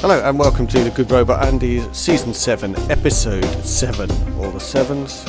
Hello 0.00 0.20
and 0.24 0.38
welcome 0.38 0.66
to 0.68 0.84
the 0.84 0.90
Good 0.90 1.10
Robot 1.10 1.44
Andy 1.44 1.80
Season 1.92 2.32
7, 2.32 2.74
Episode 2.90 3.44
7, 3.64 4.10
all 4.38 4.50
the 4.50 4.60
sevens. 4.60 5.24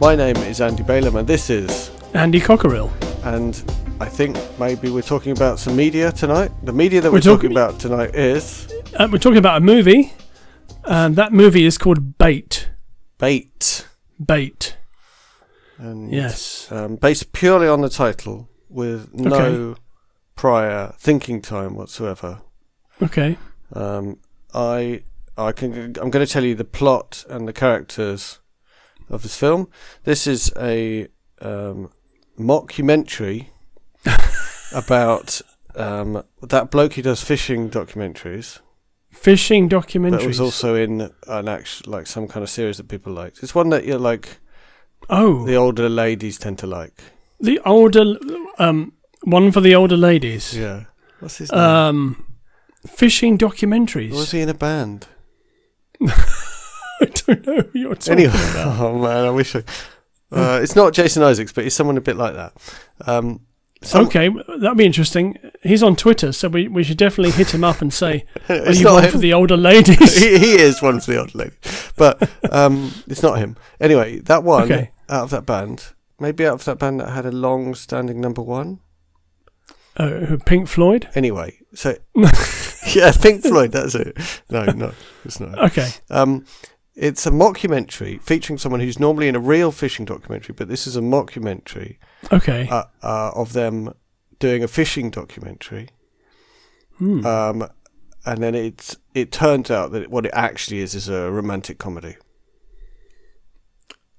My 0.00 0.14
name 0.16 0.36
is 0.38 0.60
Andy 0.60 0.82
Balaam 0.82 1.16
and 1.16 1.26
this 1.28 1.50
is, 1.50 1.90
Andy 2.14 2.40
Cockerill. 2.40 2.90
and 3.24 3.62
I 4.00 4.06
think 4.06 4.36
maybe 4.58 4.90
we're 4.90 5.02
talking 5.02 5.32
about 5.32 5.58
some 5.58 5.76
media 5.76 6.10
tonight. 6.12 6.50
The 6.62 6.72
media 6.72 7.00
that 7.00 7.10
we're, 7.10 7.16
We're 7.18 7.20
talking 7.20 7.50
talking- 7.50 7.52
about 7.52 7.78
tonight 7.80 8.14
is 8.14 8.72
Uh, 8.98 9.08
we're 9.10 9.18
talking 9.18 9.38
about 9.38 9.58
a 9.58 9.60
movie, 9.60 10.12
and 10.84 11.16
that 11.16 11.32
movie 11.32 11.64
is 11.64 11.78
called 11.78 12.18
Bait. 12.18 12.68
Bait. 13.18 13.86
Bait. 14.24 14.76
And, 15.78 16.12
Yes. 16.12 16.68
Um, 16.70 16.96
based 16.96 17.32
purely 17.32 17.66
on 17.68 17.80
the 17.80 17.88
title 17.88 18.48
with 18.68 19.12
no 19.12 19.76
prior 20.36 20.94
thinking 20.98 21.40
time 21.42 21.74
whatsoever. 21.74 22.40
Okay. 23.02 23.36
Um, 23.74 24.18
I 24.52 25.02
I 25.36 25.52
can 25.52 25.72
I'm 26.00 26.10
going 26.10 26.24
to 26.24 26.32
tell 26.32 26.44
you 26.44 26.54
the 26.54 26.64
plot 26.64 27.24
and 27.28 27.48
the 27.48 27.52
characters 27.52 28.38
of 29.10 29.22
this 29.22 29.36
film. 29.36 29.68
This 30.04 30.26
is 30.26 30.52
a 30.56 31.08
um, 31.40 31.90
mockumentary 32.38 33.48
about 34.74 35.40
um, 35.74 36.22
that 36.40 36.70
bloke 36.70 36.94
who 36.94 37.02
does 37.02 37.22
fishing 37.22 37.68
documentaries. 37.68 38.60
Fishing 39.10 39.68
documentaries. 39.68 40.20
That 40.20 40.26
was 40.26 40.40
also 40.40 40.74
in 40.74 41.10
an 41.26 41.48
actual 41.48 41.92
like 41.92 42.06
some 42.06 42.28
kind 42.28 42.42
of 42.42 42.50
series 42.50 42.76
that 42.76 42.88
people 42.88 43.12
liked. 43.12 43.42
It's 43.42 43.54
one 43.54 43.70
that 43.70 43.84
you're 43.84 43.98
like 43.98 44.38
oh, 45.10 45.44
the 45.44 45.56
older 45.56 45.88
ladies 45.88 46.38
tend 46.38 46.58
to 46.58 46.66
like. 46.66 47.02
the 47.40 47.60
older 47.64 48.14
um 48.58 48.92
one 49.22 49.50
for 49.52 49.60
the 49.60 49.74
older 49.74 49.96
ladies. 49.96 50.56
Yeah. 50.56 50.84
What's 51.20 51.38
his 51.38 51.50
name? 51.50 51.60
Um, 51.60 52.33
fishing 52.86 53.36
documentaries. 53.38 54.10
was 54.10 54.30
he 54.30 54.40
in 54.40 54.48
a 54.48 54.54
band? 54.54 55.06
I 56.06 57.06
don't 57.26 57.46
know 57.46 57.60
who 57.72 57.78
you're 57.78 57.94
talking 57.94 58.24
Anyway, 58.24 58.50
about. 58.50 58.80
oh 58.80 58.98
man, 58.98 59.24
I 59.26 59.30
wish 59.30 59.54
I. 59.56 59.62
Uh, 60.32 60.60
it's 60.62 60.74
not 60.74 60.92
Jason 60.92 61.22
Isaacs, 61.22 61.52
but 61.52 61.64
he's 61.64 61.74
someone 61.74 61.96
a 61.96 62.00
bit 62.00 62.16
like 62.16 62.34
that. 62.34 62.52
Um, 63.06 63.40
some- 63.82 64.06
okay, 64.06 64.28
that'd 64.58 64.76
be 64.78 64.84
interesting. 64.86 65.38
He's 65.62 65.82
on 65.82 65.94
Twitter, 65.96 66.32
so 66.32 66.48
we, 66.48 66.66
we 66.68 66.82
should 66.82 66.96
definitely 66.96 67.32
hit 67.32 67.52
him 67.54 67.62
up 67.62 67.80
and 67.82 67.92
say, 67.92 68.24
"Are 68.48 68.56
it's 68.56 68.80
you 68.80 68.86
one 68.86 69.04
him. 69.04 69.10
for 69.12 69.18
the 69.18 69.32
older 69.32 69.56
ladies?" 69.56 70.16
he, 70.18 70.38
he 70.38 70.52
is 70.60 70.80
one 70.82 71.00
for 71.00 71.12
the 71.12 71.18
old 71.20 71.34
lady, 71.34 71.52
but 71.96 72.28
um, 72.50 72.92
it's 73.06 73.22
not 73.22 73.38
him. 73.38 73.56
Anyway, 73.80 74.18
that 74.20 74.42
one 74.42 74.64
Okay. 74.64 74.90
out 75.08 75.24
of 75.24 75.30
that 75.30 75.46
band, 75.46 75.92
maybe 76.18 76.46
out 76.46 76.54
of 76.54 76.64
that 76.64 76.78
band 76.78 77.00
that 77.00 77.10
had 77.10 77.26
a 77.26 77.30
long-standing 77.32 78.20
number 78.20 78.42
one. 78.42 78.80
uh, 79.96 80.36
Pink 80.46 80.66
Floyd. 80.68 81.08
Anyway, 81.14 81.58
so 81.74 81.96
yeah, 83.00 83.12
Pink 83.12 83.42
Floyd. 83.42 83.72
That's 83.72 83.94
it. 83.94 84.16
No, 84.50 84.64
no, 84.64 84.92
it's 85.24 85.40
not. 85.40 85.58
Okay. 85.70 85.88
Um, 86.10 86.44
it's 86.94 87.26
a 87.26 87.30
mockumentary 87.30 88.22
featuring 88.22 88.58
someone 88.58 88.80
who's 88.80 89.00
normally 89.00 89.28
in 89.28 89.34
a 89.34 89.40
real 89.40 89.72
fishing 89.72 90.04
documentary, 90.04 90.54
but 90.56 90.68
this 90.68 90.86
is 90.86 90.96
a 90.96 91.00
mockumentary 91.00 91.96
Okay. 92.32 92.68
uh, 92.68 92.84
uh, 93.02 93.32
of 93.34 93.52
them 93.52 93.92
doing 94.38 94.62
a 94.62 94.68
fishing 94.68 95.10
documentary. 95.10 95.88
Hmm. 96.98 97.26
Um, 97.26 97.68
and 98.24 98.42
then 98.42 98.54
it's 98.54 98.96
it 99.14 99.32
turns 99.32 99.70
out 99.70 99.90
that 99.92 100.08
what 100.10 100.24
it 100.24 100.32
actually 100.34 100.78
is 100.80 100.94
is 100.94 101.08
a 101.08 101.30
romantic 101.30 101.78
comedy. 101.78 102.16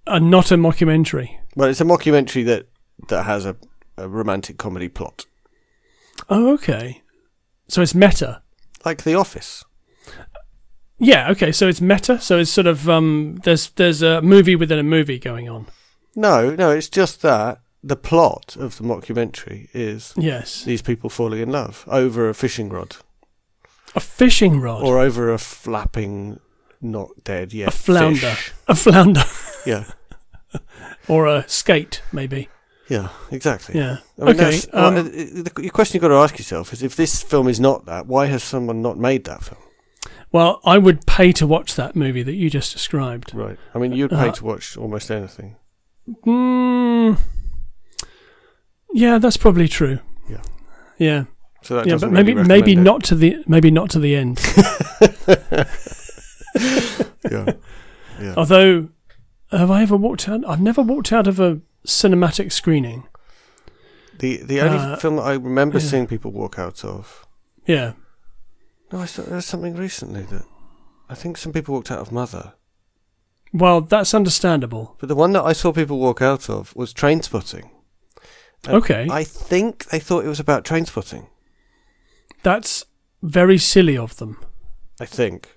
Uh, 0.05 0.19
not 0.19 0.51
a 0.51 0.55
mockumentary. 0.57 1.37
Well, 1.55 1.69
it's 1.69 1.81
a 1.81 1.85
mockumentary 1.85 2.45
that 2.45 2.67
that 3.07 3.23
has 3.23 3.45
a, 3.45 3.55
a 3.97 4.07
romantic 4.07 4.57
comedy 4.57 4.89
plot, 4.89 5.25
Oh, 6.29 6.53
okay. 6.53 7.01
So 7.67 7.81
it's 7.81 7.95
meta. 7.95 8.41
Like 8.85 9.03
The 9.03 9.15
Office. 9.15 9.63
Yeah, 10.97 11.29
okay, 11.31 11.51
so 11.51 11.67
it's 11.67 11.81
meta, 11.81 12.19
so 12.21 12.39
it's 12.39 12.51
sort 12.51 12.67
of 12.67 12.89
um 12.89 13.39
there's 13.43 13.69
there's 13.71 14.01
a 14.01 14.21
movie 14.21 14.55
within 14.55 14.79
a 14.79 14.83
movie 14.83 15.19
going 15.19 15.49
on. 15.49 15.67
No, 16.15 16.55
no, 16.55 16.71
it's 16.71 16.87
just 16.87 17.21
that 17.23 17.59
the 17.83 17.97
plot 17.97 18.55
of 18.57 18.77
the 18.77 18.83
mockumentary 18.83 19.67
is 19.73 20.13
Yes. 20.17 20.63
these 20.63 20.81
people 20.81 21.09
falling 21.09 21.41
in 21.41 21.51
love 21.51 21.83
over 21.87 22.29
a 22.29 22.33
fishing 22.33 22.69
rod 22.69 22.95
A 23.93 23.99
fishing 23.99 24.61
rod. 24.61 24.81
or 24.83 24.97
over 24.99 25.31
a 25.33 25.37
flapping, 25.37 26.39
not 26.81 27.09
dead 27.25 27.53
yet 27.53 27.67
a 27.67 27.71
flounder. 27.71 28.31
fish. 28.33 28.53
A 28.67 28.75
flounder. 28.75 29.23
Yeah, 29.65 29.85
or 31.07 31.25
a 31.25 31.43
skate, 31.47 32.01
maybe. 32.13 32.49
Yeah, 32.89 33.09
exactly. 33.31 33.75
Yeah. 33.75 33.97
I 34.21 34.25
mean, 34.25 34.35
okay. 34.35 34.59
Um, 34.73 34.93
well, 34.95 35.03
the, 35.03 35.51
the 35.55 35.69
question 35.69 35.95
you've 35.95 36.01
got 36.01 36.09
to 36.09 36.15
ask 36.23 36.37
yourself 36.37 36.71
is 36.73 36.83
if 36.83 36.95
this 36.95 37.21
film 37.23 37.47
is 37.47 37.59
not 37.59 37.85
that, 37.85 38.07
why 38.07 38.27
has 38.27 38.43
someone 38.43 38.81
not 38.81 38.97
made 38.97 39.23
that 39.25 39.43
film? 39.43 39.61
well, 40.31 40.59
I 40.65 40.77
would 40.77 41.05
pay 41.07 41.31
to 41.33 41.47
watch 41.47 41.75
that 41.75 41.95
movie 41.95 42.21
that 42.23 42.33
you 42.33 42.49
just 42.49 42.73
described. 42.73 43.33
Right. 43.33 43.57
I 43.73 43.79
mean, 43.79 43.93
you'd 43.93 44.09
pay 44.11 44.29
Uh, 44.29 44.31
to 44.33 44.43
watch 44.43 44.75
almost 44.75 45.09
anything. 45.09 45.55
Mm, 46.25 47.17
yeah, 48.93 49.17
that's 49.17 49.37
probably 49.37 49.67
true. 49.69 49.99
Yeah. 50.29 50.41
Yeah. 50.97 51.23
So 51.61 51.75
that 51.77 51.87
yeah, 51.87 51.97
but 51.97 52.11
maybe 52.11 52.33
really 52.33 52.47
maybe 52.47 52.71
recommend 52.75 52.83
not 52.83 53.03
to 53.05 53.15
the 53.15 53.43
maybe 53.47 53.71
not 53.71 53.89
to 53.91 53.99
the 53.99 54.15
end. 54.15 54.39
Yeah. 57.31 57.53
Yeah. 58.21 58.33
Although, 58.37 58.87
have 59.51 59.69
I 59.69 59.81
ever 59.81 59.97
walked 59.97 60.29
out? 60.29 60.47
I've 60.47 60.61
never 60.61 60.81
walked 60.81 61.11
out 61.11 61.27
of 61.27 61.37
a 61.37 61.59
cinematic 61.85 62.51
screening. 62.51 63.07
The 64.19 64.37
the 64.37 64.61
only 64.61 64.77
Uh, 64.77 64.95
film 64.97 65.15
that 65.17 65.23
I 65.23 65.33
remember 65.33 65.79
yeah. 65.79 65.85
seeing 65.85 66.07
people 66.07 66.31
walk 66.31 66.57
out 66.59 66.83
of. 66.85 67.25
Yeah. 67.65 67.93
No, 68.91 68.99
I 69.01 69.05
saw 69.05 69.23
there's 69.23 69.45
something 69.45 69.75
recently 69.75 70.23
that 70.23 70.45
I 71.09 71.15
think 71.15 71.37
some 71.37 71.51
people 71.53 71.73
walked 71.73 71.91
out 71.91 71.99
of 71.99 72.11
Mother, 72.11 72.53
Well, 73.53 73.81
that's 73.81 74.13
understandable. 74.13 74.95
but 74.99 75.09
the 75.09 75.15
one 75.15 75.33
that 75.33 75.43
I 75.43 75.53
saw 75.53 75.71
people 75.73 75.99
walk 75.99 76.21
out 76.21 76.49
of 76.49 76.75
was 76.75 76.93
Trainspotting. 76.93 77.69
Okay. 78.67 79.07
I 79.11 79.23
think 79.23 79.85
they 79.85 79.99
thought 79.99 80.25
it 80.25 80.29
was 80.29 80.39
about 80.39 80.65
train 80.65 80.85
spotting. 80.85 81.27
That's 82.43 82.85
very 83.21 83.57
silly 83.57 83.97
of 83.97 84.15
them 84.17 84.37
I 84.99 85.05
think. 85.05 85.49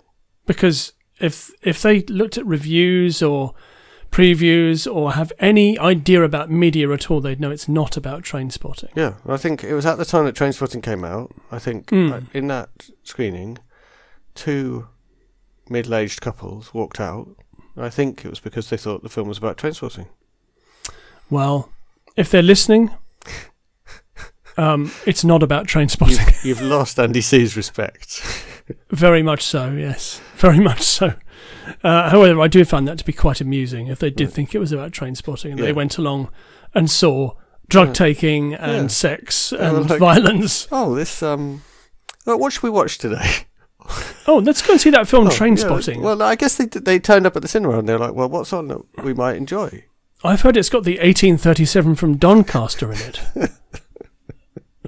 because 0.47 0.93
if 1.21 1.51
if 1.63 1.81
they 1.83 2.03
looked 2.03 2.39
at 2.39 2.47
reviews 2.47 3.23
or 3.23 3.55
previews 4.11 4.93
or 4.93 5.13
have 5.13 5.33
any 5.39 5.79
idea 5.79 6.23
about 6.23 6.51
media 6.51 6.91
at 6.93 7.11
all, 7.11 7.21
they'd 7.21 7.41
know 7.41 7.51
it's 7.51 7.69
not 7.69 7.97
about 7.97 8.23
train 8.23 8.51
spotting. 8.51 8.89
Yeah, 8.95 9.15
I 9.27 9.37
think 9.37 9.63
it 9.63 9.75
was 9.75 9.87
at 9.87 9.99
the 9.99 10.05
time 10.05 10.25
that 10.25 10.35
Trainspotting 10.35 10.83
came 10.83 11.05
out. 11.05 11.33
I 11.53 11.59
think 11.59 11.87
Mm. 11.91 12.27
in 12.35 12.49
that 12.49 12.69
screening, 13.03 13.59
two 14.35 14.89
middle-aged 15.69 16.21
couples 16.21 16.73
walked 16.73 16.99
out. 17.01 17.29
I 17.77 17.91
think 17.91 18.25
it 18.25 18.29
was 18.31 18.41
because 18.41 18.71
they 18.71 18.77
thought 18.77 19.03
the 19.03 19.09
film 19.09 19.29
was 19.29 19.39
about 19.39 19.57
train 19.59 19.73
spotting. 19.75 20.07
Well, 21.31 21.71
if 22.17 22.31
they're 22.31 22.43
listening, 22.43 22.91
um, 24.57 24.91
it's 25.07 25.25
not 25.25 25.43
about 25.43 25.67
train 25.69 25.89
spotting. 25.89 26.17
You've, 26.19 26.45
you've 26.45 26.63
lost 26.63 26.99
Andy 26.99 27.21
C's 27.21 27.57
respect. 27.57 28.23
Very 28.91 29.23
much 29.23 29.43
so, 29.43 29.71
yes. 29.73 30.21
Very 30.37 30.59
much 30.61 30.83
so. 30.83 31.15
Uh, 31.85 32.11
however, 32.11 32.41
I 32.41 32.49
do 32.49 32.65
find 32.65 32.87
that 32.89 32.99
to 32.99 33.05
be 33.05 33.13
quite 33.13 33.41
amusing 33.41 33.87
if 33.89 33.99
they 33.99 34.11
did 34.11 34.25
Right. 34.27 34.33
think 34.35 34.55
it 34.55 34.59
was 34.59 34.73
about 34.73 34.93
train 34.93 35.15
spotting 35.15 35.53
and 35.53 35.61
Yeah. 35.61 35.67
they 35.67 35.73
went 35.73 35.99
along 35.99 36.29
and 36.75 36.91
saw 36.91 37.33
drug 37.69 37.89
Yeah. 37.89 37.93
taking 37.95 38.55
and 38.55 38.83
Yeah. 38.83 38.87
sex 38.89 39.53
and 39.53 39.89
like- 39.91 39.99
violence. 40.01 40.67
Oh, 40.73 40.95
this 40.95 41.23
um, 41.23 41.63
uh, 42.27 42.37
what 42.37 42.53
should 42.53 42.63
we 42.63 42.71
watch 42.71 42.99
today? 42.99 43.31
Oh, 44.27 44.37
let's 44.45 44.61
go 44.61 44.73
and 44.73 44.81
see 44.81 44.91
that 44.91 45.09
film 45.09 45.27
Oh, 45.27 45.31
Train 45.31 45.57
yeah, 45.57 45.63
Spotting. 45.65 46.03
Well, 46.03 46.21
I 46.23 46.35
guess 46.35 46.57
they 46.57 46.67
they 46.67 46.99
turned 46.99 47.25
up 47.27 47.37
at 47.37 47.43
the 47.43 47.49
cinema 47.49 47.79
and 47.79 47.89
they're 47.89 47.99
like, 47.99 48.13
well, 48.13 48.29
what's 48.29 48.53
on 48.53 48.69
that 48.69 48.81
we 49.03 49.15
might 49.15 49.37
enjoy? 49.37 49.85
I've 50.23 50.43
heard 50.43 50.57
it's 50.59 50.69
got 50.69 50.85
the 50.85 50.99
1837 51.01 51.95
from 51.95 52.17
Doncaster 52.19 52.93
in 52.93 52.99
it. 52.99 53.21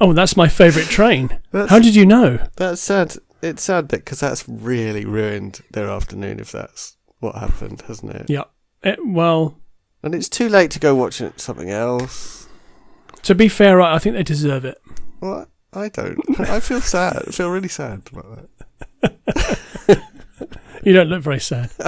oh, 0.01 0.13
that's 0.13 0.37
my 0.37 0.49
favourite 0.49 0.89
train. 0.89 1.39
That's, 1.53 1.71
How 1.71 1.79
did 1.79 1.95
you 1.95 2.05
know? 2.05 2.47
that's 2.57 2.81
sad. 2.81 3.17
It's 3.43 3.63
sad 3.63 3.89
that 3.89 4.05
because 4.05 4.21
that's 4.21 4.49
really 4.49 5.05
ruined 5.05 5.61
their 5.71 5.89
afternoon 5.89 6.41
if 6.41 6.53
that's 6.53 6.97
what 7.21 7.35
happened, 7.37 7.83
hasn't 7.87 8.13
it? 8.15 8.29
Yeah. 8.31 8.45
Eh, 8.83 8.97
well, 9.05 9.59
And 10.03 10.15
it's 10.15 10.29
too 10.29 10.49
late 10.49 10.71
to 10.73 10.79
go 10.79 10.95
watch 10.95 11.23
something 11.37 11.71
else. 11.71 12.49
to 13.23 13.35
be 13.35 13.49
fair, 13.49 13.81
I 13.81 13.97
I 13.97 13.99
think 13.99 14.15
they 14.17 14.23
deserve 14.23 14.65
it. 14.65 14.81
What? 15.21 15.49
I 15.73 15.89
don't. 15.89 16.19
I 16.41 16.61
feel 16.61 16.81
sad. 16.81 17.25
I 17.29 17.31
feel 17.31 17.51
really 17.51 17.69
sad 17.69 18.03
about 18.13 18.49
that. 19.03 20.03
You 20.83 20.95
don't 20.95 21.09
look 21.11 21.23
very 21.23 21.41
sad. 21.41 21.71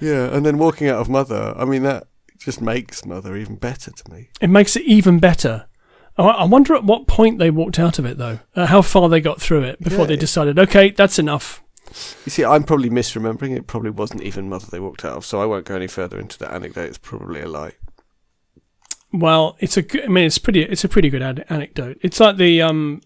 Yeah, 0.00 0.32
and 0.32 0.46
then 0.46 0.58
walking 0.58 0.88
out 0.88 1.00
of 1.00 1.08
Mother, 1.08 1.52
I 1.56 1.64
mean, 1.64 1.82
that 1.82 2.06
just 2.38 2.60
makes 2.60 3.04
Mother 3.04 3.36
even 3.36 3.56
better 3.56 3.90
to 3.90 4.10
me. 4.12 4.28
It 4.40 4.48
makes 4.48 4.76
it 4.76 4.84
even 4.84 5.18
better. 5.18 5.66
I 6.18 6.22
I 6.24 6.44
wonder 6.44 6.74
at 6.74 6.84
what 6.84 7.06
point 7.06 7.38
they 7.38 7.50
walked 7.50 7.78
out 7.78 7.98
of 7.98 8.04
it, 8.04 8.18
though. 8.18 8.40
Uh, 8.54 8.66
how 8.66 8.82
far 8.82 9.08
they 9.08 9.20
got 9.20 9.40
through 9.40 9.62
it 9.62 9.80
before 9.80 10.00
Yeah. 10.00 10.06
they 10.06 10.16
decided, 10.16 10.58
okay, 10.58 10.90
that's 10.90 11.18
enough. 11.18 11.62
You 12.26 12.30
see, 12.30 12.44
I'm 12.44 12.64
probably 12.64 12.90
misremembering. 12.90 13.56
It 13.56 13.66
probably 13.66 13.90
wasn't 13.90 14.22
even 14.22 14.48
Mother 14.48 14.66
they 14.70 14.80
walked 14.80 15.04
out 15.04 15.16
of, 15.16 15.24
so 15.24 15.40
I 15.40 15.46
won't 15.46 15.64
go 15.64 15.74
any 15.76 15.86
further 15.86 16.18
into 16.18 16.38
that 16.40 16.52
anecdote. 16.52 16.84
It's 16.88 16.98
probably 16.98 17.40
a 17.40 17.48
lie. 17.48 17.72
Well, 19.12 19.56
it's 19.58 19.76
a. 19.78 19.82
good- 19.82 20.04
I 20.04 20.08
mean, 20.08 20.26
it's 20.26 20.38
pretty. 20.38 20.62
It's 20.62 20.84
a 20.84 20.88
pretty 20.88 21.08
good 21.08 21.22
ad- 21.22 21.46
anecdote. 21.48 21.98
It's 22.02 22.20
like 22.20 22.36
the 22.36 22.60
um, 22.60 23.00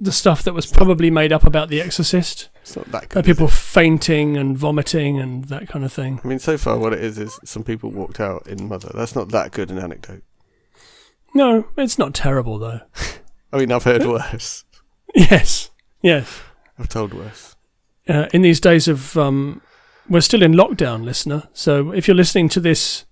the 0.00 0.10
stuff 0.10 0.42
that 0.42 0.52
was 0.52 0.66
probably 0.66 1.10
made 1.10 1.32
up 1.32 1.44
about 1.46 1.68
The 1.68 1.80
Exorcist. 1.80 2.48
It's 2.62 2.74
not 2.76 2.90
that 2.90 3.08
good. 3.08 3.24
people 3.24 3.46
fainting 3.46 4.36
and 4.36 4.58
vomiting 4.58 5.20
and 5.20 5.44
that 5.44 5.68
kind 5.68 5.84
of 5.84 5.92
thing. 5.92 6.20
I 6.24 6.26
mean, 6.26 6.40
so 6.40 6.58
far, 6.58 6.76
what 6.78 6.92
it 6.92 6.98
is 7.04 7.18
is 7.18 7.38
some 7.44 7.62
people 7.62 7.90
walked 7.90 8.18
out 8.18 8.46
in 8.48 8.68
Mother. 8.68 8.90
That's 8.94 9.14
not 9.14 9.28
that 9.28 9.52
good 9.52 9.70
an 9.70 9.78
anecdote. 9.78 10.22
No, 11.34 11.68
it's 11.76 11.98
not 11.98 12.14
terrible 12.14 12.58
though. 12.58 12.80
I 13.52 13.58
mean, 13.58 13.72
I've 13.72 13.84
heard 13.84 14.04
worse. 14.06 14.64
Yes, 15.14 15.68
yes. 16.00 16.40
I've 16.78 16.88
told 16.88 17.12
worse. 17.12 17.54
Uh, 18.08 18.28
in 18.32 18.40
these 18.40 18.60
days 18.60 18.88
of, 18.88 19.14
um, 19.18 19.60
we're 20.08 20.22
still 20.22 20.42
in 20.42 20.54
lockdown, 20.54 21.04
listener. 21.04 21.48
So 21.52 21.92
if 21.92 22.08
you're 22.08 22.14
listening 22.14 22.48
to 22.48 22.60
this 22.60 23.04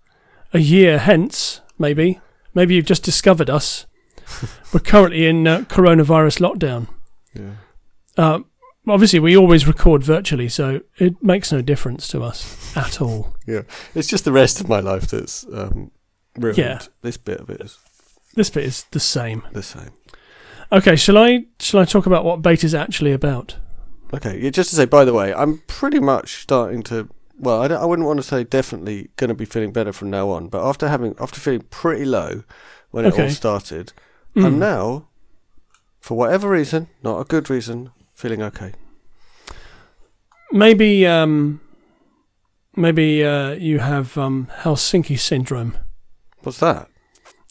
a 0.55 0.61
year 0.61 0.99
hence, 0.99 1.61
maybe, 1.79 2.19
maybe 2.55 2.75
you've 2.75 2.87
just 2.87 3.05
discovered 3.05 3.51
us. 3.51 3.85
we're 4.73 4.81
currently 4.81 5.27
in 5.27 5.47
uh, 5.47 5.59
coronavirus 5.69 6.41
lockdown. 6.41 6.89
Yeah. 7.35 7.57
Uh, 8.17 8.39
obviously, 8.89 9.19
we 9.19 9.37
always 9.37 9.67
record 9.67 10.03
virtually, 10.03 10.49
so 10.49 10.81
it 10.97 11.23
makes 11.23 11.53
no 11.53 11.61
difference 11.61 12.09
to 12.09 12.23
us 12.23 12.75
at 12.77 13.03
all. 13.03 13.37
Yeah, 13.47 13.63
it's 13.95 14.09
just 14.09 14.25
the 14.25 14.33
rest 14.33 14.59
of 14.59 14.71
my 14.71 14.81
life 14.81 15.09
that's 15.09 15.45
um, 15.53 15.91
ruined. 16.37 16.57
Yeah. 16.57 16.81
This 17.03 17.19
bit 17.19 17.41
of 17.41 17.51
it 17.51 17.61
is 17.61 17.79
This 18.35 18.51
bit 18.51 18.65
is 18.65 18.85
the 18.93 19.01
same. 19.01 19.43
the 19.53 19.63
same. 19.63 19.91
Okay, 20.73 20.95
shall 20.97 21.19
I 21.19 21.47
shall 21.59 21.81
I 21.81 21.85
talk 21.85 22.07
about 22.07 22.25
what 22.25 22.43
bait 22.43 22.63
is 22.65 22.75
actually 22.75 23.13
about? 23.13 23.57
Okay, 24.15 24.39
yeah, 24.41 24.51
just 24.51 24.71
to 24.71 24.77
say, 24.77 24.85
by 24.85 25.05
the 25.05 25.13
way, 25.13 25.33
I'm 25.35 25.59
pretty 25.67 25.99
much 26.01 26.43
starting 26.43 26.83
to. 26.85 27.09
Well, 27.39 27.61
I, 27.63 27.69
don't- 27.69 27.83
I 27.83 27.87
wouldn't 27.87 28.07
want 28.07 28.19
to 28.19 28.23
say 28.23 28.45
definitely 28.45 29.09
going 29.17 29.29
to 29.29 29.35
be 29.35 29.45
feeling 29.47 29.73
better 29.73 29.93
from 29.93 30.11
now 30.11 30.29
on, 30.31 30.49
but 30.49 30.63
after 30.67 30.89
having 30.89 31.15
after 31.21 31.41
feeling 31.41 31.63
pretty 31.71 32.05
low 32.05 32.45
when 32.91 33.05
it 33.05 33.19
all 33.19 33.31
started, 33.31 33.93
Mm. 34.37 34.45
I'm 34.47 34.59
now, 34.61 35.09
for 36.01 36.17
whatever 36.17 36.49
reason, 36.51 36.87
not 37.03 37.19
a 37.21 37.25
good 37.25 37.51
reason, 37.51 37.91
feeling 38.15 38.43
okay. 38.43 38.75
Maybe 40.53 41.07
um, 41.07 41.61
maybe 42.77 43.25
uh, 43.25 43.53
you 43.53 43.79
have 43.79 44.17
um, 44.19 44.49
Helsinki 44.61 45.19
syndrome, 45.19 45.77
What's 46.43 46.59
that? 46.61 46.89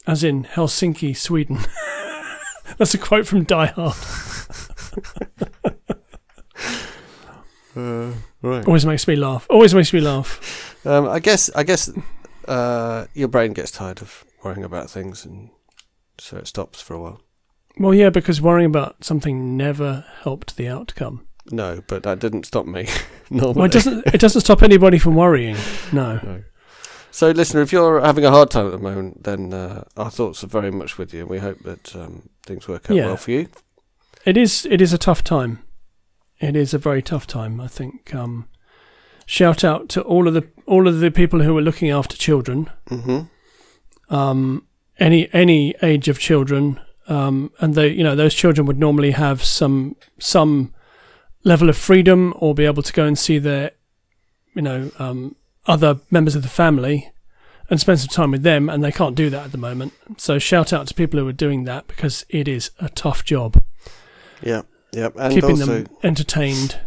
As 0.10 0.24
in 0.24 0.44
Helsinki, 0.44 1.16
Sweden. 1.16 1.60
That's 2.78 2.94
a 2.96 2.98
quote 2.98 3.28
from 3.28 3.44
Die 3.44 3.66
Hard. 3.68 3.96
Uh, 7.76 8.14
right. 8.42 8.66
Always 8.66 8.86
makes 8.86 9.08
me 9.08 9.16
laugh. 9.16 9.46
Always 9.50 9.74
makes 9.76 9.94
me 9.94 10.02
laugh. 10.02 10.86
Um, 10.86 11.08
I 11.08 11.20
guess 11.20 11.50
I 11.56 11.64
guess 11.64 11.92
uh, 12.48 13.06
your 13.14 13.28
brain 13.28 13.54
gets 13.54 13.72
tired 13.72 14.02
of 14.02 14.26
worrying 14.44 14.64
about 14.64 14.90
things, 14.90 15.26
and 15.26 15.52
so 16.18 16.38
it 16.38 16.48
stops 16.48 16.82
for 16.82 16.96
a 16.96 17.00
while. 17.00 17.22
Well, 17.78 17.94
yeah, 17.94 18.10
because 18.10 18.42
worrying 18.42 18.66
about 18.66 19.04
something 19.04 19.56
never 19.56 20.06
helped 20.24 20.58
the 20.58 20.68
outcome. 20.68 21.28
No, 21.52 21.84
but 21.88 22.04
that 22.04 22.20
didn't 22.20 22.46
stop 22.46 22.66
me. 22.66 22.88
Normally. 23.30 23.54
Well, 23.54 23.66
it 23.66 23.72
doesn't. 23.72 24.08
It 24.08 24.20
doesn't 24.20 24.42
stop 24.42 24.64
anybody 24.64 24.98
from 24.98 25.16
worrying. 25.16 25.56
No. 25.94 26.20
No. 26.24 26.44
So, 27.12 27.32
listener, 27.32 27.62
if 27.62 27.72
you're 27.72 28.02
having 28.02 28.24
a 28.26 28.30
hard 28.32 28.52
time 28.52 28.68
at 28.68 28.72
the 28.72 28.78
moment, 28.78 29.24
then 29.24 29.54
uh, 29.54 29.84
our 29.98 30.12
thoughts 30.12 30.44
are 30.44 30.48
very 30.48 30.72
much 30.72 30.98
with 30.98 31.14
you, 31.14 31.22
and 31.22 31.30
we 31.30 31.40
hope 31.40 31.60
that 31.64 31.96
um, 31.96 32.30
things 32.46 32.68
work 32.68 32.90
out 32.90 32.96
Yeah. 32.98 33.08
well 33.08 33.18
for 33.18 33.32
you. 33.32 33.48
It 34.26 34.38
is. 34.38 34.66
It 34.70 34.82
is 34.82 34.94
a 34.94 34.98
tough 34.98 35.24
time. 35.24 35.60
It 36.40 36.56
is 36.56 36.74
a 36.74 36.78
very 36.78 37.02
tough 37.02 37.26
time. 37.28 37.60
I 37.60 37.68
think. 37.68 38.14
Um, 38.14 38.48
shout 39.26 39.64
out 39.64 39.90
to 39.90 40.02
all 40.02 40.28
of 40.28 40.34
the 40.34 40.48
all 40.66 40.88
of 40.88 41.00
the 41.00 41.10
people 41.12 41.42
who 41.42 41.58
are 41.58 41.62
looking 41.62 41.90
after 41.90 42.16
children. 42.16 42.70
hmm 42.88 43.22
Um, 44.10 44.66
any 45.00 45.30
any 45.34 45.76
age 45.82 46.10
of 46.10 46.20
children, 46.20 46.80
um, 47.08 47.52
and 47.60 47.74
they 47.76 47.88
you 47.90 48.04
know 48.04 48.16
those 48.16 48.36
children 48.36 48.68
would 48.68 48.80
normally 48.80 49.12
have 49.12 49.44
some 49.44 49.96
some 50.20 50.74
level 51.44 51.70
of 51.70 51.78
freedom 51.78 52.34
or 52.38 52.54
be 52.54 52.66
able 52.66 52.84
to 52.84 52.94
go 52.94 53.06
and 53.06 53.18
see 53.18 53.40
their 53.40 53.72
you 54.54 54.62
know 54.62 54.92
um, 55.00 55.36
other 55.68 56.00
members 56.10 56.36
of 56.36 56.42
the 56.44 56.50
family 56.50 57.12
and 57.70 57.80
spend 57.80 58.00
some 58.00 58.08
time 58.08 58.32
with 58.32 58.42
them, 58.44 58.68
and 58.70 58.84
they 58.84 58.92
can't 58.92 59.16
do 59.16 59.30
that 59.30 59.46
at 59.46 59.52
the 59.52 59.58
moment. 59.58 59.94
So 60.18 60.40
shout 60.40 60.74
out 60.74 60.88
to 60.88 60.94
people 60.94 61.20
who 61.20 61.28
are 61.28 61.32
doing 61.34 61.66
that 61.66 61.88
because 61.88 62.26
it 62.30 62.48
is 62.48 62.72
a 62.80 62.90
tough 62.90 63.24
job 63.24 63.62
Yeah, 64.42 64.64
yeah, 64.92 65.10
and 65.20 65.34
keeping 65.34 65.52
also 65.52 65.66
them 65.84 65.88
entertained. 66.04 66.80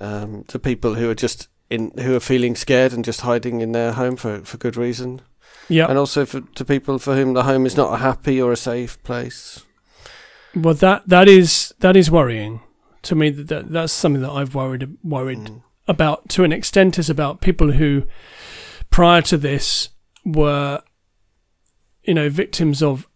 um, 0.00 0.44
to 0.48 0.58
people 0.58 0.94
who 0.94 1.08
are 1.08 1.14
just 1.14 1.48
in 1.70 1.92
who 1.98 2.14
are 2.14 2.20
feeling 2.20 2.54
scared 2.56 2.92
and 2.92 3.04
just 3.04 3.22
hiding 3.22 3.60
in 3.60 3.72
their 3.72 3.92
home 3.92 4.16
for 4.16 4.40
for 4.44 4.58
good 4.58 4.76
reason, 4.76 5.20
Yeah. 5.68 5.86
and 5.88 5.98
also 5.98 6.26
for, 6.26 6.40
to 6.42 6.64
people 6.64 6.98
for 6.98 7.14
whom 7.14 7.32
the 7.34 7.44
home 7.44 7.64
is 7.66 7.76
not 7.76 7.92
a 7.94 7.98
happy 7.98 8.40
or 8.42 8.52
a 8.52 8.56
safe 8.56 9.02
place. 9.02 9.64
Well, 10.54 10.74
that 10.74 11.08
that 11.08 11.28
is 11.28 11.72
that 11.80 11.96
is 11.96 12.10
worrying 12.10 12.60
to 13.02 13.14
me. 13.14 13.30
That, 13.30 13.48
that 13.48 13.70
that's 13.70 13.92
something 13.92 14.22
that 14.22 14.30
I've 14.32 14.54
worried 14.54 14.96
worried 15.02 15.38
Mm. 15.38 15.62
About 15.88 16.28
to 16.30 16.44
an 16.44 16.52
extent. 16.52 16.98
Is 16.98 17.10
about 17.10 17.40
people 17.40 17.72
who, 17.72 18.04
prior 18.90 19.22
to 19.22 19.36
this, 19.36 19.88
were, 20.24 20.82
you 22.02 22.14
know, 22.14 22.28
victims 22.28 22.82
of 22.82 23.08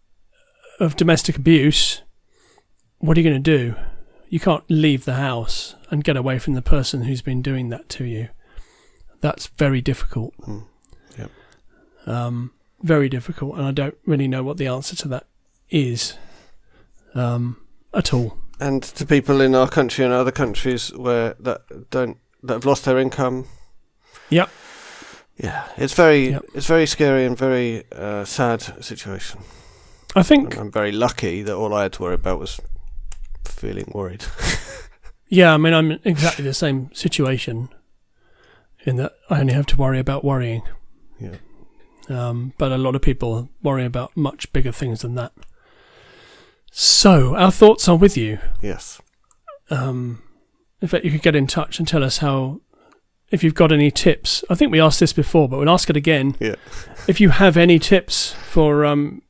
of 0.79 0.95
domestic 0.95 1.37
abuse. 1.37 2.01
What 2.99 3.17
are 3.17 3.21
you 3.21 3.29
going 3.29 3.41
to 3.43 3.57
do? 3.57 3.75
You 4.29 4.39
can't 4.39 4.63
leave 4.69 5.05
the 5.05 5.15
house 5.15 5.75
and 5.91 6.03
get 6.03 6.17
away 6.17 6.39
from 6.39 6.53
the 6.53 6.61
person 6.61 7.03
who's 7.03 7.21
been 7.21 7.41
doing 7.41 7.69
that 7.69 7.87
to 7.89 8.05
you. 8.05 8.29
That's 9.21 9.47
very 9.47 9.81
difficult. 9.81 10.33
Mm. 10.37 10.65
Yep. 11.17 11.31
Um, 12.07 12.51
very 12.81 13.09
difficult, 13.09 13.57
and 13.57 13.65
I 13.65 13.71
don't 13.71 13.97
really 14.05 14.27
know 14.27 14.43
what 14.43 14.57
the 14.57 14.67
answer 14.67 14.95
to 14.97 15.07
that 15.09 15.27
is 15.69 16.17
um, 17.13 17.57
at 17.93 18.13
all. 18.13 18.37
And 18.59 18.83
to 18.83 19.05
people 19.05 19.41
in 19.41 19.55
our 19.55 19.67
country 19.67 20.03
and 20.03 20.13
other 20.13 20.31
countries 20.31 20.93
where 20.93 21.35
that 21.39 21.89
don't 21.89 22.17
that 22.43 22.53
have 22.53 22.65
lost 22.65 22.85
their 22.85 22.99
income. 22.99 23.45
Yep. 24.29 24.49
Yeah, 25.37 25.67
it's 25.77 25.93
very 25.93 26.29
Yep. 26.31 26.45
it's 26.53 26.67
very 26.67 26.85
scary 26.85 27.25
and 27.25 27.37
very 27.37 27.83
uh, 27.91 28.23
sad 28.25 28.61
situation. 28.83 29.41
I 30.15 30.21
think, 30.23 30.53
And 30.53 30.61
I'm 30.61 30.71
very 30.71 30.91
lucky 30.91 31.41
that 31.41 31.55
all 31.55 31.73
I 31.73 31.83
had 31.83 31.93
to 31.93 32.03
worry 32.03 32.13
about 32.15 32.39
was 32.39 32.61
feeling 33.45 33.91
worried. 33.95 34.25
yeah, 35.27 35.53
I 35.53 35.57
mean, 35.57 35.73
I'm 35.73 35.91
in 35.91 35.99
exactly 36.05 36.43
the 36.45 36.53
same 36.53 36.93
situation 36.93 37.69
in 38.85 38.97
that 38.97 39.13
I 39.29 39.39
only 39.39 39.53
have 39.53 39.65
to 39.67 39.77
worry 39.77 39.97
about 39.99 40.23
worrying. 40.23 40.61
Yeah. 41.19 41.37
Um, 42.09 42.53
but 42.57 42.71
a 42.71 42.77
lot 42.77 42.95
of 42.95 43.01
people 43.01 43.49
worry 43.63 43.85
about 43.85 44.15
much 44.15 44.51
bigger 44.53 44.71
things 44.71 45.01
than 45.01 45.15
that. 45.15 45.31
So, 46.71 47.35
our 47.35 47.51
thoughts 47.51 47.87
are 47.87 47.95
with 47.95 48.17
you. 48.17 48.39
Yes. 48.61 49.01
Um, 49.69 50.22
in 50.83 50.89
fact, 50.89 51.05
you 51.05 51.11
could 51.11 51.21
get 51.21 51.33
in 51.33 51.47
touch 51.47 51.79
and 51.79 51.87
tell 51.87 52.03
us 52.03 52.17
how, 52.17 52.59
if 53.31 53.41
you've 53.41 53.55
got 53.55 53.71
any 53.71 53.89
tips. 53.89 54.43
I 54.49 54.55
think 54.55 54.69
we 54.69 54.81
asked 54.81 54.99
this 54.99 55.13
before, 55.13 55.47
but 55.47 55.57
we'll 55.57 55.69
ask 55.69 55.89
it 55.89 55.95
again. 55.95 56.35
Yeah. 56.41 56.55
If 57.07 57.21
you 57.21 57.29
have 57.29 57.55
any 57.55 57.79
tips 57.79 58.33
for, 58.33 58.83
um, 58.83 59.21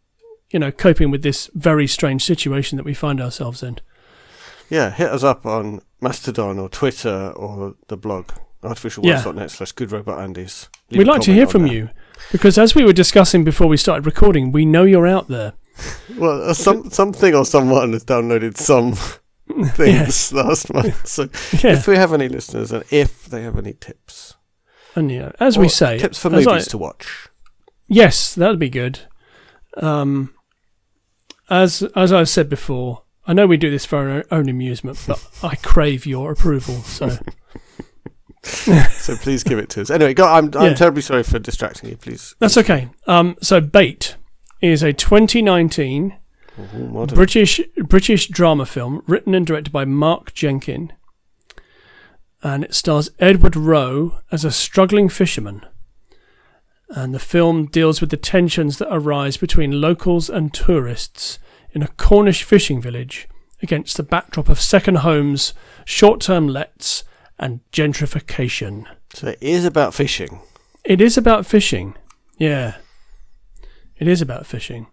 you 0.50 0.58
know, 0.58 0.72
coping 0.72 1.12
with 1.12 1.22
this 1.22 1.52
very 1.54 1.86
strange 1.86 2.26
situation 2.26 2.78
that 2.78 2.86
we 2.86 2.96
find 2.96 3.22
ourselves 3.22 3.62
in. 3.62 3.78
Yeah, 4.68 4.90
hit 4.90 5.10
us 5.10 5.24
up 5.24 5.46
on 5.46 5.82
Mastodon 6.02 6.58
or 6.58 6.70
Twitter 6.70 7.32
or 7.36 7.76
the 7.88 7.98
blog, 7.98 8.32
artificialworlds.net 8.64 9.52
slash 9.52 9.74
good 9.74 9.92
robot. 9.92 10.28
Leave 10.36 10.72
We'd 10.90 11.06
like 11.06 11.22
to 11.22 11.34
hear 11.36 11.46
from 11.46 11.68
there. 11.68 11.74
you 11.74 11.90
because, 12.32 12.58
as 12.58 12.74
we 12.74 12.84
were 12.84 12.94
discussing 12.94 13.44
before 13.44 13.68
we 13.68 13.78
started 13.78 14.08
recording, 14.08 14.52
we 14.52 14.66
know 14.66 14.86
you're 14.86 15.08
out 15.08 15.28
there. 15.28 15.54
Well, 16.18 16.50
uh, 16.50 16.54
some 16.54 16.92
something 16.92 17.34
or 17.34 17.44
someone 17.44 17.94
has 17.94 18.06
downloaded 18.06 18.58
some 18.58 18.96
things 19.74 20.32
last 20.34 20.74
month. 20.74 21.06
So 21.08 21.24
Yeah, 21.68 21.74
if 21.74 21.88
we 21.88 21.96
have 21.98 22.14
any 22.14 22.28
listeners 22.30 22.72
and 22.72 22.84
if 22.92 23.26
they 23.26 23.42
have 23.44 23.58
any 23.58 23.74
tips, 23.74 24.36
and 24.96 25.12
yeah, 25.12 25.32
as 25.40 25.58
we 25.58 25.68
say, 25.70 25.98
tips 25.98 26.20
for 26.20 26.30
movies 26.30 26.48
I- 26.68 26.72
to 26.72 26.78
watch. 26.78 27.30
yes, 27.88 28.36
that'd 28.36 28.60
be 28.60 28.70
good. 28.70 29.00
Um, 29.78 30.34
as 31.50 31.84
as 31.96 32.14
I've 32.14 32.30
said 32.30 32.48
before, 32.50 33.04
I 33.26 33.34
know 33.34 33.48
we 33.48 33.58
do 33.58 33.72
this 33.72 33.86
for 33.86 34.10
our 34.10 34.24
own 34.32 34.50
amusement, 34.50 35.04
but 35.08 35.26
I 35.42 35.56
crave 35.56 36.06
your 36.06 36.32
approval. 36.32 36.76
So 36.84 37.18
So 38.44 39.16
please 39.16 39.44
give 39.44 39.58
it 39.58 39.70
to 39.70 39.82
us. 39.82 39.90
Anyway, 39.90 40.14
go, 40.14 40.28
I'm 40.28 40.52
I'm 40.56 40.72
Yeah. 40.72 40.74
terribly 40.74 41.02
sorry 41.02 41.24
for 41.24 41.40
distracting 41.40 41.90
you. 41.90 41.98
Please. 41.98 42.36
that's 42.40 42.58
okay. 42.58 42.90
Um, 43.08 43.36
so 43.42 43.62
Bait 43.62 44.16
is 44.62 44.84
a 44.84 44.92
2019 44.94 46.18
Ooh. 46.60 47.06
British 47.08 47.60
British 47.78 48.28
drama 48.28 48.66
film 48.66 49.04
written 49.08 49.34
and 49.34 49.46
directed 49.46 49.72
by 49.72 49.86
Mark 49.86 50.34
Jenkin, 50.34 50.94
and 52.42 52.64
it 52.64 52.74
stars 52.74 53.10
Edward 53.20 53.56
Rowe 53.56 54.20
as 54.32 54.46
a 54.46 54.52
struggling 54.52 55.10
fisherman. 55.10 55.66
And 56.90 57.14
the 57.14 57.20
film 57.20 57.66
deals 57.66 58.02
with 58.02 58.12
the 58.12 58.18
tensions 58.18 58.78
that 58.78 58.94
arise 58.94 59.38
between 59.38 59.82
locals 59.82 60.30
and 60.30 60.54
tourists 60.54 61.40
in 61.72 61.82
a 61.82 61.88
Cornish 61.88 62.44
fishing 62.44 62.80
village 62.82 63.28
against 63.64 63.98
the 63.98 64.04
backdrop 64.04 64.48
of 64.48 64.60
second 64.60 64.98
homes, 64.98 65.54
short-term 65.86 66.48
lets, 66.48 67.04
and 67.40 67.62
gentrification. 67.72 68.86
so 69.14 69.28
it 69.28 69.40
is 69.42 69.66
about 69.66 69.94
fishing. 69.96 70.42
It 70.84 71.02
is 71.02 71.18
about 71.18 71.46
fishing. 71.48 71.96
Yeah. 72.38 72.76
It 73.98 74.08
is 74.08 74.22
about 74.22 74.46
fishing. 74.46 74.88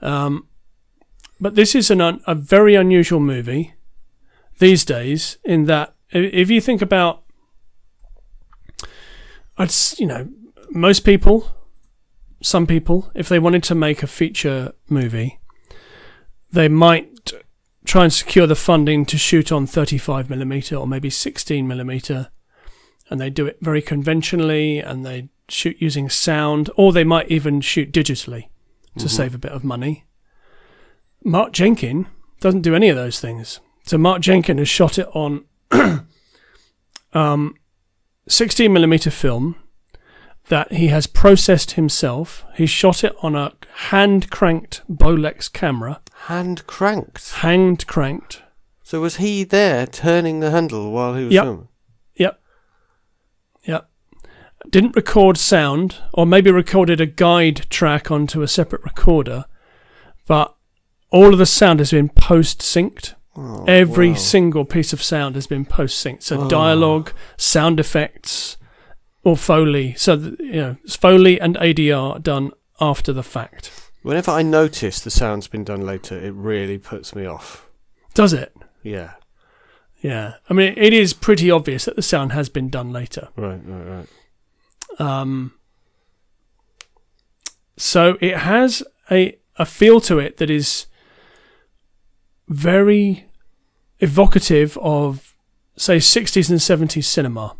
Um, 0.00 0.46
but 1.42 1.56
this 1.56 1.74
is 1.74 1.90
an 1.90 2.00
un- 2.00 2.22
a 2.26 2.34
very 2.34 2.74
unusual 2.74 3.20
movie. 3.20 3.74
these 4.62 4.84
days. 4.84 5.38
In 5.44 5.66
that, 5.66 5.94
if 6.10 6.48
you 6.48 6.60
think 6.60 6.82
about, 6.82 7.24
I'd 9.58 9.74
you 9.98 10.06
know, 10.06 10.28
most 10.70 11.00
people, 11.00 11.48
some 12.40 12.66
people, 12.66 13.10
if 13.14 13.28
they 13.28 13.40
wanted 13.40 13.64
to 13.64 13.74
make 13.74 14.02
a 14.02 14.06
feature 14.06 14.72
movie, 14.88 15.40
they 16.52 16.68
might 16.68 17.32
try 17.84 18.04
and 18.04 18.12
secure 18.12 18.46
the 18.46 18.54
funding 18.54 19.04
to 19.06 19.18
shoot 19.18 19.50
on 19.50 19.66
35 19.66 20.30
millimeter 20.30 20.76
or 20.76 20.86
maybe 20.86 21.10
16 21.10 21.66
millimeter, 21.66 22.30
and 23.10 23.20
they 23.20 23.30
do 23.30 23.46
it 23.46 23.58
very 23.60 23.82
conventionally, 23.82 24.78
and 24.78 25.04
they 25.04 25.28
shoot 25.48 25.76
using 25.80 26.08
sound, 26.08 26.70
or 26.76 26.92
they 26.92 27.04
might 27.04 27.28
even 27.30 27.60
shoot 27.60 27.92
digitally 27.92 28.48
to 28.96 29.06
mm-hmm. 29.06 29.08
save 29.08 29.34
a 29.34 29.38
bit 29.38 29.52
of 29.52 29.64
money. 29.64 30.04
Mark 31.24 31.52
Jenkin 31.52 32.06
doesn't 32.40 32.62
do 32.62 32.74
any 32.74 32.88
of 32.88 32.96
those 32.96 33.20
things. 33.20 33.60
So 33.86 33.98
Mark 33.98 34.20
Jenkin 34.22 34.58
has 34.58 34.68
shot 34.68 34.98
it 34.98 35.08
on 35.14 35.44
um, 37.12 37.54
16 38.28 38.72
millimeter 38.72 39.10
film 39.10 39.56
that 40.48 40.72
he 40.72 40.88
has 40.88 41.06
processed 41.06 41.72
himself. 41.72 42.44
He 42.54 42.66
shot 42.66 43.04
it 43.04 43.14
on 43.22 43.36
a 43.36 43.52
hand 43.90 44.30
cranked 44.30 44.82
Bolex 44.90 45.52
camera, 45.52 46.00
Hand 46.26 46.66
cranked. 46.66 47.30
hand 47.34 47.86
cranked. 47.86 48.42
So 48.82 49.00
was 49.00 49.16
he 49.16 49.44
there 49.44 49.86
turning 49.86 50.40
the 50.40 50.50
handle 50.50 50.90
while 50.92 51.14
he 51.14 51.24
was 51.24 51.32
Yep. 51.34 51.44
filming? 51.44 51.68
Yep. 52.16 52.40
Yep. 53.64 53.88
Didn't 54.70 54.96
record 54.96 55.38
sound, 55.38 55.96
or 56.12 56.26
maybe 56.26 56.50
recorded 56.50 57.00
a 57.00 57.06
guide 57.06 57.66
track 57.70 58.10
onto 58.10 58.42
a 58.42 58.48
separate 58.48 58.82
recorder, 58.84 59.46
but 60.26 60.54
all 61.12 61.32
of 61.32 61.38
the 61.38 61.46
sound 61.46 61.78
has 61.78 61.90
been 61.92 62.08
post 62.08 62.60
synced. 62.60 63.14
Oh, 63.36 63.64
Every 63.66 64.10
wow. 64.10 64.14
single 64.16 64.64
piece 64.64 64.92
of 64.92 65.02
sound 65.02 65.34
has 65.36 65.46
been 65.46 65.64
post 65.64 66.04
synced. 66.04 66.22
So 66.24 66.42
Oh. 66.42 66.48
dialogue, 66.48 67.12
sound 67.36 67.78
effects, 67.80 68.56
or 69.24 69.36
Foley. 69.36 69.94
So, 69.96 70.16
th- 70.18 70.38
you 70.40 70.52
know, 70.52 70.76
it's 70.84 70.96
Foley 70.96 71.40
and 71.40 71.56
ADR 71.56 72.18
done 72.18 72.50
after 72.80 73.12
the 73.12 73.22
fact. 73.22 73.70
Whenever 74.02 74.32
I 74.32 74.42
notice 74.42 75.00
the 75.00 75.10
sound's 75.10 75.46
been 75.46 75.64
done 75.64 75.80
later, 75.86 76.18
it 76.18 76.32
really 76.34 76.76
puts 76.78 77.14
me 77.14 77.24
off. 77.24 77.68
Does 78.14 78.32
it? 78.32 78.52
Yeah. 78.82 79.12
Yeah. 80.00 80.34
I 80.50 80.54
mean, 80.54 80.74
it 80.76 80.92
is 80.92 81.12
pretty 81.14 81.50
obvious 81.50 81.84
that 81.84 81.94
the 81.96 82.02
sound 82.02 82.32
has 82.32 82.48
been 82.48 82.68
done 82.68 82.92
later. 82.92 83.28
Right, 83.36 83.60
right, 83.64 84.06
right. 84.98 85.00
Um, 85.00 85.52
so 87.76 88.18
it 88.20 88.36
has 88.38 88.82
a 89.10 89.38
a 89.58 89.64
feel 89.66 90.00
to 90.00 90.18
it 90.18 90.38
that 90.38 90.50
is 90.50 90.86
very 92.52 93.26
evocative 94.00 94.76
of, 94.78 95.34
say, 95.76 95.96
60s 95.96 96.50
and 96.50 96.58
70s 96.60 97.04
cinema. 97.04 97.56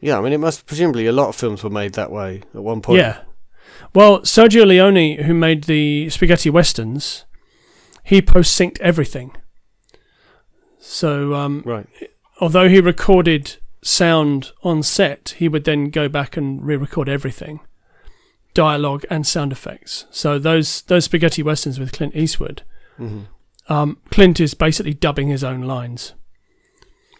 Yeah, 0.00 0.18
I 0.18 0.22
mean, 0.22 0.32
it 0.32 0.38
must 0.38 0.66
presumably 0.66 1.06
a 1.06 1.12
lot 1.12 1.28
of 1.28 1.36
films 1.36 1.62
were 1.62 1.70
made 1.70 1.92
that 1.94 2.10
way 2.10 2.42
at 2.54 2.62
one 2.62 2.80
point. 2.80 2.98
Yeah. 2.98 3.20
Well, 3.94 4.20
Sergio 4.20 4.66
Leone, 4.66 5.24
who 5.24 5.34
made 5.34 5.64
the 5.64 6.08
spaghetti 6.10 6.48
westerns, 6.48 7.24
he 8.04 8.22
post 8.22 8.58
synced 8.58 8.80
everything. 8.80 9.32
So, 10.80 11.34
um, 11.34 11.62
Right. 11.66 11.86
although 12.40 12.68
he 12.68 12.80
recorded 12.80 13.56
sound 13.82 14.52
on 14.62 14.82
set, 14.82 15.34
he 15.38 15.48
would 15.48 15.64
then 15.64 15.90
go 15.90 16.08
back 16.08 16.36
and 16.36 16.64
re-record 16.64 17.08
everything, 17.08 17.60
dialogue 18.54 19.04
and 19.10 19.26
sound 19.26 19.52
effects. 19.52 20.06
So 20.10 20.38
those 20.38 20.82
those 20.82 21.04
spaghetti 21.04 21.42
westerns 21.42 21.78
with 21.78 21.92
Clint 21.92 22.16
Eastwood, 22.16 22.62
hmm 22.96 23.22
um, 23.70 23.96
Clint 24.10 24.38
is 24.40 24.52
basically 24.54 24.92
dubbing 24.92 25.28
his 25.28 25.42
own 25.42 25.62
lines. 25.62 26.12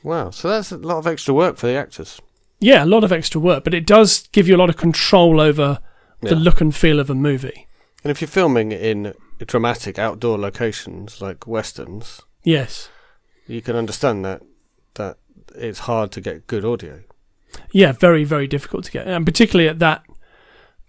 Wow. 0.02 0.30
So 0.30 0.48
that's 0.48 0.72
a 0.72 0.76
lot 0.78 0.98
of 0.98 1.06
extra 1.06 1.32
work 1.32 1.56
for 1.56 1.66
the 1.66 1.74
actors. 1.74 2.20
Yeah, 2.58 2.84
a 2.84 2.86
lot 2.86 3.04
of 3.04 3.12
extra 3.12 3.40
work, 3.40 3.64
but 3.64 3.72
it 3.72 3.86
does 3.86 4.28
give 4.32 4.46
you 4.48 4.56
a 4.56 4.58
lot 4.58 4.68
of 4.68 4.76
control 4.76 5.40
over 5.40 5.78
the 6.20 6.30
Yeah. 6.34 6.42
look 6.42 6.60
and 6.60 6.74
feel 6.76 7.00
of 7.00 7.08
a 7.08 7.14
movie. 7.14 7.66
And 8.04 8.10
if 8.10 8.20
you're 8.20 8.28
filming 8.28 8.72
in 8.72 9.14
dramatic 9.46 9.98
outdoor 9.98 10.38
locations 10.38 11.20
like 11.22 11.46
westerns, 11.46 12.20
Yes. 12.44 12.88
you 13.46 13.62
can 13.62 13.76
understand 13.76 14.24
that 14.24 14.42
that 14.94 15.16
it's 15.54 15.80
hard 15.80 16.10
to 16.12 16.20
get 16.20 16.46
good 16.46 16.64
audio. 16.64 17.00
Yeah, 17.72 17.92
very 17.92 18.24
very 18.24 18.46
difficult 18.46 18.84
to 18.84 18.90
get, 18.90 19.06
and 19.06 19.24
particularly 19.24 19.68
at 19.68 19.78
that 19.78 20.02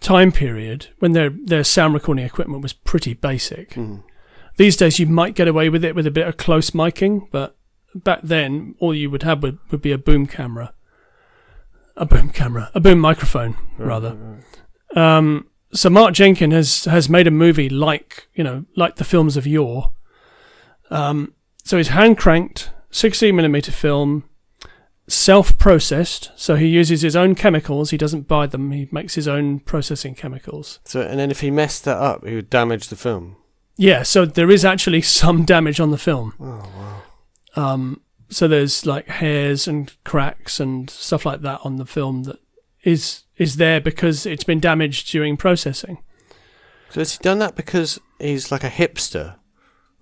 time 0.01 0.31
period 0.31 0.87
when 0.99 1.11
their 1.13 1.29
their 1.29 1.63
sound 1.63 1.93
recording 1.93 2.25
equipment 2.25 2.61
was 2.63 2.73
pretty 2.73 3.13
basic. 3.13 3.71
Mhm. 3.71 4.03
These 4.61 4.77
days, 4.77 4.99
you 4.99 5.07
might 5.07 5.33
get 5.33 5.47
away 5.47 5.69
with 5.69 5.83
it 5.83 5.95
with 5.95 6.05
a 6.05 6.11
bit 6.11 6.27
of 6.27 6.37
close 6.37 6.69
miking, 6.69 7.27
but 7.31 7.57
back 7.95 8.19
then, 8.21 8.75
all 8.77 8.93
you 8.93 9.09
would 9.09 9.23
have 9.23 9.41
would, 9.41 9.57
would 9.71 9.81
be 9.81 9.91
a 9.91 9.97
boom 9.97 10.27
camera, 10.27 10.71
a 11.97 12.05
boom 12.05 12.29
camera, 12.29 12.69
a 12.75 12.79
boom 12.79 12.99
microphone, 12.99 13.57
rather. 13.79 14.43
Um, 14.95 15.47
so 15.73 15.89
Mark 15.89 16.13
Jenkin 16.13 16.51
has 16.51 16.85
has 16.85 17.09
made 17.09 17.25
a 17.25 17.31
movie 17.31 17.69
like 17.69 18.27
you 18.35 18.43
know 18.43 18.65
like 18.75 18.97
the 18.97 19.03
films 19.03 19.35
of 19.35 19.47
yore. 19.47 19.93
Um, 20.91 21.33
so 21.63 21.79
it's 21.79 21.89
hand 21.89 22.19
cranked, 22.19 22.69
16 22.91 23.35
millimeter 23.35 23.71
film, 23.71 24.25
self 25.07 25.57
processed. 25.57 26.29
So 26.35 26.55
he 26.55 26.67
uses 26.67 27.01
his 27.01 27.15
own 27.15 27.33
chemicals. 27.33 27.89
He 27.89 27.97
doesn't 27.97 28.27
buy 28.27 28.45
them. 28.45 28.69
He 28.73 28.87
makes 28.91 29.15
his 29.15 29.27
own 29.27 29.61
processing 29.61 30.13
chemicals. 30.13 30.79
So, 30.83 31.01
and 31.01 31.17
then 31.17 31.31
if 31.31 31.39
he 31.39 31.49
messed 31.49 31.83
that 31.85 31.97
up, 31.97 32.23
he 32.27 32.35
would 32.35 32.51
damage 32.51 32.89
the 32.89 32.95
film. 32.95 33.37
Yeah. 33.77 34.03
So 34.03 34.25
there 34.25 34.49
is 34.51 34.63
actually 34.65 35.01
some 35.21 35.45
damage 35.45 35.79
on 35.79 35.91
the 35.91 35.97
film. 35.97 36.33
Oh 36.39 36.69
wow. 37.55 37.73
Um, 37.73 38.01
so 38.29 38.47
there's 38.47 38.85
like 38.85 39.07
hairs 39.07 39.67
and 39.67 39.91
cracks 40.03 40.59
and 40.59 40.89
stuff 40.89 41.25
like 41.25 41.41
that 41.41 41.59
on 41.63 41.75
the 41.77 41.85
film 41.85 42.23
that 42.23 42.37
is 42.83 43.23
is 43.37 43.57
there 43.57 43.81
because 43.81 44.25
it's 44.25 44.43
been 44.43 44.59
damaged 44.59 45.11
during 45.11 45.35
processing. 45.37 45.97
So 46.91 46.99
has 47.01 47.13
he 47.13 47.19
done 47.21 47.39
that 47.39 47.55
because 47.55 47.99
he's 48.19 48.51
like 48.51 48.63
a 48.63 48.69
hipster, 48.69 49.35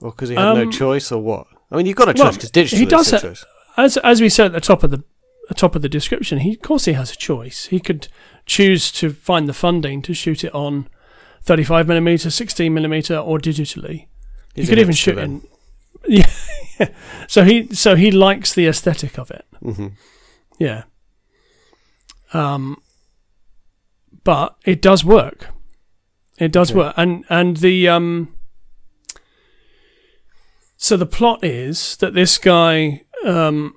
or 0.02 0.12
because 0.12 0.30
he 0.30 0.36
had 0.36 0.54
no 0.56 0.64
Um, 0.64 0.72
choice, 0.72 1.12
or 1.12 1.22
what? 1.22 1.48
I 1.72 1.78
mean, 1.78 1.86
you've 1.86 1.96
got 1.96 2.10
a 2.10 2.14
choice 2.14 2.36
because 2.36 2.52
digital. 2.52 2.80
he 2.80 2.86
does 2.86 3.14
a 3.14 3.18
ha- 3.18 3.22
choice. 3.22 3.46
as 3.78 3.98
as 3.98 4.22
we 4.22 4.30
said 4.30 4.48
at 4.48 4.52
the 4.54 4.60
top 4.62 4.84
of 4.84 4.90
the, 4.92 5.04
the 5.48 5.54
top 5.56 5.76
of 5.76 5.82
the 5.82 5.90
description, 5.90 6.40
he 6.40 6.54
of 6.54 6.62
course 6.62 6.86
he 6.86 6.94
has 6.94 7.12
a 7.12 7.16
choice. 7.16 7.66
He 7.68 7.80
could 7.80 8.08
choose 8.46 8.92
to 8.94 9.12
find 9.12 9.48
the 9.48 9.54
funding 9.54 10.02
to 10.04 10.14
shoot 10.14 10.44
it 10.44 10.54
on 10.54 10.88
35 11.44 11.88
millimeter, 11.88 12.30
16 12.30 12.74
millimeter, 12.74 13.18
or 13.18 13.40
digitally. 13.40 14.08
He's 14.56 14.66
he 14.68 14.72
could 14.72 14.80
even 14.80 14.94
shoot 14.94 15.18
in. 15.18 15.42
Yeah, 16.08 16.30
yeah. 16.80 16.90
So 17.28 17.44
he 17.44 17.74
so 17.74 17.96
he 17.96 18.12
likes 18.12 18.54
the 18.54 18.68
aesthetic 18.68 19.18
of 19.18 19.32
it. 19.32 19.46
Mhm. 19.64 19.94
Yeah. 20.60 20.84
Um. 22.34 22.82
But 24.24 24.56
it 24.66 24.82
does 24.82 25.04
work. 25.06 25.48
It 26.38 26.52
does 26.52 26.72
Okay. 26.72 26.80
work, 26.80 26.94
and 26.98 27.26
and 27.30 27.58
the 27.58 27.88
um. 27.90 28.36
So 30.78 30.96
the 30.96 31.06
plot 31.06 31.44
is 31.44 31.98
that 31.98 32.14
this 32.14 32.38
guy, 32.38 33.04
um, 33.26 33.76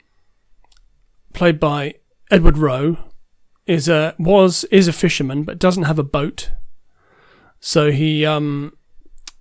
played 1.33 1.59
by 1.59 1.95
Edward 2.31 2.57
Rowe, 2.59 2.97
is 3.67 3.89
a 3.89 4.15
was 4.19 4.65
is 4.65 4.87
a 4.89 4.93
fisherman, 4.93 5.43
but 5.43 5.59
doesn't 5.59 5.83
have 5.85 5.99
a 5.99 6.05
boat. 6.05 6.51
So 7.65 7.93
he 7.93 8.27
um 8.27 8.77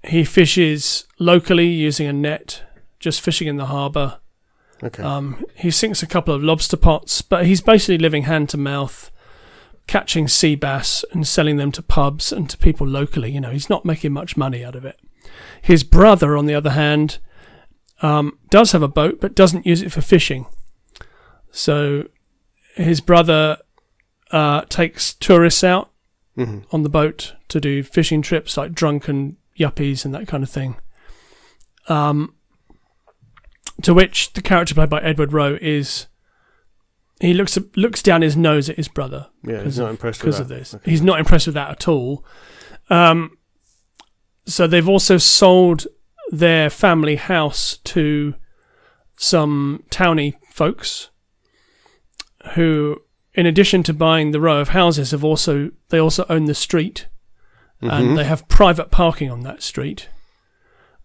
he 0.04 0.24
fishes 0.24 1.08
locally 1.20 1.68
using 1.68 2.08
a 2.08 2.14
net, 2.14 2.64
just 3.00 3.20
fishing 3.20 3.48
in 3.48 3.58
the 3.58 3.66
harbour. 3.66 4.20
Okay. 4.84 5.04
Um, 5.04 5.44
he 5.56 5.70
sinks 5.70 6.02
a 6.02 6.08
couple 6.08 6.34
of 6.34 6.44
lobster 6.44 6.78
pots, 6.78 7.22
but 7.22 7.46
he's 7.46 7.62
basically 7.62 7.98
living 7.98 8.24
hand 8.24 8.50
to 8.50 8.58
mouth, 8.58 9.12
catching 9.88 10.28
sea 10.28 10.56
bass 10.56 11.04
and 11.12 11.28
selling 11.28 11.58
them 11.58 11.72
to 11.74 11.82
pubs 11.82 12.32
and 12.32 12.50
to 12.50 12.58
people 12.58 12.88
locally. 12.88 13.32
You 13.32 13.42
know, 13.42 13.52
he's 13.52 13.70
not 13.70 13.86
making 13.86 14.14
much 14.14 14.38
money 14.38 14.64
out 14.64 14.76
of 14.76 14.86
it. 14.86 15.00
His 15.62 15.84
brother, 15.84 16.38
on 16.38 16.46
the 16.46 16.56
other 16.56 16.72
hand, 16.72 17.18
um, 18.02 18.38
does 18.50 18.72
have 18.72 18.84
a 18.84 18.88
boat, 18.88 19.20
but 19.20 19.36
doesn't 19.36 19.66
use 19.66 19.82
it 19.82 19.92
for 19.92 20.02
fishing. 20.02 20.46
So 21.52 22.08
his 22.76 23.02
brother 23.02 23.58
uh, 24.32 24.62
takes 24.70 25.14
tourists 25.14 25.64
out 25.64 25.91
Mhm. 26.38 26.64
on 26.72 26.84
the 26.84 26.90
boat 26.90 27.34
to 27.50 27.60
do 27.60 27.84
fishing 27.84 28.22
trips 28.22 28.56
like 28.58 28.74
drunken 28.74 29.38
yuppies 29.60 30.06
and 30.06 30.14
that 30.14 30.28
kind 30.28 30.44
of 30.44 30.50
thing. 30.50 30.78
Um, 31.88 32.36
to 33.82 33.94
which 33.94 34.34
the 34.34 34.42
character 34.42 34.74
played 34.76 34.90
by 34.90 35.02
Edward 35.02 35.34
Rowe 35.34 35.58
is 35.62 36.08
he 37.20 37.34
looks 37.34 37.58
looks 37.76 38.02
down 38.02 38.22
his 38.22 38.36
nose 38.38 38.70
at 38.70 38.78
his 38.78 38.88
brother 38.88 39.28
Yeah, 39.44 39.64
he's 39.64 39.78
not 39.78 39.86
of- 39.86 39.92
impressed 39.92 40.24
with 40.24 40.38
that. 40.38 40.44
because 40.44 40.52
of 40.52 40.58
this. 40.60 40.74
Okay. 40.76 40.90
He's 40.92 41.02
not 41.02 41.20
impressed 41.20 41.48
with 41.48 41.56
that 41.56 41.70
at 41.70 41.88
all. 41.88 42.26
Um, 42.90 43.38
so 44.46 44.68
they've 44.68 44.88
also 44.90 45.18
sold 45.18 45.86
their 46.32 46.70
family 46.70 47.16
house 47.18 47.78
to 47.84 48.36
some 49.18 49.84
towny 49.92 50.36
folks 50.52 51.10
who, 52.56 52.98
in 53.34 53.46
addition 53.46 53.84
to 53.84 53.94
buying 53.94 54.32
the 54.32 54.42
row 54.42 54.60
of 54.60 54.70
houses, 54.70 55.12
have 55.12 55.24
also 55.24 55.72
they 55.90 56.00
also 56.00 56.26
own 56.30 56.46
the 56.46 56.56
street 56.56 57.08
Mhm. 57.82 57.92
and 57.92 58.18
they 58.18 58.26
have 58.26 58.48
private 58.48 58.92
parking 58.92 59.32
on 59.32 59.42
that 59.42 59.62
street, 59.64 60.08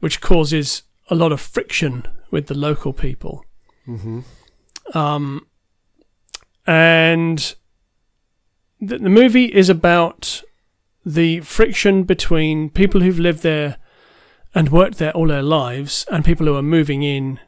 which 0.00 0.21
causes 0.21 0.83
a 1.09 1.14
lot 1.14 1.33
of 1.33 1.40
friction 1.40 2.06
with 2.30 2.49
the 2.49 2.54
local 2.54 2.92
people. 2.92 3.45
Mm-hmm. 3.88 4.21
Um, 4.99 5.47
and 6.66 7.54
the, 8.80 8.99
the 8.99 9.09
movie 9.09 9.47
is 9.47 9.68
about 9.68 10.42
the 11.04 11.40
friction 11.40 12.02
between 12.02 12.68
people 12.71 13.00
who've 13.00 13.18
lived 13.18 13.42
there 13.42 13.76
and 14.54 14.71
worked 14.71 14.99
there 14.99 15.12
all 15.12 15.28
their 15.28 15.42
lives 15.42 16.04
and 16.11 16.25
people 16.25 16.47
who 16.47 16.56
are 16.56 16.62
moving 16.62 17.02
in, 17.02 17.38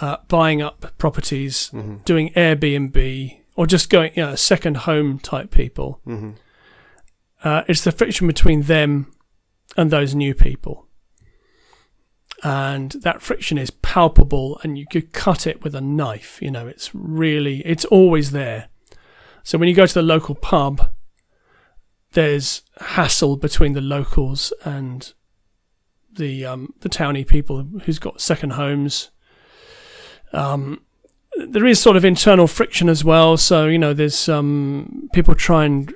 uh, 0.00 0.16
buying 0.28 0.60
up 0.60 0.92
properties, 0.98 1.70
Mm-hmm. 1.72 1.96
doing 2.04 2.30
Airbnb, 2.34 3.38
or 3.56 3.66
just 3.66 3.90
going, 3.90 4.12
you 4.14 4.22
know, 4.22 4.34
second 4.34 4.78
home 4.78 5.18
type 5.18 5.50
people. 5.50 6.00
Mm-hmm. 6.06 6.30
Uh, 7.42 7.62
it's 7.68 7.84
the 7.84 7.92
friction 7.92 8.26
between 8.26 8.62
them 8.62 9.12
and 9.76 9.90
those 9.90 10.14
new 10.14 10.34
people. 10.34 10.86
And 12.42 12.92
that 13.02 13.22
friction 13.22 13.56
is 13.56 13.70
palpable, 13.70 14.60
and 14.62 14.76
you 14.76 14.86
could 14.86 15.12
cut 15.12 15.46
it 15.46 15.62
with 15.62 15.74
a 15.74 15.80
knife. 15.80 16.38
You 16.42 16.50
know, 16.50 16.66
it's 16.66 16.94
really, 16.94 17.60
it's 17.60 17.84
always 17.86 18.32
there. 18.32 18.68
So 19.42 19.56
when 19.56 19.68
you 19.68 19.74
go 19.74 19.86
to 19.86 19.94
the 19.94 20.02
local 20.02 20.34
pub, 20.34 20.90
there's 22.12 22.62
hassle 22.78 23.36
between 23.36 23.72
the 23.72 23.80
locals 23.80 24.52
and 24.64 25.12
the 26.12 26.44
um, 26.44 26.72
the 26.80 26.88
towny 26.88 27.24
people 27.24 27.62
who's 27.84 27.98
got 27.98 28.20
second 28.20 28.50
homes. 28.50 29.10
Um, 30.32 30.83
there 31.36 31.66
is 31.66 31.80
sort 31.80 31.96
of 31.96 32.04
internal 32.04 32.46
friction 32.46 32.88
as 32.88 33.04
well. 33.04 33.36
So 33.36 33.66
you 33.66 33.78
know, 33.78 33.92
there's 33.92 34.28
um, 34.28 35.08
people 35.12 35.34
try 35.34 35.64
and 35.64 35.94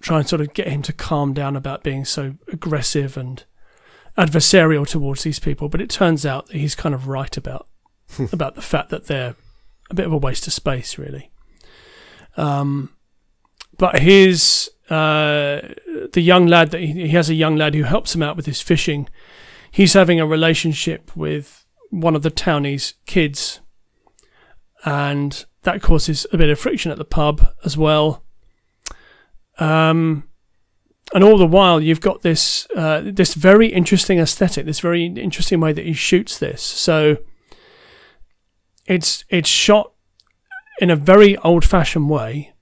try 0.00 0.18
and 0.18 0.28
sort 0.28 0.40
of 0.40 0.54
get 0.54 0.68
him 0.68 0.82
to 0.82 0.92
calm 0.92 1.32
down 1.34 1.56
about 1.56 1.82
being 1.82 2.04
so 2.04 2.36
aggressive 2.52 3.16
and 3.16 3.44
adversarial 4.16 4.86
towards 4.86 5.22
these 5.22 5.38
people. 5.38 5.68
But 5.68 5.80
it 5.80 5.90
turns 5.90 6.24
out 6.24 6.46
that 6.46 6.56
he's 6.56 6.74
kind 6.74 6.94
of 6.94 7.08
right 7.08 7.36
about 7.36 7.66
about 8.32 8.54
the 8.54 8.62
fact 8.62 8.90
that 8.90 9.06
they're 9.06 9.34
a 9.90 9.94
bit 9.94 10.06
of 10.06 10.12
a 10.12 10.18
waste 10.18 10.46
of 10.46 10.52
space, 10.52 10.98
really. 10.98 11.30
Um, 12.36 12.94
but 13.78 14.00
his 14.00 14.70
uh, 14.90 15.60
the 16.12 16.20
young 16.20 16.46
lad 16.46 16.70
that 16.70 16.80
he, 16.80 16.92
he 16.92 17.08
has 17.10 17.28
a 17.28 17.34
young 17.34 17.56
lad 17.56 17.74
who 17.74 17.82
helps 17.84 18.14
him 18.14 18.22
out 18.22 18.36
with 18.36 18.46
his 18.46 18.60
fishing. 18.60 19.08
He's 19.70 19.92
having 19.92 20.18
a 20.18 20.26
relationship 20.26 21.14
with 21.14 21.66
one 21.90 22.16
of 22.16 22.22
the 22.22 22.30
townies' 22.30 22.94
kids, 23.06 23.60
and 24.84 25.44
that 25.62 25.82
causes 25.82 26.26
a 26.32 26.38
bit 26.38 26.50
of 26.50 26.58
friction 26.58 26.90
at 26.90 26.98
the 26.98 27.04
pub 27.04 27.52
as 27.64 27.76
well. 27.76 28.24
Um, 29.58 30.24
and 31.14 31.24
all 31.24 31.38
the 31.38 31.46
while, 31.46 31.80
you've 31.80 32.00
got 32.00 32.22
this 32.22 32.66
uh, 32.76 33.02
this 33.04 33.34
very 33.34 33.68
interesting 33.68 34.18
aesthetic, 34.18 34.66
this 34.66 34.80
very 34.80 35.06
interesting 35.06 35.60
way 35.60 35.72
that 35.72 35.86
he 35.86 35.94
shoots 35.94 36.38
this. 36.38 36.62
So 36.62 37.18
it's 38.86 39.24
it's 39.28 39.48
shot 39.48 39.92
in 40.80 40.90
a 40.90 40.96
very 40.96 41.36
old 41.38 41.64
fashioned 41.64 42.10
way. 42.10 42.52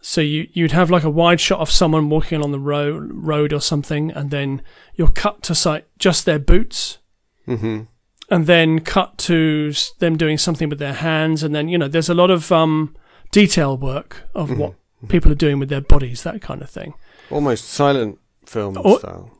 So 0.00 0.20
you 0.20 0.48
you'd 0.52 0.72
have 0.72 0.90
like 0.90 1.02
a 1.02 1.10
wide 1.10 1.40
shot 1.40 1.60
of 1.60 1.70
someone 1.70 2.08
walking 2.10 2.38
along 2.38 2.52
the 2.52 2.60
road 2.60 3.10
road 3.12 3.52
or 3.52 3.60
something, 3.60 4.10
and 4.12 4.30
then 4.30 4.62
you're 4.94 5.08
cut 5.08 5.42
to 5.44 5.54
sight 5.54 5.86
just 5.98 6.26
their 6.26 6.38
boots, 6.38 6.98
Mm-hmm. 7.46 7.82
And 8.30 8.46
then 8.46 8.80
cut 8.80 9.18
to 9.18 9.72
them 9.98 10.16
doing 10.16 10.38
something 10.38 10.68
with 10.68 10.78
their 10.78 10.94
hands, 10.94 11.42
and 11.42 11.54
then 11.54 11.68
you 11.68 11.78
know 11.78 11.88
there's 11.88 12.08
a 12.08 12.14
lot 12.14 12.30
of 12.30 12.50
um, 12.52 12.94
detail 13.30 13.76
work 13.76 14.22
of 14.34 14.56
what 14.58 14.74
people 15.08 15.30
are 15.30 15.36
doing 15.36 15.58
with 15.58 15.68
their 15.68 15.80
bodies, 15.80 16.22
that 16.22 16.40
kind 16.42 16.62
of 16.62 16.70
thing. 16.70 16.94
Almost 17.30 17.64
silent 17.68 18.18
film 18.44 18.76
Oh. 18.84 18.98
style. 18.98 19.30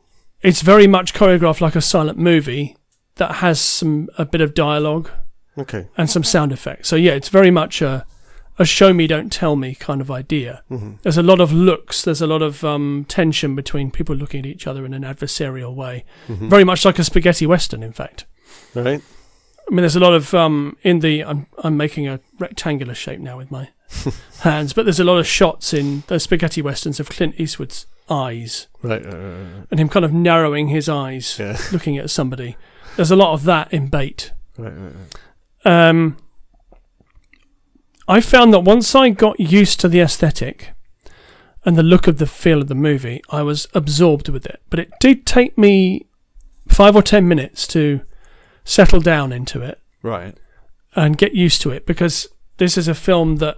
It's 0.42 0.62
very 0.62 0.86
much 0.86 1.14
choreographed 1.14 1.60
like 1.60 1.74
a 1.76 1.80
silent 1.80 2.18
movie 2.18 2.76
that 3.16 3.36
has 3.36 3.60
some 3.60 4.08
a 4.18 4.24
bit 4.24 4.40
of 4.40 4.54
dialogue 4.54 5.10
Okay. 5.58 5.88
and 5.96 6.10
some 6.10 6.22
sound 6.22 6.52
effects. 6.52 6.88
So 6.88 6.96
yeah, 6.96 7.12
it's 7.12 7.28
very 7.30 7.50
much 7.50 7.80
a 7.82 8.04
a 8.58 8.64
show 8.64 8.92
me 8.94 9.06
don't 9.06 9.30
tell 9.30 9.54
me 9.54 9.74
kind 9.74 10.00
of 10.00 10.10
idea. 10.10 10.62
Mm-hmm. 10.70 10.92
There's 11.02 11.18
a 11.18 11.22
lot 11.22 11.40
of 11.40 11.52
looks. 11.52 12.02
There's 12.02 12.22
a 12.22 12.26
lot 12.26 12.40
of 12.42 12.64
um, 12.64 13.04
tension 13.08 13.54
between 13.54 13.90
people 13.90 14.14
looking 14.16 14.40
at 14.40 14.46
each 14.46 14.66
other 14.66 14.86
in 14.86 14.94
an 14.94 15.02
adversarial 15.02 15.74
way. 15.74 16.04
Mm-hmm. 16.26 16.48
Very 16.48 16.64
much 16.64 16.84
like 16.84 16.98
a 16.98 17.04
spaghetti 17.04 17.46
western, 17.46 17.82
in 17.82 17.92
fact. 17.92 18.24
Right. 18.74 19.00
I 19.68 19.70
mean, 19.74 19.82
there's 19.82 19.96
a 19.96 20.00
lot 20.00 20.14
of 20.14 20.32
um, 20.34 20.76
in 20.82 21.00
the. 21.00 21.24
I'm 21.24 21.46
I'm 21.58 21.76
making 21.76 22.06
a 22.08 22.20
rectangular 22.38 22.94
shape 22.94 23.20
now 23.20 23.36
with 23.38 23.50
my 23.50 23.68
hands, 24.40 24.72
but 24.72 24.84
there's 24.84 25.00
a 25.00 25.04
lot 25.04 25.18
of 25.18 25.26
shots 25.26 25.74
in 25.74 26.04
those 26.06 26.22
spaghetti 26.24 26.62
westerns 26.62 27.00
of 27.00 27.08
Clint 27.08 27.34
Eastwood's 27.38 27.86
eyes 28.08 28.68
Right. 28.82 29.04
right, 29.04 29.12
right, 29.14 29.66
and 29.70 29.80
him 29.80 29.88
kind 29.88 30.04
of 30.04 30.12
narrowing 30.12 30.68
his 30.68 30.88
eyes, 30.88 31.36
Yeah. 31.40 31.58
looking 31.72 31.98
at 31.98 32.08
somebody. 32.10 32.56
There's 32.94 33.10
a 33.10 33.16
lot 33.16 33.32
of 33.32 33.42
that 33.44 33.72
in 33.72 33.88
Bait. 33.88 34.30
Right. 34.56 34.72
Right. 34.72 34.92
right. 35.64 35.88
Um, 35.88 36.16
I 38.06 38.20
found 38.20 38.54
that 38.54 38.60
once 38.60 38.94
I 38.94 39.08
got 39.10 39.40
used 39.40 39.80
to 39.80 39.88
the 39.88 40.00
aesthetic 40.00 40.70
and 41.64 41.76
the 41.76 41.82
look 41.82 42.06
of 42.06 42.18
the 42.18 42.26
feel 42.26 42.60
of 42.62 42.68
the 42.68 42.74
movie, 42.76 43.20
I 43.30 43.42
was 43.42 43.66
absorbed 43.74 44.28
with 44.28 44.46
it. 44.46 44.62
But 44.70 44.78
it 44.78 44.92
did 45.00 45.26
take 45.26 45.58
me 45.58 46.06
five 46.68 46.94
or 46.94 47.02
ten 47.02 47.26
minutes 47.26 47.66
to 47.68 48.02
settle 48.66 49.00
down 49.00 49.32
into 49.32 49.62
it 49.62 49.80
Right. 50.02 50.36
and 50.94 51.16
get 51.16 51.32
used 51.34 51.62
to 51.62 51.70
it 51.70 51.86
because 51.86 52.28
this 52.58 52.76
is 52.76 52.88
a 52.88 52.94
film 52.94 53.36
that 53.36 53.56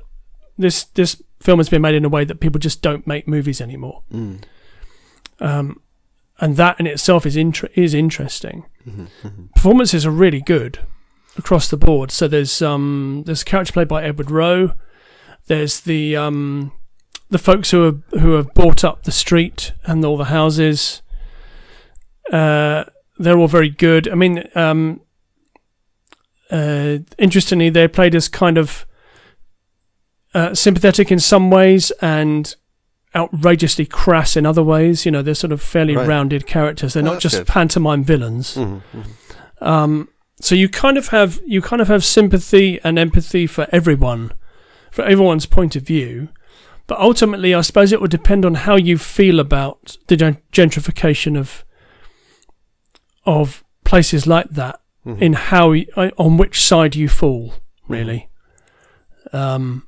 this 0.57 0.85
this 0.85 1.21
film 1.41 1.59
has 1.59 1.69
been 1.69 1.83
made 1.83 1.95
in 1.97 2.05
a 2.05 2.09
way 2.09 2.25
that 2.25 2.41
people 2.41 2.59
just 2.61 2.83
don't 2.83 3.07
make 3.07 3.27
movies 3.27 3.61
anymore. 3.61 4.03
Mm. 4.13 4.43
Um, 5.41 5.81
and 6.41 6.57
that 6.57 6.79
in 6.79 6.87
itself 6.87 7.25
is 7.27 7.37
inter- 7.37 7.69
is 7.75 7.95
interesting. 7.95 8.67
Mm-hmm. 8.89 9.47
Performances 9.55 10.05
are 10.07 10.11
really 10.11 10.41
good 10.41 10.79
across 11.37 11.69
the 11.69 11.77
board. 11.77 12.11
So 12.11 12.29
there's 12.29 12.61
um 12.63 13.23
there's 13.27 13.43
a 13.43 13.45
character 13.45 13.73
played 13.73 13.89
by 13.89 14.03
Edward 14.05 14.31
Rowe. 14.31 14.73
There's 15.47 15.81
the 15.81 16.17
um 16.17 16.73
the 17.31 17.39
folks 17.39 17.71
who 17.71 17.83
have 17.83 18.03
who 18.21 18.33
have 18.33 18.53
bought 18.55 18.85
up 18.85 19.05
the 19.05 19.13
street 19.13 19.73
and 19.85 20.05
all 20.05 20.17
the 20.17 20.25
houses. 20.27 21.03
Uh, 22.33 22.85
they're 23.19 23.39
all 23.39 23.49
very 23.49 23.71
good. 23.71 24.09
I 24.09 24.15
mean, 24.15 24.45
um, 24.55 25.01
uh, 26.51 26.99
interestingly, 27.19 27.71
they're 27.71 27.89
played 27.89 28.15
as 28.15 28.29
kind 28.29 28.57
of 28.59 28.87
uh, 30.35 30.55
sympathetic 30.55 31.11
in 31.13 31.19
some 31.21 31.51
ways 31.51 31.91
and 32.01 32.55
outrageously 33.15 33.87
crass 33.87 34.37
in 34.37 34.47
other 34.47 34.63
ways. 34.63 35.05
You 35.05 35.13
know, 35.13 35.23
they're 35.23 35.35
sort 35.35 35.53
of 35.53 35.61
fairly 35.63 35.97
Right. 35.97 36.07
rounded 36.09 36.47
characters. 36.47 36.95
They're 36.95 37.03
Oh, 37.03 37.13
not 37.13 37.21
just 37.21 37.39
good. 37.39 37.47
pantomime 37.47 38.05
villains. 38.05 38.55
Mm-hmm. 38.57 38.99
Mm-hmm. 39.01 39.65
Um, 39.65 40.09
so 40.41 40.55
you 40.55 40.69
kind 40.69 40.97
of 40.97 41.09
have 41.09 41.41
you 41.45 41.61
kind 41.61 41.83
of 41.83 41.89
have 41.89 42.05
sympathy 42.05 42.79
and 42.85 42.99
empathy 42.99 43.47
for 43.47 43.67
everyone, 43.73 44.33
for 44.91 45.03
everyone's 45.05 45.47
point 45.47 45.75
of 45.77 45.83
view. 45.83 46.29
But 46.87 46.99
ultimately, 47.01 47.55
I 47.55 47.61
suppose 47.63 47.93
it 47.93 48.01
would 48.01 48.11
depend 48.11 48.47
on 48.47 48.55
how 48.55 48.77
you 48.77 48.97
feel 48.97 49.41
about 49.41 49.99
the 50.07 50.17
gen- 50.17 50.39
gentrification 50.53 51.37
of 51.37 51.65
of 53.29 53.63
places 53.85 54.27
like 54.27 54.49
that, 54.51 54.81
Mhm. 55.07 55.21
in 55.23 55.33
how 55.35 55.73
on 56.19 56.37
which 56.39 56.65
side 56.65 56.97
you 56.97 57.09
fall, 57.09 57.55
really, 57.87 58.29
um, 59.33 59.87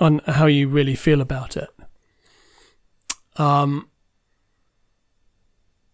on 0.00 0.20
how 0.26 0.46
you 0.46 0.68
really 0.68 0.94
feel 0.94 1.20
about 1.20 1.56
it. 1.56 1.68
Um, 3.36 3.88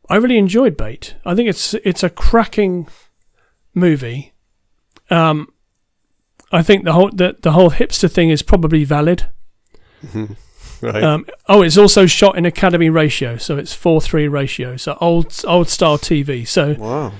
I 0.09 0.17
really 0.17 0.39
enjoyed 0.39 0.77
Bait. 0.77 1.15
I 1.25 1.35
think 1.35 1.49
it's 1.49 1.75
it's 1.85 2.03
a 2.03 2.11
cracking 2.11 2.89
movie. 3.75 4.33
Um, 5.11 5.49
I 6.53 6.63
think 6.63 6.85
the 6.85 6.93
whole 6.93 7.11
the, 7.13 7.37
the 7.41 7.53
whole 7.53 7.71
hipster 7.71 8.11
thing 8.11 8.31
is 8.31 8.43
probably 8.43 8.85
valid. 8.85 9.27
Right. 10.83 11.03
Um, 11.03 11.27
oh, 11.49 11.63
it's 11.63 11.77
also 11.77 12.07
shot 12.07 12.39
in 12.39 12.47
Academy 12.47 12.89
ratio, 12.89 13.37
so 13.37 13.57
it's 13.59 13.75
four 13.75 14.01
three 14.01 14.29
ratio, 14.29 14.77
so 14.77 14.97
old 15.01 15.39
old 15.47 15.69
style 15.69 15.99
TV. 15.99 16.47
So 16.47 16.75
wow. 16.79 17.13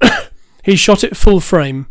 he 0.62 0.76
shot 0.76 1.04
it 1.04 1.16
full 1.16 1.40
frame. 1.40 1.86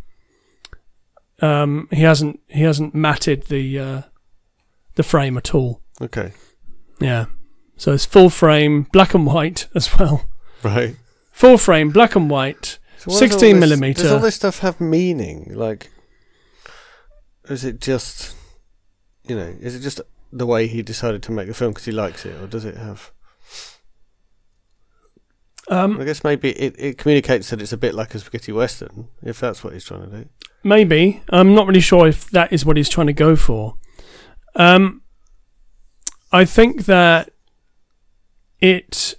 Um, 1.41 1.87
he 1.91 2.01
hasn't 2.01 2.39
he 2.47 2.61
hasn't 2.63 2.95
matted 2.95 3.43
the 3.43 3.79
uh, 3.79 4.01
the 4.95 5.03
frame 5.03 5.37
at 5.37 5.53
all. 5.53 5.81
Okay. 6.01 6.33
Yeah, 6.99 7.25
so 7.77 7.91
it's 7.91 8.05
full 8.05 8.29
frame, 8.29 8.87
black 8.91 9.13
and 9.13 9.25
white 9.25 9.67
as 9.75 9.97
well. 9.97 10.25
Right. 10.63 10.95
Full 11.31 11.57
frame, 11.57 11.89
black 11.89 12.15
and 12.15 12.29
white. 12.29 12.79
So 12.97 13.11
what 13.11 13.19
does 13.19 13.21
all 13.21 13.27
16 13.29 13.59
this- 13.59 13.59
millimeter. 13.59 14.03
Does 14.03 14.11
all 14.11 14.19
this 14.19 14.35
stuff 14.35 14.59
have 14.59 14.79
meaning? 14.79 15.51
Like, 15.53 15.91
is 17.49 17.65
it 17.65 17.81
just, 17.81 18.35
you 19.27 19.35
know, 19.35 19.53
is 19.59 19.75
it 19.75 19.81
just 19.81 19.99
the 20.37 20.45
way 20.45 20.67
he 20.67 20.81
decided 20.81 21.21
to 21.23 21.31
make 21.31 21.47
the 21.47 21.53
film 21.53 21.71
because 21.71 21.85
he 21.85 21.91
likes 21.91 22.25
it, 22.25 22.39
or 22.41 22.47
does 22.47 22.65
it 22.65 22.75
have? 22.77 23.11
Um, 25.69 25.99
I 25.99 26.03
guess 26.03 26.23
maybe 26.23 26.51
it, 26.51 26.75
it 26.77 26.97
communicates 26.97 27.49
that 27.49 27.61
it's 27.61 27.71
a 27.71 27.77
bit 27.77 27.95
like 27.95 28.13
a 28.13 28.19
spaghetti 28.19 28.51
western, 28.51 29.07
if 29.21 29.39
that's 29.39 29.63
what 29.63 29.73
he's 29.73 29.85
trying 29.85 30.09
to 30.09 30.17
do. 30.23 30.29
maybe 30.63 31.21
I'm 31.29 31.55
not 31.55 31.67
really 31.67 31.79
sure 31.79 32.05
if 32.07 32.29
that 32.31 32.51
is 32.51 32.65
what 32.65 32.75
he's 32.75 32.89
trying 32.89 33.07
to 33.07 33.13
go 33.13 33.35
for. 33.37 33.75
Um, 34.55 35.03
I 36.33 36.43
think 36.45 36.85
that 36.85 37.29
it, 38.59 39.15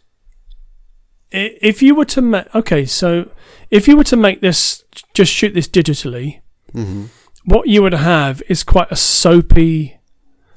i- 1.33 1.57
if 1.62 1.83
you 1.83 1.94
were 1.94 2.05
to 2.07 2.20
make 2.20 2.55
okay, 2.55 2.85
so 2.85 3.31
if 3.70 3.88
you 3.88 3.96
were 3.96 4.05
to 4.05 4.16
make 4.16 4.40
this, 4.42 4.85
just 5.14 5.33
shoot 5.33 5.55
this 5.55 5.68
digitally, 5.68 6.40
Mm-hmm. 6.74 7.05
what 7.44 7.68
you 7.68 7.83
would 7.83 7.94
have 7.94 8.42
is 8.48 8.64
quite 8.64 8.88
a 8.90 8.96
soapy, 8.96 9.96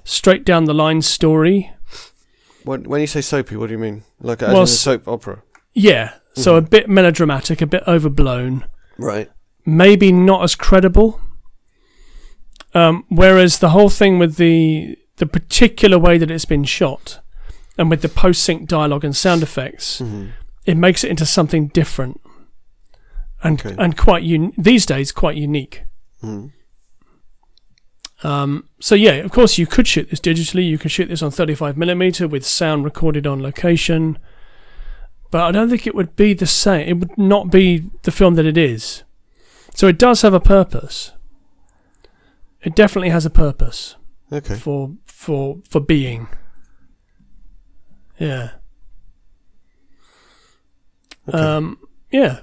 straight 0.07 0.45
down 0.45 0.65
the 0.65 0.73
line 0.73 1.01
story. 1.01 1.71
When, 2.63 2.83
when 2.83 3.01
you 3.01 3.07
say 3.07 3.21
soapy, 3.21 3.55
what 3.55 3.67
do 3.67 3.73
you 3.73 3.77
mean? 3.79 4.03
Like 4.19 4.41
as 4.41 4.49
Well, 4.49 4.57
in 4.59 4.63
a 4.63 4.67
soap 4.67 5.07
opera? 5.07 5.41
Yeah, 5.73 6.13
so 6.33 6.55
a 6.55 6.61
Mhm. 6.61 6.69
bit 6.69 6.89
melodramatic, 6.89 7.61
a 7.61 7.67
bit 7.67 7.83
overblown, 7.87 8.65
Right. 8.97 9.29
maybe 9.65 10.11
not 10.11 10.43
as 10.43 10.55
credible. 10.55 11.19
Um, 12.73 13.05
whereas 13.09 13.59
the 13.59 13.69
whole 13.69 13.89
thing 13.89 14.19
with 14.19 14.35
the 14.37 14.97
the 15.17 15.25
particular 15.25 15.97
way 15.97 16.19
that 16.19 16.29
it's 16.29 16.45
been 16.45 16.63
shot, 16.63 17.21
and 17.77 17.89
with 17.89 18.01
the 18.03 18.09
post 18.09 18.43
sync 18.43 18.67
dialogue 18.67 19.03
and 19.03 19.15
sound 19.15 19.41
effects, 19.41 19.99
Mm-hmm. 19.99 20.27
it 20.65 20.77
makes 20.77 21.03
it 21.03 21.09
into 21.09 21.25
something 21.25 21.69
different, 21.69 22.21
and 23.43 23.59
Okay. 23.59 23.75
and 23.79 23.97
quite 23.97 24.23
un- 24.23 24.53
these 24.57 24.85
days 24.85 25.11
quite 25.11 25.35
unique. 25.35 25.83
Mm. 26.23 26.51
Um, 28.23 28.67
so 28.79 28.95
yeah, 28.95 29.13
of 29.13 29.31
course 29.31 29.57
you 29.57 29.67
could 29.67 29.87
shoot 29.87 30.09
this 30.09 30.19
digitally. 30.19 30.67
You 30.67 30.77
could 30.77 30.91
shoot 30.91 31.07
this 31.09 31.21
on 31.21 31.31
35 31.31 31.77
millimeter 31.77 32.27
with 32.27 32.45
sound 32.45 32.83
recorded 32.83 33.27
on 33.27 33.41
location, 33.43 34.17
but 35.29 35.41
I 35.41 35.51
don't 35.51 35.69
think 35.69 35.85
it 35.85 35.93
would 35.95 36.15
be 36.15 36.33
the 36.33 36.47
same. 36.47 36.87
It 36.87 36.93
would 36.99 37.17
not 37.17 37.51
be 37.51 37.89
the 38.03 38.11
film 38.11 38.33
that 38.35 38.45
it 38.47 38.57
is. 38.57 39.03
So 39.75 39.87
it 39.87 39.99
does 39.99 40.23
have 40.23 40.33
a 40.33 40.39
purpose. 40.39 41.11
It 42.63 42.75
definitely 42.75 43.09
has 43.09 43.25
a 43.25 43.29
purpose 43.29 43.95
Okay. 44.31 44.55
for 44.55 44.93
for 45.05 45.59
for 45.69 45.79
being. 45.79 46.27
Yeah. 48.19 48.51
Okay. 51.29 51.37
Um. 51.37 51.77
Yeah. 52.11 52.39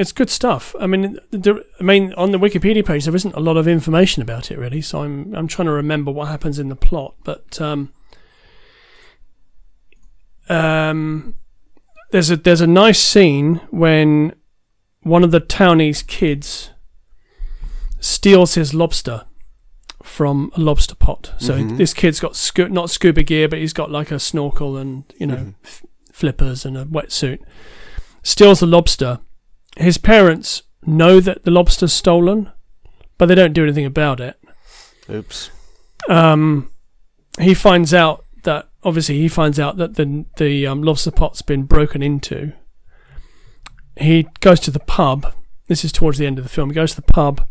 It's 0.00 0.12
good 0.12 0.30
stuff. 0.30 0.74
I 0.80 0.86
mean, 0.86 1.18
there, 1.30 1.58
I 1.78 1.82
mean, 1.82 2.14
on 2.14 2.30
the 2.32 2.38
Wikipedia 2.38 2.82
page 2.84 3.04
there 3.04 3.14
isn't 3.14 3.34
a 3.34 3.40
lot 3.40 3.58
of 3.58 3.68
information 3.68 4.22
about 4.22 4.50
it 4.50 4.58
really, 4.58 4.80
so 4.80 5.02
I'm 5.02 5.34
I'm 5.34 5.46
trying 5.46 5.66
to 5.66 5.72
remember 5.72 6.10
what 6.10 6.28
happens 6.28 6.58
in 6.58 6.68
the 6.70 6.76
plot, 6.76 7.16
but 7.22 7.60
um, 7.60 7.92
um, 10.48 11.34
there's 12.12 12.30
a 12.30 12.36
there's 12.36 12.60
a 12.60 12.66
nice 12.66 12.98
scene 13.00 13.56
when 13.70 14.34
one 15.02 15.22
of 15.22 15.30
the 15.30 15.40
townies 15.40 16.02
kids 16.02 16.70
steals 18.00 18.54
his 18.54 18.72
lobster 18.74 19.24
from 20.02 20.50
a 20.56 20.60
lobster 20.60 20.94
pot. 20.94 21.32
So 21.38 21.58
Mhm. 21.58 21.76
this 21.76 21.92
kid's 21.92 22.20
got 22.20 22.32
scu- 22.32 22.70
not 22.70 22.88
scuba 22.90 23.22
gear, 23.22 23.48
but 23.48 23.58
he's 23.58 23.74
got 23.74 23.90
like 23.90 24.10
a 24.10 24.18
snorkel 24.18 24.76
and 24.76 25.04
you 25.18 25.26
know 25.26 25.36
Mhm. 25.36 25.54
f- 25.64 25.84
flippers 26.12 26.64
and 26.64 26.76
a 26.78 26.84
wetsuit. 26.86 27.38
Steals 28.22 28.60
the 28.60 28.66
lobster. 28.66 29.18
His 29.76 29.98
parents 29.98 30.62
know 30.86 31.20
that 31.20 31.44
the 31.44 31.50
lobster's 31.50 31.92
stolen, 31.92 32.50
but 33.18 33.26
they 33.26 33.34
don't 33.34 33.52
do 33.52 33.62
anything 33.64 33.84
about 33.86 34.20
it. 34.20 34.38
Oops. 35.08 35.50
Um, 36.08 36.70
he 37.38 37.54
finds 37.54 37.92
out 37.94 38.24
that 38.42 38.68
obviously 38.82 39.18
he 39.20 39.28
finds 39.28 39.58
out 39.60 39.76
that 39.76 39.96
the 39.96 40.24
the 40.38 40.66
um, 40.66 40.82
lobster 40.82 41.10
pot's 41.10 41.42
been 41.42 41.64
broken 41.64 42.02
into. 42.02 42.52
He 43.96 44.26
goes 44.40 44.60
to 44.60 44.70
the 44.70 44.80
pub. 44.80 45.34
This 45.68 45.84
is 45.84 45.92
towards 45.92 46.18
the 46.18 46.26
end 46.26 46.38
of 46.38 46.44
the 46.44 46.50
film. 46.50 46.70
He 46.70 46.74
goes 46.74 46.94
to 46.94 47.00
the 47.00 47.12
pub, 47.12 47.46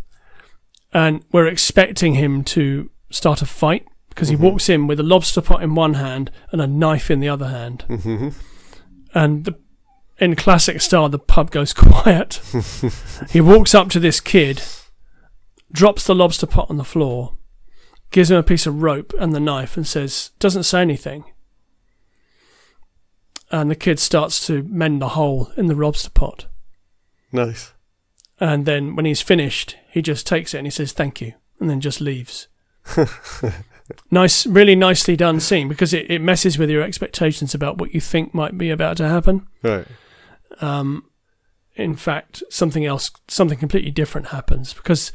and 0.94 1.24
we're 1.32 1.48
expecting 1.48 2.16
him 2.16 2.44
to 2.46 2.90
start 3.12 3.42
a 3.42 3.46
fight 3.46 3.86
because 4.10 4.28
Mhm. 4.28 4.32
he 4.32 4.36
walks 4.38 4.70
in 4.70 4.88
with 4.88 5.00
a 5.00 5.04
lobster 5.04 5.42
pot 5.42 5.62
in 5.64 5.76
one 5.76 5.94
hand 5.96 6.32
and 6.52 6.62
a 6.62 6.68
knife 6.68 7.10
in 7.12 7.20
the 7.20 7.30
other 7.30 7.48
hand. 7.50 7.86
Mm-hmm. 7.88 8.30
And 9.14 9.46
the, 9.46 9.56
in 10.20 10.36
classic 10.36 10.82
style, 10.82 11.10
the 11.10 11.20
pub 11.20 11.52
goes 11.52 11.74
quiet. 11.76 12.42
he 13.30 13.42
walks 13.42 13.74
up 13.74 13.90
to 13.90 14.00
this 14.00 14.20
kid, 14.20 14.62
drops 15.72 16.06
the 16.06 16.16
lobster 16.16 16.48
pot 16.48 16.70
on 16.70 16.78
the 16.78 16.84
floor, 16.84 17.34
gives 18.12 18.32
him 18.32 18.38
a 18.38 18.44
piece 18.44 18.66
of 18.66 18.82
rope 18.82 19.14
and 19.20 19.34
the 19.34 19.40
knife, 19.40 19.78
and 19.78 19.88
says, 19.88 20.32
doesn't 20.40 20.64
say 20.64 20.82
anything. 20.82 21.26
And 23.52 23.72
the 23.72 23.76
kid 23.76 24.00
starts 24.00 24.46
to 24.48 24.64
mend 24.64 25.02
the 25.02 25.10
hole 25.10 25.52
in 25.58 25.68
the 25.68 25.76
lobster 25.76 26.12
pot. 26.12 26.46
Nice. 27.32 27.74
And 28.40 28.66
then 28.66 28.96
when 28.96 29.06
he's 29.06 29.22
finished, 29.22 29.76
he 29.90 30.02
just 30.02 30.28
takes 30.28 30.54
it 30.54 30.60
and 30.60 30.68
he 30.68 30.72
says, 30.72 30.92
thank 30.92 31.20
you, 31.20 31.34
and 31.60 31.70
then 31.70 31.82
just 31.82 32.00
leaves. 32.00 32.48
nice, 34.12 34.46
really 34.46 34.76
nicely 34.76 35.16
done 35.16 35.40
scene 35.40 35.68
because 35.68 35.94
it, 35.94 36.10
it 36.10 36.22
messes 36.22 36.58
with 36.58 36.70
your 36.70 36.82
expectations 36.82 37.54
about 37.54 37.78
what 37.78 37.94
you 37.94 38.00
think 38.00 38.34
might 38.34 38.58
be 38.58 38.70
about 38.70 38.98
to 38.98 39.08
happen. 39.08 39.48
Right. 39.64 39.86
Um, 40.62 41.06
in 41.76 41.96
fact, 41.96 42.44
something 42.50 42.86
else, 42.86 43.12
something 43.28 43.58
completely 43.58 43.92
different 43.92 44.28
happens 44.28 44.74
because 44.74 45.12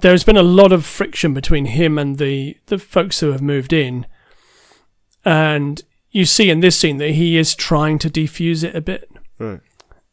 there's 0.00 0.24
been 0.24 0.36
a 0.36 0.42
lot 0.42 0.72
of 0.72 0.84
friction 0.84 1.32
between 1.32 1.66
him 1.66 1.98
and 1.98 2.18
the 2.18 2.56
the 2.66 2.78
folks 2.78 3.20
who 3.20 3.32
have 3.32 3.40
moved 3.42 3.72
in, 3.72 4.06
and 5.24 5.82
you 6.10 6.24
see 6.24 6.50
in 6.50 6.60
this 6.60 6.78
scene 6.78 6.98
that 6.98 7.10
he 7.12 7.36
is 7.36 7.54
trying 7.54 7.98
to 7.98 8.10
defuse 8.10 8.62
it 8.64 8.74
a 8.74 8.80
bit, 8.80 9.10
Right. 9.38 9.60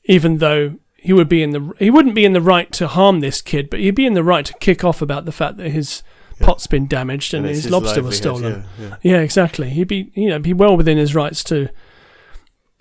even 0.06 0.38
though 0.38 0.78
he 0.96 1.14
would 1.14 1.30
be 1.30 1.44
in 1.44 1.52
the 1.52 1.74
he 1.80 1.90
wouldn't 1.90 2.16
be 2.16 2.26
in 2.26 2.34
the 2.34 2.42
right 2.42 2.72
to 2.74 2.88
harm 2.88 3.20
this 3.20 3.42
kid, 3.42 3.70
but 3.70 3.80
he'd 3.80 3.92
be 3.96 4.06
in 4.06 4.14
the 4.14 4.24
right 4.24 4.46
to 4.46 4.54
kick 4.60 4.84
off 4.84 5.02
about 5.02 5.26
the 5.26 5.32
fact 5.32 5.58
that 5.58 5.70
his 5.72 6.02
Yeah. 6.40 6.46
pot's 6.48 6.66
been 6.68 6.88
damaged 6.88 7.34
and, 7.34 7.46
it's 7.46 7.64
his, 7.64 7.72
lobster 7.72 8.02
was 8.02 8.18
stolen. 8.18 8.66
Yeah. 8.80 8.86
yeah. 8.88 8.96
Yeah, 9.04 9.20
exactly. 9.22 9.70
He'd 9.70 9.88
be, 9.88 10.12
you 10.16 10.30
know, 10.30 10.40
be 10.40 10.54
well 10.54 10.76
within 10.78 10.98
his 10.98 11.14
rights 11.14 11.44
to 11.46 11.70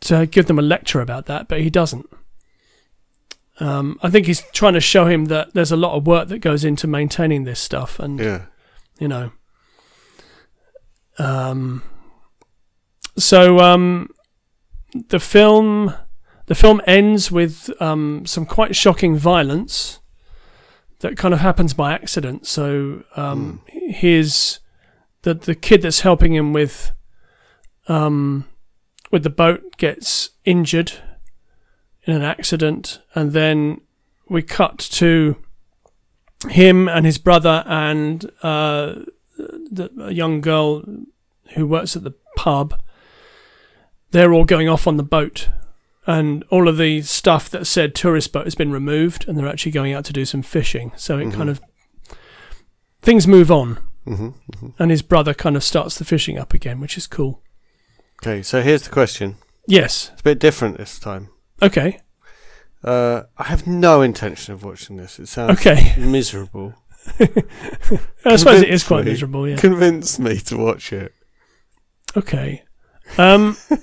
to 0.03 0.27
give 0.27 0.47
them 0.47 0.59
a 0.59 0.63
lecture 0.63 1.01
about 1.01 1.27
that, 1.27 1.49
but 1.49 1.61
he 1.61 1.71
doesn't. 1.71 2.07
Um, 3.61 3.99
I 4.03 4.11
think 4.11 4.27
he's 4.27 4.43
trying 4.53 4.75
to 4.75 4.81
show 4.81 5.07
him 5.07 5.27
that 5.27 5.55
there's 5.55 5.73
a 5.73 5.77
lot 5.77 5.95
of 5.97 6.07
work 6.07 6.29
that 6.29 6.39
goes 6.39 6.65
into 6.65 6.87
maintaining 6.87 7.45
this 7.45 7.61
stuff, 7.61 7.99
and 7.99 8.19
Yeah. 8.19 8.43
you 8.99 9.09
know. 9.09 9.33
Um, 11.19 11.83
so 13.17 13.59
um, 13.61 14.09
the 15.09 15.21
film, 15.21 15.95
the 16.47 16.55
film 16.55 16.81
ends 16.87 17.31
with 17.31 17.71
um, 17.81 18.25
some 18.27 18.47
quite 18.47 18.75
shocking 18.75 19.17
violence 19.17 20.01
that 21.01 21.17
kind 21.17 21.35
of 21.35 21.41
happens 21.41 21.75
by 21.75 21.93
accident. 21.93 22.47
So 22.47 23.05
um, 23.17 23.61
his 23.69 24.59
the 25.23 25.35
the 25.35 25.55
kid 25.55 25.83
that's 25.83 26.01
helping 26.01 26.35
him 26.35 26.53
with 26.53 26.93
um, 27.89 28.47
with 29.13 29.23
the 29.23 29.31
boat 29.31 29.77
gets 29.77 30.31
injured 30.45 30.93
in 32.05 32.15
an 32.17 32.23
accident, 32.23 33.01
and 33.15 33.31
then 33.33 33.81
we 34.29 34.43
cut 34.43 34.79
to 34.79 35.37
him 36.49 36.89
and 36.89 37.07
his 37.07 37.19
brother 37.19 37.63
and 37.67 38.25
uh, 38.43 38.95
the, 39.39 39.91
a 40.01 40.11
young 40.13 40.41
girl 40.41 40.83
who 41.55 41.67
works 41.67 41.95
at 41.95 42.03
the 42.03 42.15
pub. 42.37 42.75
They're 44.11 44.33
all 44.33 44.45
going 44.45 44.69
off 44.69 44.87
on 44.89 44.97
the 44.97 45.03
boat, 45.05 45.49
and 46.07 46.43
all 46.51 46.67
of 46.69 46.77
the 46.79 47.03
stuff 47.03 47.49
that 47.51 47.67
said 47.67 47.95
tourist 47.95 48.33
boat 48.33 48.45
has 48.47 48.55
been 48.57 48.73
removed, 48.73 49.29
and 49.29 49.39
they're 49.39 49.47
actually 49.49 49.73
going 49.73 49.93
out 49.93 50.05
to 50.07 50.13
do 50.13 50.25
some 50.25 50.43
fishing. 50.43 50.91
So 50.97 51.19
it 51.19 51.27
Mhm. 51.27 51.35
kind 51.35 51.51
of 51.51 51.61
things 53.01 53.27
move 53.29 53.51
on, 53.53 53.79
Mm-hmm. 54.07 54.29
hmm 54.59 54.69
and 54.81 54.91
his 54.91 55.03
brother 55.03 55.33
kind 55.33 55.55
of 55.57 55.63
starts 55.63 55.97
the 55.97 56.05
fishing 56.05 56.37
up 56.39 56.53
again, 56.53 56.81
which 56.81 56.97
is 56.99 57.07
cool. 57.07 57.41
Okay. 58.23 58.43
So 58.43 58.63
here's 58.63 58.83
the 58.85 58.91
question. 58.91 59.37
Yes. 59.67 60.11
It's 60.13 60.21
a 60.21 60.25
bit 60.25 60.39
different 60.39 60.79
this 60.79 60.99
time. 60.99 61.29
Okay. 61.61 62.01
Uh, 62.83 63.23
I 63.39 63.45
have 63.45 63.67
no 63.67 64.03
intention 64.03 64.55
of 64.55 64.65
watching 64.65 64.97
this. 64.97 65.19
It 65.19 65.27
sounds 65.29 65.59
Okay. 65.61 65.95
miserable. 65.99 66.75
I 68.25 68.37
suppose 68.37 68.63
it 68.63 68.71
is 68.71 68.85
quite 68.85 69.05
me. 69.05 69.11
miserable. 69.13 69.49
Yeah. 69.49 69.57
Convince 69.57 70.19
me 70.19 70.39
to 70.39 70.57
watch 70.57 70.93
it. 70.93 71.13
Okay. 72.17 72.65
Um. 73.19 73.57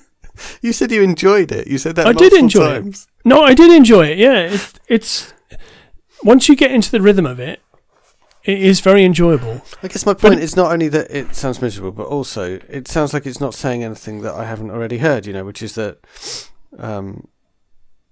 You 0.62 0.72
said 0.72 0.90
you 0.90 1.02
enjoyed 1.04 1.52
it. 1.52 1.68
You 1.68 1.78
said 1.78 1.98
that 1.98 2.08
I 2.08 2.14
did 2.14 2.32
enjoy 2.32 2.76
it. 2.76 3.06
No, 3.26 3.42
I 3.44 3.54
did 3.54 3.74
enjoy 3.74 4.06
it. 4.08 4.18
Yeah, 4.18 4.38
it's 4.40 4.74
it's 4.88 5.34
once 6.24 6.48
you 6.48 6.56
get 6.56 6.72
into 6.72 6.90
the 6.92 7.02
rhythm 7.02 7.26
of 7.26 7.42
it, 7.42 7.60
it 8.50 8.64
is 8.64 8.80
very 8.80 9.06
enjoyable. 9.06 9.62
I 9.84 9.88
guess 9.88 10.06
my 10.08 10.16
point 10.16 10.40
is 10.40 10.56
not 10.56 10.72
only 10.72 10.88
that 10.90 11.12
it 11.16 11.36
sounds 11.36 11.62
miserable, 11.62 11.92
but 11.92 12.08
also 12.08 12.60
it 12.68 12.88
sounds 12.88 13.14
like 13.14 13.28
it's 13.28 13.40
not 13.40 13.54
saying 13.54 13.84
anything 13.84 14.22
that 14.22 14.34
I 14.34 14.46
haven't 14.46 14.72
already 14.72 14.98
heard. 14.98 15.28
You 15.28 15.34
know, 15.34 15.46
which 15.46 15.62
is 15.62 15.76
that, 15.76 16.00
um, 16.80 17.28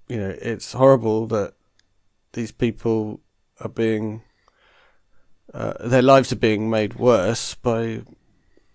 you 0.08 0.18
know, 0.18 0.36
it's 0.40 0.74
horrible 0.74 1.26
that 1.28 1.54
these 2.34 2.52
people 2.52 3.22
are 3.60 3.70
being, 3.70 4.22
uh, 5.56 5.74
their 5.80 6.04
lives 6.04 6.32
are 6.32 6.38
being 6.38 6.70
made 6.70 6.94
worse 6.96 7.56
by 7.56 8.04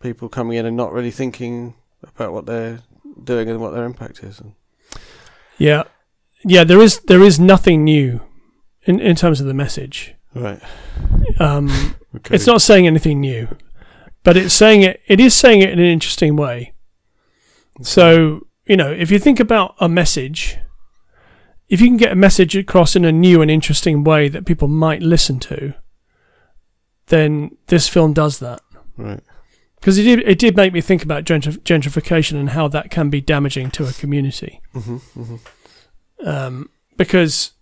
people 0.00 0.28
coming 0.28 0.58
in 0.58 0.66
and 0.66 0.76
not 0.76 0.92
really 0.92 1.12
thinking 1.12 1.74
about 2.02 2.32
what 2.32 2.46
they're 2.46 2.80
doing 3.22 3.48
and 3.48 3.60
what 3.60 3.72
their 3.72 3.84
impact 3.84 4.24
is. 4.24 4.42
Yeah, 5.58 5.84
yeah. 6.44 6.64
There 6.64 6.80
is 6.80 6.98
there 7.02 7.22
is 7.22 7.38
nothing 7.38 7.84
new 7.84 8.20
in 8.82 8.98
in 8.98 9.14
terms 9.14 9.40
of 9.40 9.46
the 9.46 9.54
message. 9.54 10.16
Right. 10.34 10.60
Um, 11.38 11.68
Okay. 12.14 12.34
it's 12.34 12.46
not 12.46 12.60
saying 12.62 12.86
anything 12.86 13.20
new, 13.20 13.48
but 14.22 14.36
it's 14.36 14.54
saying 14.54 14.82
it. 14.82 15.00
It 15.06 15.18
is 15.20 15.34
saying 15.34 15.60
it 15.62 15.70
in 15.70 15.78
an 15.78 15.84
interesting 15.86 16.36
way. 16.36 16.74
So 17.82 18.46
you 18.66 18.76
know, 18.76 18.90
if 18.92 19.10
you 19.10 19.18
think 19.18 19.40
about 19.40 19.74
a 19.80 19.88
message, 19.88 20.58
if 21.68 21.80
you 21.80 21.88
can 21.88 21.96
get 21.96 22.12
a 22.12 22.16
message 22.16 22.54
across 22.56 22.94
in 22.94 23.04
a 23.04 23.12
new 23.12 23.40
and 23.42 23.50
interesting 23.50 24.04
way 24.04 24.28
that 24.28 24.44
people 24.46 24.68
might 24.68 25.02
listen 25.02 25.38
to, 25.40 25.74
then 27.06 27.56
this 27.68 27.88
film 27.88 28.12
does 28.12 28.38
that. 28.38 28.60
Right. 28.96 29.20
Because 29.80 29.98
it 29.98 30.04
did, 30.04 30.20
it 30.20 30.38
did 30.38 30.54
make 30.56 30.72
me 30.72 30.80
think 30.80 31.02
about 31.02 31.24
gentrif- 31.24 31.58
gentrification 31.62 32.38
and 32.38 32.50
how 32.50 32.68
that 32.68 32.90
can 32.90 33.10
be 33.10 33.20
damaging 33.20 33.70
to 33.72 33.84
a 33.86 33.92
community. 33.92 34.60
hmm 34.72 34.96
hmm 34.98 35.36
Um, 36.24 36.70
because 36.96 37.52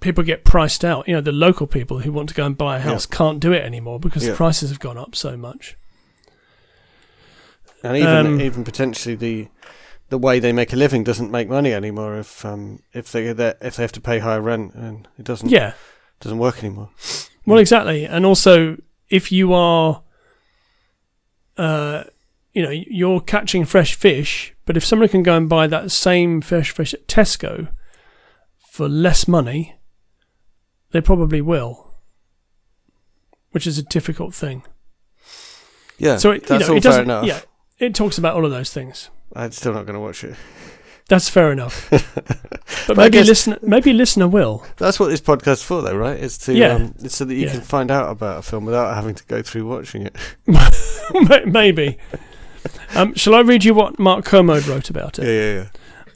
people 0.00 0.22
get 0.24 0.44
priced 0.44 0.84
out. 0.84 1.06
You 1.08 1.14
know, 1.14 1.20
the 1.20 1.32
local 1.32 1.66
people 1.66 2.00
who 2.00 2.12
want 2.12 2.28
to 2.28 2.34
go 2.34 2.46
and 2.46 2.56
buy 2.56 2.76
a 2.76 2.80
house 2.80 3.06
can't 3.06 3.40
do 3.40 3.52
it 3.52 3.62
anymore 3.64 3.98
because 4.00 4.24
Yeah. 4.24 4.30
the 4.30 4.36
prices 4.36 4.70
have 4.70 4.80
gone 4.80 4.96
up 4.98 5.14
so 5.16 5.36
much. 5.36 5.76
And 7.82 7.96
even 7.96 8.08
Um, 8.26 8.40
even 8.40 8.64
potentially 8.64 9.14
the 9.14 9.48
the 10.10 10.18
way 10.18 10.40
they 10.40 10.52
make 10.52 10.72
a 10.72 10.76
living 10.76 11.04
doesn't 11.04 11.30
make 11.30 11.48
money 11.50 11.72
anymore 11.72 12.18
if 12.18 12.44
um 12.44 12.80
if 12.94 13.12
they 13.12 13.32
they 13.32 13.54
if 13.60 13.76
they 13.76 13.82
have 13.82 13.92
to 13.92 14.00
pay 14.00 14.18
higher 14.20 14.40
rent 14.40 14.74
and 14.74 15.06
it 15.18 15.24
doesn't 15.24 15.50
Yeah. 15.50 15.74
doesn't 16.20 16.38
work 16.38 16.58
anymore. 16.64 16.90
Well, 17.46 17.58
exactly. 17.58 18.04
And 18.04 18.26
also, 18.26 18.76
if 19.08 19.30
you 19.32 19.52
are, 19.54 20.02
uh, 21.56 22.04
you 22.52 22.62
know, 22.62 22.70
you're 22.70 23.20
catching 23.20 23.64
fresh 23.64 23.94
fish, 23.94 24.54
but 24.66 24.76
if 24.76 24.84
someone 24.84 25.08
can 25.08 25.22
go 25.22 25.36
and 25.36 25.48
buy 25.48 25.66
that 25.66 25.90
same 25.90 26.40
fresh 26.40 26.70
fish 26.72 26.92
at 26.94 27.06
Tesco 27.06 27.68
for 28.72 28.88
less 28.88 29.26
money, 29.28 29.77
they 30.90 31.00
probably 31.00 31.40
will, 31.40 31.94
which 33.50 33.66
is 33.66 33.78
a 33.78 33.82
difficult 33.82 34.34
thing. 34.34 34.62
Yeah, 35.98 36.16
So 36.16 36.30
it, 36.32 36.48
you 36.48 36.58
know, 36.58 36.68
all 36.68 36.76
it 36.76 36.82
fair 36.84 37.02
enough. 37.02 37.24
Yeah, 37.26 37.40
it 37.78 37.94
talks 37.94 38.18
about 38.18 38.34
all 38.36 38.44
of 38.44 38.50
those 38.50 38.72
things. 38.72 39.10
I'm 39.34 39.50
still 39.52 39.72
not 39.74 39.84
going 39.84 39.94
to 39.94 40.00
watch 40.00 40.22
it. 40.24 40.36
That's 41.08 41.28
fair 41.28 41.52
enough. 41.52 41.88
But, 42.86 42.96
But 42.96 43.02
maybe 43.02 43.18
guess- 43.18 43.28
listener, 43.28 43.58
maybe 43.60 43.92
listener 43.92 44.28
will. 44.28 44.64
That's 44.78 44.98
what 44.98 45.08
this 45.08 45.20
podcast's 45.20 45.62
for, 45.62 45.82
though, 45.82 45.96
right? 45.96 46.18
It's 46.18 46.38
to 46.46 46.54
Yeah. 46.54 46.74
um, 46.74 46.94
it's 47.00 47.16
so 47.16 47.26
that 47.26 47.34
you 47.34 47.44
Yeah. 47.46 47.52
can 47.52 47.60
find 47.60 47.90
out 47.90 48.10
about 48.10 48.38
a 48.38 48.42
film 48.42 48.64
without 48.64 48.94
having 48.94 49.14
to 49.14 49.24
go 49.24 49.42
through 49.42 49.66
watching 49.66 50.06
it. 50.06 50.16
maybe. 51.46 51.98
Um, 52.94 53.14
shall 53.14 53.34
I 53.34 53.40
read 53.40 53.64
you 53.64 53.74
what 53.74 53.98
Mark 53.98 54.24
Kermode 54.24 54.66
wrote 54.66 54.88
about 54.88 55.18
it? 55.18 55.26
Yeah, 55.26 55.32
yeah, 55.32 55.54
yeah. 55.62 55.68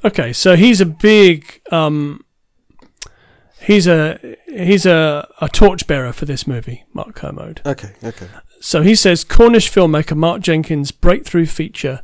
Okay, 0.08 0.32
so 0.32 0.56
he's 0.56 0.80
a 0.80 0.86
big 0.86 1.60
um 1.70 2.21
he's 3.62 3.86
a 3.86 4.36
he's 4.46 4.86
a, 4.86 5.28
a 5.40 5.48
torchbearer 5.48 6.12
for 6.12 6.24
this 6.24 6.46
movie, 6.46 6.84
Mark 6.92 7.14
Kermode. 7.14 7.60
Okay, 7.64 7.92
okay. 8.02 8.28
So 8.60 8.82
he 8.82 8.94
says 8.94 9.24
Cornish 9.24 9.70
filmmaker 9.70 10.16
Mark 10.16 10.40
Jenkin's 10.40 10.92
breakthrough 10.92 11.46
feature 11.46 12.02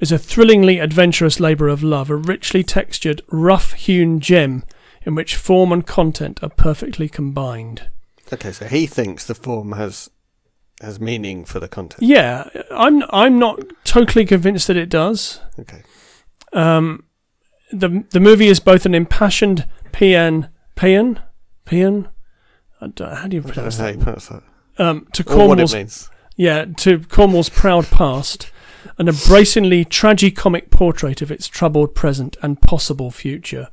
is 0.00 0.10
a 0.10 0.18
thrillingly 0.18 0.78
adventurous 0.78 1.38
labour 1.38 1.68
of 1.68 1.82
love, 1.82 2.10
a 2.10 2.16
richly 2.16 2.64
textured, 2.64 3.22
rough 3.28 3.74
hewn 3.74 4.18
gem 4.18 4.64
in 5.02 5.14
which 5.14 5.36
form 5.36 5.72
and 5.72 5.86
content 5.86 6.42
are 6.42 6.48
perfectly 6.48 7.08
combined. 7.08 7.90
Okay, 8.32 8.52
so 8.52 8.66
he 8.66 8.86
thinks 8.86 9.26
the 9.26 9.34
form 9.34 9.72
has 9.72 10.10
has 10.80 10.98
meaning 10.98 11.44
for 11.44 11.60
the 11.60 11.68
content. 11.68 12.02
Yeah, 12.02 12.48
I'm 12.70 13.04
I'm 13.10 13.38
not 13.38 13.60
totally 13.84 14.24
convinced 14.24 14.66
that 14.68 14.76
it 14.76 14.88
does. 14.88 15.40
Okay. 15.58 15.82
Um, 16.52 17.04
the 17.70 18.04
the 18.10 18.20
movie 18.20 18.48
is 18.48 18.60
both 18.60 18.86
an 18.86 18.94
impassioned 18.94 19.66
paean 19.92 20.48
paean 20.80 21.18
paean. 21.66 22.08
I 22.80 22.86
don't- 22.88 23.12
How 23.14 23.28
do 23.28 23.36
you 23.36 23.42
pronounce 23.42 23.76
that? 23.76 23.94
you 23.96 24.00
pronounce 24.02 24.28
that. 24.28 24.42
Um, 24.78 25.06
to 25.12 25.22
Or 25.24 25.26
what 25.26 25.34
it 25.34 25.46
Cornwall's 25.46 25.74
means. 25.74 26.10
yeah 26.36 26.64
to 26.78 27.00
Cornwall's 27.00 27.50
proud 27.50 27.86
past, 27.88 28.50
an 28.98 29.08
embracingly 29.08 29.84
tragicomic 29.84 30.70
portrait 30.70 31.20
of 31.20 31.30
its 31.30 31.46
troubled 31.48 31.94
present 31.94 32.36
and 32.42 32.60
possible 32.62 33.10
future. 33.10 33.68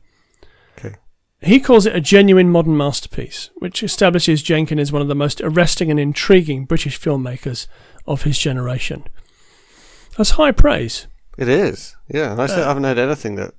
Okay. 0.78 0.96
He 1.42 1.60
calls 1.62 1.86
it 1.86 1.96
a 1.96 2.02
genuine 2.02 2.50
modern 2.50 2.76
masterpiece, 2.76 3.50
which 3.56 3.84
establishes 3.84 4.44
Jenkins 4.44 4.82
as 4.82 4.92
one 4.92 5.02
of 5.02 5.08
the 5.08 5.16
most 5.16 5.40
arresting 5.42 5.90
and 5.90 6.00
intriguing 6.00 6.66
British 6.66 7.00
filmmakers 7.00 7.68
of 8.06 8.24
his 8.24 8.38
generation. 8.38 9.06
That's 10.18 10.32
high 10.32 10.52
praise. 10.52 11.08
It 11.38 11.48
is. 11.48 11.96
Yeah, 12.10 12.32
and 12.34 12.42
I 12.42 12.46
Uh, 12.46 12.68
haven't 12.68 12.84
heard 12.84 12.98
anything 12.98 13.36
that 13.36 13.54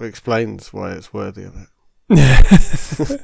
explains 0.00 0.72
why 0.72 0.92
it's 0.92 1.12
worthy 1.12 1.44
of 1.44 1.54
it. 1.54 1.68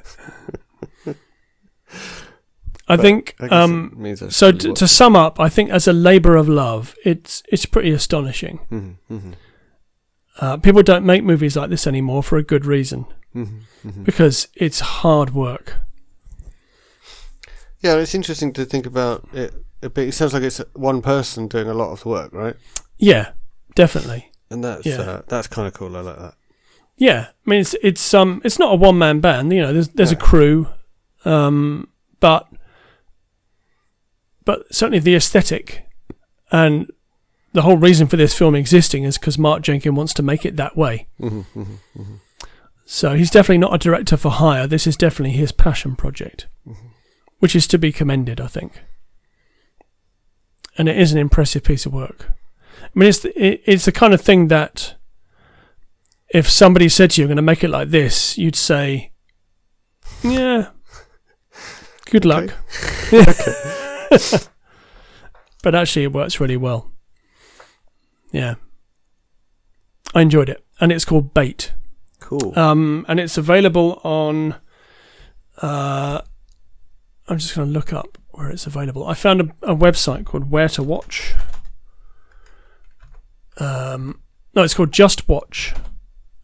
I 2.87 2.97
But 2.97 3.01
think 3.01 3.35
I 3.41 3.47
um, 3.49 4.17
So 4.31 4.53
t- 4.53 4.73
to 4.75 4.87
sum 4.89 5.17
up, 5.17 5.41
I 5.41 5.49
think 5.49 5.71
as 5.71 5.89
a 5.89 5.93
labour 5.93 6.37
of 6.37 6.49
love, 6.49 6.95
it's 7.05 7.43
it's 7.49 7.65
pretty 7.67 7.91
astonishing. 7.93 8.59
mm-hmm, 8.71 9.15
mm-hmm, 9.15 9.33
Uh, 10.41 10.57
people 10.59 10.83
don't 10.83 11.07
make 11.07 11.25
movies 11.25 11.57
like 11.57 11.71
this 11.71 11.87
anymore 11.87 12.23
for 12.23 12.37
a 12.37 12.43
good 12.43 12.67
reason 12.67 13.07
mm-hmm, 13.35 13.61
mm-hmm. 13.89 14.03
because 14.05 14.49
it's 14.55 14.81
hard 14.81 15.31
work. 15.35 15.77
Yeah, 17.81 17.97
it's 17.97 18.15
interesting 18.15 18.53
to 18.55 18.65
think 18.67 18.87
about 18.87 19.29
it. 19.33 19.55
a 19.83 19.89
bit. 19.89 20.09
It 20.09 20.13
sounds 20.13 20.35
like 20.35 20.43
it's 20.43 20.61
one 20.75 21.01
person 21.03 21.49
doing 21.49 21.69
a 21.69 21.75
lot 21.75 21.91
of 21.93 22.03
the 22.03 22.09
work, 22.09 22.33
right? 22.33 22.57
Yeah, 22.99 23.33
definitely. 23.75 24.31
And 24.51 24.63
that's 24.63 24.85
Yeah. 24.87 25.01
uh, 25.01 25.23
that's 25.29 25.47
kind 25.47 25.67
of 25.69 25.73
cool. 25.75 25.97
I 25.97 26.01
like 26.01 26.19
that. 26.19 26.35
Yeah, 26.97 27.29
I 27.47 27.51
mean 27.51 27.61
it's 27.61 27.75
it's 27.83 28.15
um 28.15 28.41
it's 28.45 28.59
not 28.59 28.73
a 28.73 28.77
one 28.77 28.99
man 28.99 29.21
band. 29.21 29.53
You 29.53 29.63
know, 29.63 29.73
there's 29.73 29.89
there's 29.89 30.13
a 30.13 30.17
crew, 30.17 30.69
um, 31.25 31.89
but 32.21 32.47
but 34.45 34.73
certainly 34.75 35.01
the 35.01 35.15
aesthetic 35.15 35.87
and 36.53 36.91
the 37.53 37.63
whole 37.63 37.77
reason 37.77 38.07
for 38.07 38.17
this 38.17 38.37
film 38.37 38.55
existing 38.55 39.05
is 39.05 39.17
because 39.17 39.39
Mark 39.39 39.63
Jenkins 39.63 39.97
wants 39.97 40.13
to 40.15 40.23
make 40.23 40.45
it 40.45 40.57
that 40.57 40.77
way. 40.77 41.07
Mm-hmm, 41.21 41.61
mm-hmm, 41.61 42.01
mm-hmm. 42.01 42.15
So 42.85 43.15
he's 43.15 43.31
definitely 43.31 43.59
not 43.59 43.75
a 43.75 43.79
director 43.79 44.17
for 44.17 44.31
hire. 44.31 44.67
This 44.67 44.87
is 44.87 44.97
definitely 44.97 45.37
his 45.37 45.53
passion 45.53 45.97
project, 45.97 46.49
which 47.39 47.57
is 47.57 47.67
to 47.69 47.79
be 47.79 47.93
commended, 47.93 48.41
I 48.41 48.49
think. 48.49 48.83
And 50.77 50.89
it 50.89 50.99
is 50.99 51.13
an 51.13 51.19
impressive 51.19 51.63
piece 51.63 51.87
of 51.87 51.93
work. 51.93 52.33
I 52.83 52.99
mean, 52.99 53.09
it's 53.09 53.21
the, 53.21 53.31
it, 53.43 53.63
it's 53.65 53.85
the 53.85 53.93
kind 53.93 54.13
of 54.13 54.21
thing 54.21 54.49
that 54.49 54.97
if 56.35 56.51
somebody 56.51 56.89
said 56.89 57.13
to 57.13 57.21
you, 57.21 57.25
"I'm 57.25 57.29
going 57.29 57.37
to 57.37 57.43
make 57.43 57.63
it 57.63 57.71
like 57.71 57.91
this," 57.91 58.37
you'd 58.37 58.57
say, 58.57 59.13
"Yeah, 60.23 60.71
good 62.11 62.25
luck." 62.25 62.53
but 65.63 65.75
actually, 65.75 66.03
it 66.03 66.13
works 66.13 66.41
really 66.41 66.57
well. 66.57 66.91
Yeah, 68.33 68.57
I 70.13 70.23
enjoyed 70.23 70.49
it, 70.49 70.63
and 70.81 70.91
it's 70.91 71.05
called 71.05 71.33
Bait. 71.33 71.73
Cool. 72.19 72.59
Um, 72.59 73.07
and 73.09 73.21
it's 73.21 73.39
available 73.39 74.01
on. 74.03 74.57
Uh, 75.63 76.21
I'm 77.29 77.39
just 77.39 77.55
going 77.55 77.69
to 77.69 77.73
look 77.73 77.93
up 77.93 78.19
where 78.31 78.51
it's 78.51 78.67
available. 78.67 79.07
I 79.07 79.15
found 79.15 79.41
a, 79.41 79.45
a 79.63 79.77
website 79.77 80.25
called 80.25 80.51
Where 80.51 80.69
to 80.71 80.83
Watch. 80.83 81.35
Um, 83.59 84.21
no, 84.53 84.65
it's 84.65 84.75
called 84.75 84.91
Just 84.91 85.29
Watch, 85.29 85.73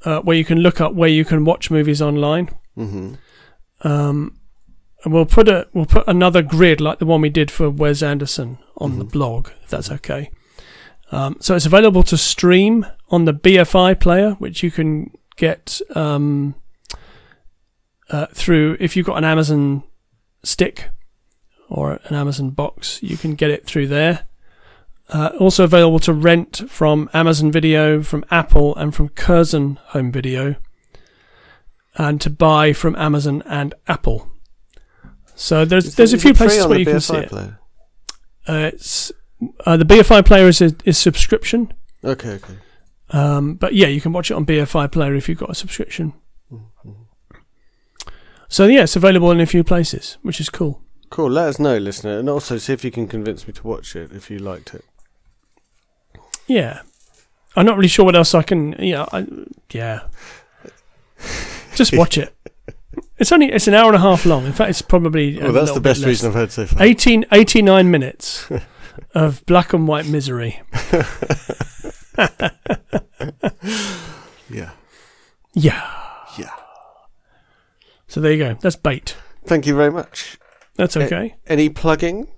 uh, 0.05 0.21
where 0.21 0.37
you 0.37 0.45
can 0.45 0.59
look 0.59 0.81
up 0.81 0.95
where 0.95 1.09
you 1.09 1.25
can 1.25 1.45
watch 1.45 1.71
movies 1.71 2.01
online. 2.03 2.49
mm-hmm. 2.77 3.15
Um, 3.83 4.37
and 5.05 5.15
we'll 5.15 5.25
put 5.25 5.49
a 5.49 5.67
we'll 5.73 5.87
put 5.87 6.07
another 6.07 6.43
grid 6.43 6.81
like 6.81 6.99
the 6.99 7.07
one 7.07 7.23
we 7.23 7.31
did 7.31 7.51
for 7.51 7.71
Wes 7.71 8.03
Anderson 8.03 8.59
on 8.77 8.99
the 8.99 9.05
Mhm. 9.07 9.13
blog, 9.13 9.49
if 9.65 9.71
that's 9.71 9.91
okay. 9.91 10.31
Um, 11.11 11.37
so 11.41 11.55
it's 11.57 11.65
available 11.67 12.03
to 12.05 12.17
stream 12.19 12.85
on 13.09 13.25
the 13.25 13.33
BFI 13.33 13.95
player, 13.99 14.33
which 14.33 14.63
you 14.63 14.71
can 14.71 15.11
get 15.37 15.81
um, 15.97 16.55
uh, 18.11 18.27
through 18.35 18.77
if 18.79 18.95
you've 18.97 19.07
got 19.07 19.17
an 19.19 19.25
Amazon 19.25 19.83
stick 20.45 20.91
or 21.69 21.99
an 22.05 22.15
Amazon 22.15 22.51
box, 22.51 23.03
you 23.03 23.17
can 23.17 23.35
get 23.35 23.51
it 23.51 23.65
through 23.65 23.87
there. 23.87 24.27
Uh, 25.13 25.33
also 25.41 25.65
available 25.65 25.99
to 25.99 26.13
rent 26.13 26.63
from 26.71 27.11
Amazon 27.13 27.51
Video, 27.51 28.01
from 28.03 28.25
Apple, 28.31 28.77
and 28.77 28.95
from 28.95 29.09
Curzon 29.09 29.77
Home 29.89 30.13
Video, 30.13 30.55
and 31.97 32.21
to 32.21 32.31
buy 32.31 32.73
from 32.73 32.95
Amazon 32.97 33.43
and 33.47 33.75
Apple. 33.89 34.31
So 35.35 35.65
there's 35.65 35.87
Is 35.87 35.95
there's 35.97 36.13
it- 36.13 36.19
a 36.19 36.21
few 36.21 36.35
places 36.35 36.67
where 36.67 36.79
you 36.79 36.85
can 36.85 36.97
BFI 36.97 37.03
see 37.03 37.17
it. 37.17 37.33
Uh, 38.47 38.71
it's 38.73 39.13
uh, 39.67 39.77
the 39.77 39.85
BFI 39.85 40.25
player 40.25 40.47
is 40.49 40.61
a, 40.61 40.75
is 40.85 40.97
subscription, 40.99 41.73
Okay, 42.05 42.35
okay. 42.35 42.55
um, 43.11 43.55
but 43.55 43.75
yeah, 43.75 43.87
you 43.89 44.01
can 44.01 44.13
watch 44.13 44.31
it 44.31 44.35
on 44.35 44.45
BFI 44.47 44.93
player 44.93 45.15
if 45.15 45.29
you've 45.29 45.39
got 45.39 45.51
a 45.51 45.55
subscription. 45.55 46.13
Mhm. 46.53 47.07
So 48.49 48.67
yeah, 48.67 48.83
it's 48.83 48.97
available 48.97 49.31
in 49.31 49.41
a 49.41 49.47
few 49.47 49.65
places, 49.65 50.19
which 50.23 50.41
is 50.41 50.51
cool. 50.51 50.83
Cool. 51.11 51.31
Let 51.31 51.49
us 51.49 51.59
know, 51.59 51.77
listener, 51.79 52.19
and 52.19 52.29
also 52.29 52.59
see 52.59 52.73
if 52.73 52.85
you 52.85 52.91
can 52.93 53.09
convince 53.09 53.47
me 53.49 53.53
to 53.55 53.67
watch 53.67 53.97
it 53.97 54.13
if 54.13 54.31
you 54.31 54.39
liked 54.39 54.75
it. 54.75 54.85
Yeah, 56.51 56.81
I'm 57.57 57.65
not 57.65 57.77
really 57.77 57.89
sure 57.89 58.05
what 58.05 58.17
else 58.17 58.35
I 58.35 58.43
can. 58.43 58.75
Yeah, 58.79 59.07
I, 59.13 59.27
yeah. 59.73 60.01
Just 61.75 61.97
watch 61.97 62.19
it. 62.19 62.35
It's 63.19 63.31
only 63.31 63.53
it's 63.53 63.69
an 63.69 63.75
hour 63.75 63.87
and 63.87 63.97
a 63.97 64.01
half 64.01 64.27
long. 64.27 64.47
In 64.47 64.53
fact, 64.53 64.71
it's 64.71 64.83
probably 64.83 65.39
a 65.39 65.45
Well, 65.45 65.53
that's 65.53 65.73
the 65.73 65.81
best 65.81 66.05
reason 66.05 66.29
I've 66.29 66.35
heard 66.35 66.51
so 66.51 66.67
far. 66.67 66.83
18, 66.83 67.27
89 67.31 67.91
minutes 67.91 68.51
of 69.15 69.45
black 69.47 69.73
and 69.73 69.87
white 69.87 70.07
misery. 70.07 70.61
Yeah. 74.51 74.71
Yeah. 75.55 75.89
Yeah. 76.39 76.51
So 78.09 78.21
there 78.21 78.33
you 78.33 78.39
go. 78.39 78.55
That's 78.61 78.77
bait. 78.77 79.17
Thank 79.45 79.67
you 79.67 79.77
very 79.77 79.91
much. 79.93 80.39
That's 80.77 80.97
okay. 80.97 81.37
Any 81.47 81.69
plugging? 81.69 82.29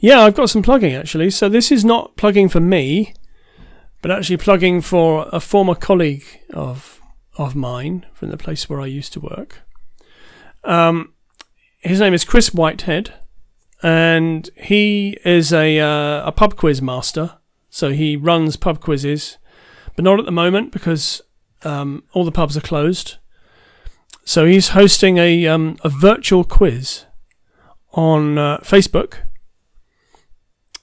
Yeah, 0.00 0.20
I've 0.20 0.34
got 0.34 0.50
some 0.50 0.62
plugging 0.62 0.94
actually. 0.94 1.30
So 1.30 1.48
this 1.48 1.72
is 1.72 1.84
not 1.84 2.16
plugging 2.16 2.48
for 2.48 2.60
me, 2.60 3.14
but 4.02 4.10
actually 4.10 4.36
plugging 4.36 4.80
for 4.80 5.28
a 5.32 5.40
former 5.40 5.74
colleague 5.74 6.24
of 6.52 7.00
of 7.38 7.54
mine 7.56 8.04
from 8.12 8.30
the 8.30 8.36
place 8.36 8.68
where 8.68 8.80
I 8.80 8.86
used 8.86 9.14
to 9.14 9.20
work. 9.20 9.62
Um, 10.64 11.14
his 11.80 12.00
name 12.00 12.12
is 12.12 12.24
Chris 12.24 12.52
Whitehead, 12.52 13.14
and 13.82 14.50
he 14.56 15.16
is 15.24 15.52
a 15.52 15.78
uh, 15.80 16.26
a 16.26 16.32
pub 16.32 16.56
quiz 16.56 16.82
master. 16.82 17.38
So 17.70 17.90
he 17.90 18.16
runs 18.16 18.56
pub 18.56 18.80
quizzes, 18.80 19.38
but 19.96 20.04
not 20.04 20.18
at 20.18 20.26
the 20.26 20.32
moment 20.32 20.72
because 20.72 21.22
um, 21.62 22.02
all 22.12 22.24
the 22.24 22.32
pubs 22.32 22.56
are 22.56 22.60
closed. 22.60 23.16
So 24.24 24.44
he's 24.44 24.68
hosting 24.68 25.16
a 25.18 25.46
um, 25.46 25.76
a 25.82 25.88
virtual 25.88 26.44
quiz 26.44 27.06
on 27.92 28.36
uh, 28.36 28.58
Facebook. 28.58 29.14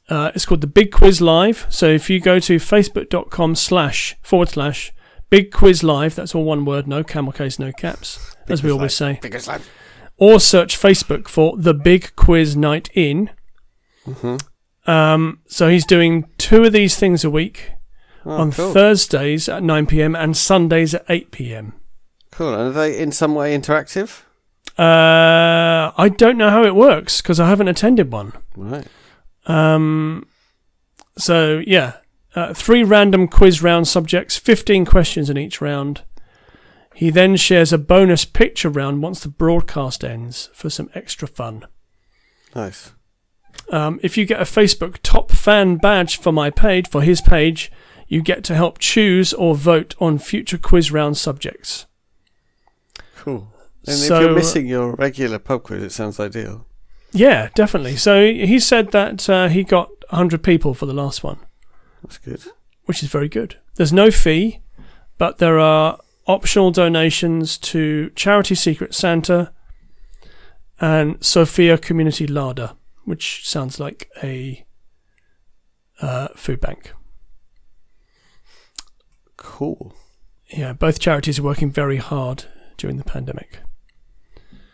Uh, 0.09 0.31
it's 0.33 0.45
called 0.45 0.61
the 0.61 0.67
Big 0.67 0.91
Quiz 0.91 1.21
Live. 1.21 1.67
So 1.69 1.87
if 1.87 2.09
you 2.09 2.19
go 2.19 2.39
to 2.39 2.55
facebook.com 2.57 3.55
slash 3.55 4.15
forward 4.23 4.49
slash 4.49 4.91
Big 5.29 5.51
Quiz 5.51 5.83
Live, 5.83 6.15
that's 6.15 6.33
all 6.33 6.43
one 6.43 6.65
word, 6.65 6.87
no 6.87 7.03
camel 7.03 7.31
case, 7.31 7.59
no 7.59 7.71
caps, 7.71 8.35
as 8.47 8.63
we 8.63 8.71
always 8.71 8.93
say, 8.95 9.19
life. 9.23 9.69
or 10.17 10.39
search 10.39 10.75
Facebook 10.77 11.27
for 11.27 11.55
the 11.57 11.73
Big 11.75 12.15
Quiz 12.15 12.55
Night 12.55 12.89
In. 12.95 13.29
Mm-hmm. 14.07 14.89
Um, 14.89 15.39
so 15.47 15.69
he's 15.69 15.85
doing 15.85 16.27
two 16.39 16.63
of 16.63 16.73
these 16.73 16.95
things 16.97 17.23
a 17.23 17.29
week 17.29 17.71
Oh, 18.25 18.31
on 18.31 18.51
cool. 18.51 18.73
Thursdays 18.73 19.47
at 19.47 19.61
9 19.63 19.85
pm 19.85 20.15
and 20.15 20.35
Sundays 20.35 20.93
at 20.95 21.05
8 21.07 21.31
pm. 21.31 21.73
cool. 22.31 22.53
And 22.53 22.69
are 22.69 22.71
they 22.71 22.97
in 22.99 23.11
some 23.11 23.35
way 23.35 23.55
interactive? 23.57 24.23
Uh, 24.77 25.91
I 25.97 26.09
don't 26.17 26.37
know 26.37 26.49
how 26.49 26.63
it 26.63 26.73
works 26.75 27.21
because 27.21 27.39
I 27.39 27.47
haven't 27.49 27.67
attended 27.67 28.11
one. 28.11 28.33
Right. 28.57 28.87
Um, 29.49 30.27
so 31.17 31.61
yeah, 31.65 31.97
uh, 32.35 32.53
three 32.53 32.83
random 32.83 33.27
quiz 33.27 33.61
round 33.61 33.87
subjects, 33.87 34.37
fifteen 34.37 34.85
questions 34.85 35.29
in 35.29 35.37
each 35.37 35.59
round. 35.59 36.03
He 36.93 37.09
then 37.09 37.35
shares 37.35 37.71
a 37.73 37.77
bonus 37.77 38.25
picture 38.25 38.69
round 38.69 39.01
once 39.01 39.21
the 39.21 39.29
broadcast 39.29 40.03
ends 40.03 40.49
for 40.53 40.69
some 40.69 40.89
extra 40.93 41.27
fun. 41.27 41.65
Nice. 42.55 42.91
Um, 43.69 43.99
if 44.03 44.17
you 44.17 44.25
get 44.25 44.41
a 44.41 44.45
Facebook 44.45 44.97
top 45.01 45.31
fan 45.31 45.77
badge 45.77 46.17
for 46.17 46.31
my 46.31 46.49
page, 46.49 46.89
for 46.89 47.01
his 47.01 47.21
page, 47.21 47.71
you 48.07 48.21
get 48.21 48.43
to 48.45 48.55
help 48.55 48.79
choose 48.79 49.33
or 49.33 49.55
vote 49.55 49.95
on 49.99 50.17
future 50.17 50.57
quiz 50.57 50.91
round 50.91 51.17
subjects. 51.17 51.85
Cool. 53.17 53.53
And 53.87 53.95
So- 53.97 54.15
if 54.15 54.21
you're 54.21 54.35
missing 54.35 54.67
your 54.67 54.93
regular 54.95 55.39
pub 55.39 55.63
quiz, 55.63 55.83
it 55.83 55.91
sounds 55.91 56.19
ideal. 56.19 56.65
Yeah, 57.11 57.49
definitely. 57.55 57.95
So 57.95 58.25
he 58.25 58.59
said 58.59 58.91
that 58.91 59.29
uh, 59.29 59.47
he 59.47 59.63
got 59.63 59.89
100 60.09 60.43
people 60.43 60.73
for 60.73 60.85
the 60.85 60.93
last 60.93 61.23
one. 61.23 61.39
That's 62.03 62.17
good. 62.17 62.41
which 62.85 63.03
is 63.03 63.09
very 63.09 63.27
good. 63.29 63.57
There's 63.75 63.93
no 63.93 64.11
fee, 64.11 64.59
but 65.17 65.37
there 65.37 65.59
are 65.59 65.99
optional 66.27 66.71
donations 66.71 67.57
to 67.57 68.11
Charity 68.15 68.55
Secret 68.55 68.93
Santa 68.93 69.51
and 70.79 71.23
Sophia 71.23 71.77
Community 71.77 72.25
Larder, 72.27 72.71
which 73.05 73.47
sounds 73.47 73.79
like 73.79 74.09
a 74.23 74.65
uh, 76.01 76.29
food 76.35 76.61
bank. 76.61 76.93
Cool. 79.37 79.93
Yeah, 80.47 80.73
both 80.73 80.99
charities 80.99 81.39
are 81.39 81.43
working 81.43 81.71
very 81.71 81.97
hard 81.97 82.45
during 82.77 82.97
the 82.97 83.03
pandemic. 83.03 83.59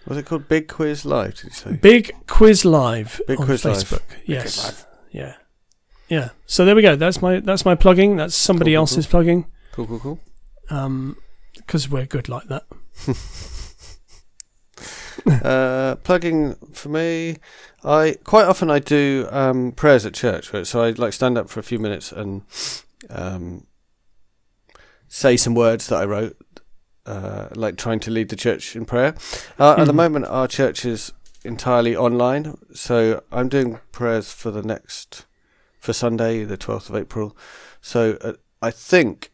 Was 0.07 0.17
it 0.17 0.25
called 0.25 0.47
Big 0.47 0.67
Quiz 0.67 1.05
Live? 1.05 1.35
Did 1.35 1.43
you 1.45 1.49
say? 1.51 1.73
Big 1.73 2.11
Quiz 2.27 2.65
Live 2.65 3.21
Big 3.27 3.39
on 3.39 3.45
Quiz 3.45 3.65
Live. 3.65 3.77
Facebook. 3.77 4.07
Quiz 4.07 4.21
Yes. 4.25 4.65
Live. 4.65 4.85
Yeah. 5.11 5.33
Yeah. 6.09 6.29
So 6.45 6.65
there 6.65 6.75
we 6.75 6.81
go. 6.83 6.95
That's 6.95 7.21
my 7.21 7.39
that's 7.39 7.65
my 7.65 7.75
plugging. 7.75 8.17
That's 8.17 8.35
somebody 8.35 8.71
Cool, 8.71 8.75
cool, 8.75 8.81
else's 8.81 9.07
plugging. 9.07 9.45
Cool, 9.71 9.87
cool, 9.87 9.99
cool. 9.99 10.19
Um, 10.69 11.17
because 11.55 11.89
we're 11.89 12.05
good 12.05 12.29
like 12.29 12.47
that. 12.49 12.65
uh, 15.43 15.95
plugging 16.03 16.55
for 16.73 16.89
me, 16.89 17.37
I 17.83 18.17
quite 18.23 18.45
often 18.45 18.69
I 18.69 18.79
do 18.79 19.27
um, 19.31 19.71
prayers 19.71 20.05
at 20.05 20.13
church, 20.13 20.53
right? 20.53 20.67
So 20.67 20.83
I 20.83 20.91
like 20.91 21.13
stand 21.13 21.37
up 21.37 21.49
for 21.49 21.59
a 21.59 21.63
few 21.63 21.79
minutes 21.79 22.11
and 22.11 22.43
um, 23.09 23.65
say 25.07 25.37
some 25.37 25.55
words 25.55 25.87
that 25.87 25.97
I 25.97 26.05
wrote, 26.05 26.37
uh, 27.05 27.47
like 27.55 27.77
trying 27.77 27.99
to 28.01 28.11
lead 28.11 28.29
the 28.29 28.35
church 28.35 28.75
in 28.75 28.85
prayer. 28.85 29.13
Uh, 29.59 29.75
At 29.77 29.85
the 29.85 29.93
Mhm. 29.93 29.95
moment, 29.95 30.25
our 30.25 30.47
church 30.47 30.85
is 30.85 31.11
entirely 31.43 31.95
online, 31.95 32.55
so 32.73 33.21
I'm 33.31 33.49
doing 33.49 33.79
prayers 33.91 34.31
for 34.33 34.51
the 34.51 34.61
next 34.63 35.25
for 35.79 35.93
Sunday, 35.93 36.43
the 36.43 36.57
twelfth 36.57 36.89
of 36.89 36.95
April. 36.95 37.37
So 37.81 38.17
uh, 38.21 38.33
I 38.61 38.71
think 38.71 39.31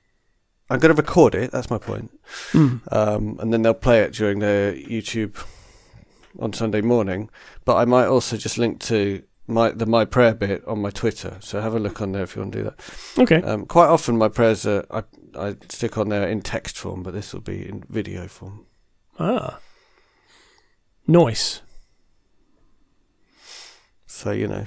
I'm 0.70 0.80
going 0.80 0.94
to 0.96 1.02
record 1.02 1.36
it. 1.36 1.52
That's 1.52 1.70
my 1.70 1.78
point 1.78 2.12
Mm. 2.54 2.82
um, 2.94 3.38
and 3.42 3.52
then 3.54 3.62
they'll 3.62 3.74
play 3.74 4.00
it 4.02 4.14
during 4.14 4.40
their 4.40 4.74
YouTube 4.74 5.36
on 6.40 6.54
Sunday 6.54 6.82
morning. 6.82 7.30
But 7.66 7.76
I 7.78 7.86
might 7.86 8.06
also 8.08 8.38
just 8.38 8.58
link 8.58 8.80
to 8.82 9.22
my 9.48 9.72
the 9.72 9.86
my 9.86 10.06
prayer 10.06 10.34
bit 10.34 10.64
on 10.68 10.82
my 10.82 10.90
Twitter. 10.90 11.38
So 11.40 11.60
have 11.62 11.74
a 11.76 11.80
look 11.80 12.02
on 12.02 12.12
there 12.14 12.24
if 12.24 12.36
you 12.36 12.42
want 12.42 12.54
to 12.54 12.58
do 12.60 12.64
that. 12.66 12.80
Okay. 13.20 13.42
Um, 13.42 13.66
quite 13.66 13.88
often 13.88 14.18
my 14.18 14.30
prayers 14.30 14.66
are 14.66 14.86
I 14.92 15.04
I 15.38 15.56
stick 15.70 15.98
on 15.98 16.10
there 16.10 16.28
in 16.28 16.42
text 16.42 16.78
form, 16.78 17.04
but 17.04 17.14
this 17.14 17.34
will 17.34 17.42
be 17.42 17.68
in 17.68 17.84
video 17.90 18.28
form. 18.28 18.66
Ah. 19.20 19.60
Nice. 21.08 21.62
So 24.08 24.32
you 24.32 24.48
know, 24.48 24.66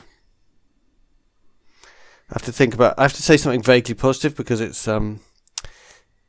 I 2.30 2.34
have 2.34 2.42
to 2.42 2.52
think 2.52 2.74
about. 2.74 2.98
I 2.98 3.02
have 3.02 3.12
to 3.14 3.22
say 3.22 3.36
something 3.36 3.62
vaguely 3.62 3.94
positive 3.94 4.36
because 4.36 4.60
it's 4.60 4.88
um, 4.88 5.20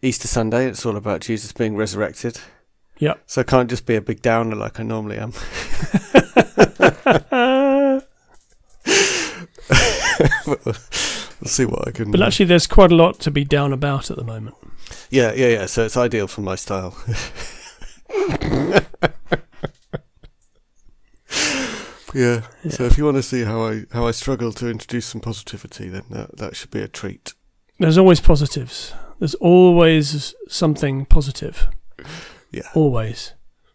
Easter 0.02 0.28
Sunday. 0.28 0.68
It's 0.68 0.86
all 0.86 0.98
about 0.98 1.22
Jesus 1.22 1.52
being 1.52 1.76
resurrected. 1.76 2.40
Yep. 3.00 3.24
So 3.26 3.42
I 3.42 3.44
can't 3.44 3.70
just 3.70 3.86
be 3.86 3.96
a 3.96 4.02
big 4.02 4.22
downer 4.22 4.56
like 4.56 4.80
I 4.80 4.84
normally 4.84 5.18
am. 5.18 5.34
but 11.40 11.46
we'll 11.46 11.48
we'll 11.48 11.50
see 11.50 11.66
what 11.66 11.88
I 11.88 11.92
can. 11.92 12.12
But 12.12 12.22
actually, 12.22 12.46
there's 12.46 12.68
quite 12.68 12.92
a 12.92 12.96
lot 12.96 13.20
to 13.22 13.32
be 13.32 13.44
down 13.44 13.74
about 13.74 14.12
at 14.12 14.18
the 14.18 14.24
moment. 14.24 14.56
yeah, 15.10 15.34
yeah, 15.34 15.48
yeah. 15.48 15.66
So 15.66 15.86
it's 15.86 15.98
ideal 15.98 16.28
for 16.28 16.42
my 16.42 16.56
style. 16.56 16.96
yeah. 22.14 22.42
So 22.70 22.86
if 22.86 22.98
you 22.98 23.06
want 23.06 23.18
to 23.18 23.24
see 23.24 23.44
how 23.44 23.68
I 23.68 23.84
how 23.92 24.08
I 24.08 24.12
struggle 24.12 24.52
to 24.54 24.70
introduce 24.70 25.06
some 25.06 25.22
positivity, 25.22 25.90
then 25.90 26.04
that 26.10 26.38
that 26.38 26.56
should 26.56 26.72
be 26.72 26.82
a 26.82 26.88
treat. 26.88 27.34
There's 27.80 27.98
always 27.98 28.22
positives. 28.22 28.94
There's 29.20 29.36
always 29.36 30.34
something 30.48 31.06
positive. 31.06 31.68
Yeah. 32.52 32.70
Always. 32.74 33.34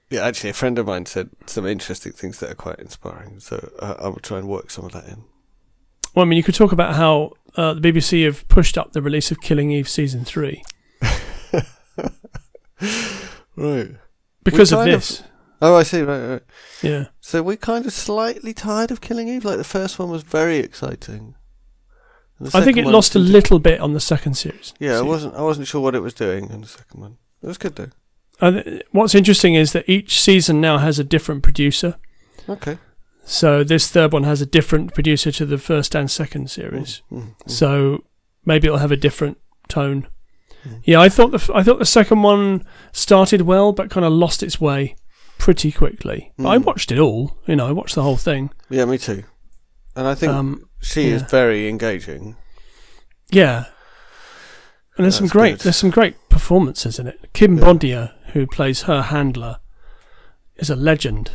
Yeah, 0.09 0.27
actually, 0.27 0.51
a 0.51 0.55
friend 0.55 0.79
of 0.79 0.87
mine 0.87 1.07
said 1.07 1.31
some 1.46 1.66
interesting 1.66 2.12
things 2.12 2.40
that 2.40 2.51
are 2.51 2.55
quite 2.55 2.79
inspiring. 2.79 3.40
So 3.40 3.70
uh, 3.79 3.94
I 4.01 4.09
will 4.09 4.16
try 4.16 4.38
and 4.38 4.49
work 4.49 4.70
some 4.70 4.85
of 4.85 4.92
that 4.92 5.07
in. 5.07 5.25
Well, 6.14 6.25
I 6.25 6.29
mean, 6.29 6.37
you 6.37 6.42
could 6.42 6.57
talk 6.57 6.73
about 6.73 6.96
how 6.96 7.33
uh, 7.57 7.75
the 7.75 7.81
BBC 7.81 8.25
have 8.25 8.47
pushed 8.49 8.77
up 8.79 8.93
the 8.93 9.03
release 9.03 9.31
of 9.31 9.41
Killing 9.41 9.71
Eve 9.71 9.89
season 9.89 10.25
three 10.25 10.63
Right. 13.57 13.91
because 14.45 14.72
of 14.72 14.79
kind 14.81 14.91
of- 14.93 15.01
this. 15.01 15.22
Oh, 15.62 15.77
I 15.77 15.83
see. 15.83 16.01
Right, 16.01 16.27
right. 16.27 16.43
Yeah. 16.83 17.07
So 17.20 17.43
we're 17.43 17.59
kind 17.59 17.85
of 17.85 17.93
slightly 17.93 18.55
tired 18.55 18.91
of 18.91 19.03
Killing 19.03 19.29
Eve. 19.29 19.45
Like 19.45 19.59
the 19.59 19.64
first 19.64 19.99
one 19.99 20.09
was 20.09 20.22
very 20.22 20.57
exciting. 20.57 21.35
I 22.55 22.62
think 22.64 22.79
it 22.79 22.87
lost 22.87 23.14
a 23.14 23.18
little 23.18 23.59
bit 23.59 23.79
on 23.81 23.93
the 23.93 24.01
second 24.01 24.33
series. 24.39 24.72
Yeah, 24.79 24.97
I 24.97 25.03
wasn't. 25.03 25.35
I 25.35 25.43
wasn't 25.43 25.66
sure 25.68 25.83
what 25.83 25.95
it 25.95 26.01
was 26.01 26.14
doing 26.14 26.49
in 26.49 26.62
the 26.62 26.66
second 26.66 26.99
one. 27.03 27.18
It 27.43 27.47
was 27.49 27.59
good 27.59 27.77
though. 27.77 27.91
Uh, 28.41 28.62
what's 28.93 29.14
interesting 29.14 29.55
is 29.55 29.72
that 29.74 29.87
each 29.87 30.18
season 30.22 30.62
now 30.62 30.79
has 30.79 30.99
a 30.99 31.05
different 31.05 31.43
producer. 31.43 31.97
Okay. 32.49 32.79
So 33.25 33.62
this 33.62 33.89
third 33.91 34.12
one 34.12 34.25
has 34.25 34.41
a 34.41 34.47
different 34.47 34.93
producer 34.95 35.31
to 35.33 35.47
the 35.47 35.59
first 35.59 35.95
and 35.95 36.11
second 36.11 36.51
series. 36.51 37.03
Mm, 37.12 37.18
mm, 37.21 37.27
mm. 37.45 37.51
So 37.51 38.05
maybe 38.45 38.66
it'll 38.66 38.79
have 38.79 38.91
a 38.93 38.97
different 38.97 39.39
tone. 39.68 40.09
Mm. 40.66 40.81
Yeah, 40.85 41.01
I 41.01 41.09
thought 41.09 41.31
the 41.31 41.37
f- 41.39 41.51
I 41.55 41.62
thought 41.62 41.79
the 41.79 41.85
second 41.87 42.23
one 42.23 42.64
started 42.93 43.43
well, 43.43 43.73
but 43.73 43.91
kind 43.91 44.05
of 44.05 44.12
lost 44.12 44.43
its 44.43 44.61
way 44.61 44.97
pretty 45.39 45.71
quickly. 45.73 46.33
But 46.37 46.49
I 46.49 46.57
watched 46.59 46.91
it 46.93 46.99
all. 46.99 47.39
You 47.47 47.57
know, 47.57 47.66
I 47.68 47.73
watched 47.73 47.95
the 47.95 48.03
whole 48.03 48.16
thing. 48.16 48.51
Yeah, 48.68 48.85
me 48.85 48.99
too. 48.99 49.25
And 49.97 50.07
I 50.07 50.14
think 50.14 50.33
Um, 50.33 50.68
she 50.81 51.09
is 51.11 51.23
very 51.23 51.68
engaging. 51.68 52.37
yeah, 53.31 53.66
and 54.97 55.05
there's 55.05 55.16
some 55.16 55.29
great 55.29 55.53
good. 55.53 55.61
there's 55.61 55.77
some 55.77 55.91
great 55.91 56.16
performances 56.29 56.99
in 56.99 57.07
it. 57.07 57.31
Kim 57.33 57.57
Yeah. 57.59 57.64
Bodnia, 57.64 58.12
who 58.33 58.47
plays 58.47 58.83
her 58.83 59.03
handler, 59.03 59.59
is 60.57 60.68
a 60.71 60.77
legend. 60.77 61.31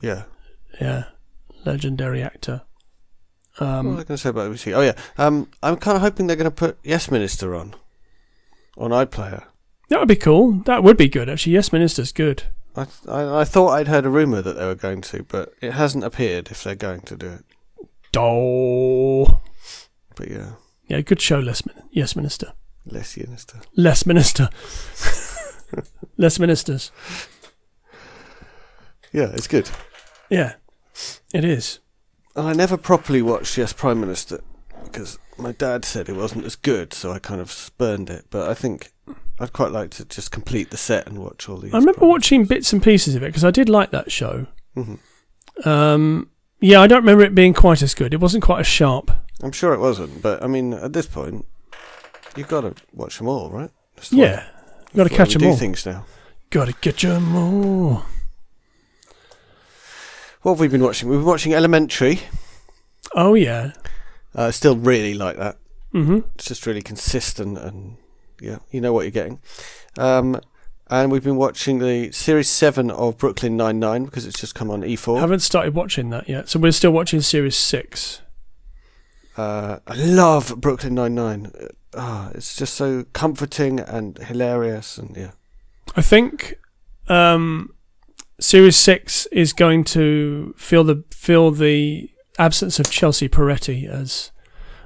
Yeah. 0.00 0.24
Yeah, 0.80 1.04
legendary 1.66 2.22
actor. 2.22 2.62
what 3.58 3.66
was 3.68 3.74
I 3.74 3.78
Um, 3.78 3.94
going 3.94 4.06
to 4.06 4.18
say 4.18 4.28
about 4.30 4.50
BBC? 4.52 4.72
Oh 4.74 4.80
yeah. 4.82 4.94
Um, 5.18 5.50
I'm 5.62 5.76
kind 5.76 5.96
of 5.96 6.02
hoping 6.02 6.26
they're 6.26 6.36
going 6.36 6.44
to 6.50 6.50
put 6.50 6.78
Yes 6.84 7.10
Minister 7.10 7.54
on 7.54 7.74
on 8.78 8.90
iPlayer. 8.90 9.44
that 9.88 9.98
would 9.98 10.08
be 10.08 10.16
cool. 10.16 10.52
That 10.64 10.82
would 10.82 10.96
be 10.96 11.08
good 11.08 11.28
actually. 11.28 11.54
Yes, 11.54 11.72
Minister's 11.72 12.12
good. 12.12 12.44
I, 12.74 12.84
th- 12.84 13.08
I 13.08 13.40
I 13.40 13.44
thought 13.44 13.70
I'd 13.70 13.88
heard 13.88 14.04
a 14.04 14.10
rumor 14.10 14.42
that 14.42 14.52
they 14.58 14.66
were 14.66 14.74
going 14.74 15.00
to, 15.02 15.22
but 15.22 15.54
it 15.62 15.72
hasn't 15.72 16.04
appeared 16.04 16.50
if 16.50 16.62
they're 16.62 16.74
going 16.74 17.00
to 17.02 17.16
do 17.16 17.26
it. 17.28 17.44
Do. 18.12 19.38
But 20.16 20.28
yeah, 20.30 20.52
Yeah, 20.86 21.00
good 21.00 21.20
show, 21.20 21.38
Les 21.40 21.64
Min- 21.66 21.84
Yes 21.90 22.14
Minister. 22.16 22.52
less 22.84 23.16
Minister. 23.16 23.60
Less 23.74 24.04
Minister. 24.06 24.48
Less 26.18 26.38
Ministers. 26.38 26.92
Yeah, 29.12 29.30
it's 29.34 29.48
good. 29.48 29.68
Yeah, 30.30 30.54
it 31.34 31.44
is. 31.44 31.78
And 32.34 32.46
I 32.46 32.52
never 32.52 32.76
properly 32.76 33.22
watched 33.22 33.56
Yes 33.56 33.72
Prime 33.72 34.00
Minister 34.00 34.40
because 34.84 35.18
my 35.38 35.52
dad 35.52 35.84
said 35.84 36.08
it 36.08 36.16
wasn't 36.16 36.44
as 36.44 36.54
good, 36.56 36.92
so 36.92 37.10
I 37.12 37.18
kind 37.18 37.40
of 37.40 37.50
spurned 37.50 38.10
it. 38.10 38.26
But 38.30 38.48
I 38.50 38.54
think 38.54 38.92
I'd 39.40 39.52
quite 39.52 39.72
like 39.72 39.90
to 39.92 40.04
just 40.04 40.30
complete 40.30 40.70
the 40.70 40.76
set 40.76 41.06
and 41.06 41.18
watch 41.18 41.48
all 41.48 41.56
these. 41.58 41.74
I 41.74 41.78
remember 41.78 42.06
watching 42.06 42.44
bits 42.44 42.72
and 42.72 42.82
pieces 42.82 43.14
of 43.14 43.22
it 43.22 43.26
because 43.28 43.44
I 43.44 43.50
did 43.50 43.68
like 43.68 43.90
that 43.90 44.12
show. 44.12 44.46
Mhm. 44.76 44.98
Um, 45.64 46.30
yeah, 46.60 46.80
I 46.80 46.86
don't 46.86 47.00
remember 47.02 47.24
it 47.24 47.34
being 47.34 47.54
quite 47.54 47.82
as 47.82 47.94
good. 47.94 48.12
It 48.14 48.20
wasn't 48.20 48.44
quite 48.44 48.60
as 48.60 48.66
sharp. 48.66 49.10
I'm 49.42 49.52
sure 49.52 49.72
it 49.74 49.80
wasn't, 49.80 50.22
but 50.22 50.42
I 50.42 50.46
mean, 50.46 50.72
at 50.72 50.92
this 50.92 51.06
point, 51.06 51.44
you've 52.36 52.48
got 52.48 52.62
to 52.62 52.74
watch 52.92 53.18
them 53.18 53.28
all, 53.28 53.50
right? 53.50 53.70
That's 53.96 54.10
the 54.10 54.16
way- 54.18 54.22
Yeah, 54.24 54.44
you've 54.88 54.96
got 54.96 55.04
to 55.08 55.14
catch 55.14 55.32
them 55.32 55.42
do 55.42 55.48
all. 55.48 55.56
things 55.56 55.84
now. 55.86 56.04
Got 56.50 56.66
to 56.68 56.74
get 56.80 56.98
them 56.98 57.34
all. 57.34 58.04
What 60.46 60.52
have 60.52 60.60
we 60.60 60.68
been 60.68 60.84
watching? 60.84 61.08
We've 61.08 61.18
been 61.18 61.26
watching 61.26 61.54
Elementary. 61.54 62.20
Oh 63.16 63.34
yeah. 63.34 63.72
Uh, 64.32 64.52
still 64.52 64.76
really 64.76 65.12
like 65.12 65.36
that. 65.38 65.56
hmm 65.90 66.20
It's 66.36 66.44
just 66.44 66.66
really 66.66 66.82
consistent, 66.82 67.58
and 67.58 67.96
yeah, 68.40 68.58
you 68.70 68.80
know 68.80 68.92
what 68.92 69.02
you're 69.02 69.10
getting. 69.10 69.40
Um, 69.98 70.40
and 70.88 71.10
we've 71.10 71.24
been 71.24 71.34
watching 71.34 71.80
the 71.80 72.12
series 72.12 72.48
seven 72.48 72.92
of 72.92 73.18
Brooklyn 73.18 73.56
Nine 73.56 73.80
Nine 73.80 74.04
because 74.04 74.24
it's 74.24 74.38
just 74.38 74.54
come 74.54 74.70
on 74.70 74.82
E4. 74.82 75.18
Haven't 75.18 75.40
started 75.40 75.74
watching 75.74 76.10
that 76.10 76.28
yet, 76.28 76.48
so 76.48 76.60
we're 76.60 76.70
still 76.70 76.92
watching 76.92 77.22
series 77.22 77.56
six. 77.56 78.22
Uh, 79.36 79.80
I 79.84 79.94
love 79.96 80.60
Brooklyn 80.60 80.94
Nine 80.94 81.16
Nine. 81.16 81.50
Ah, 81.92 82.30
it's 82.36 82.54
just 82.54 82.74
so 82.74 83.04
comforting 83.14 83.80
and 83.80 84.16
hilarious, 84.18 84.96
and 84.96 85.16
yeah, 85.16 85.32
I 85.96 86.02
think 86.02 86.60
um, 87.08 87.74
series 88.38 88.76
six 88.76 89.26
is 89.26 89.52
going 89.52 89.84
to 89.84 90.54
feel 90.56 90.84
the 90.84 91.04
feel 91.10 91.50
the 91.50 92.10
absence 92.38 92.78
of 92.78 92.90
Chelsea 92.90 93.28
Peretti 93.28 93.88
as 93.88 94.30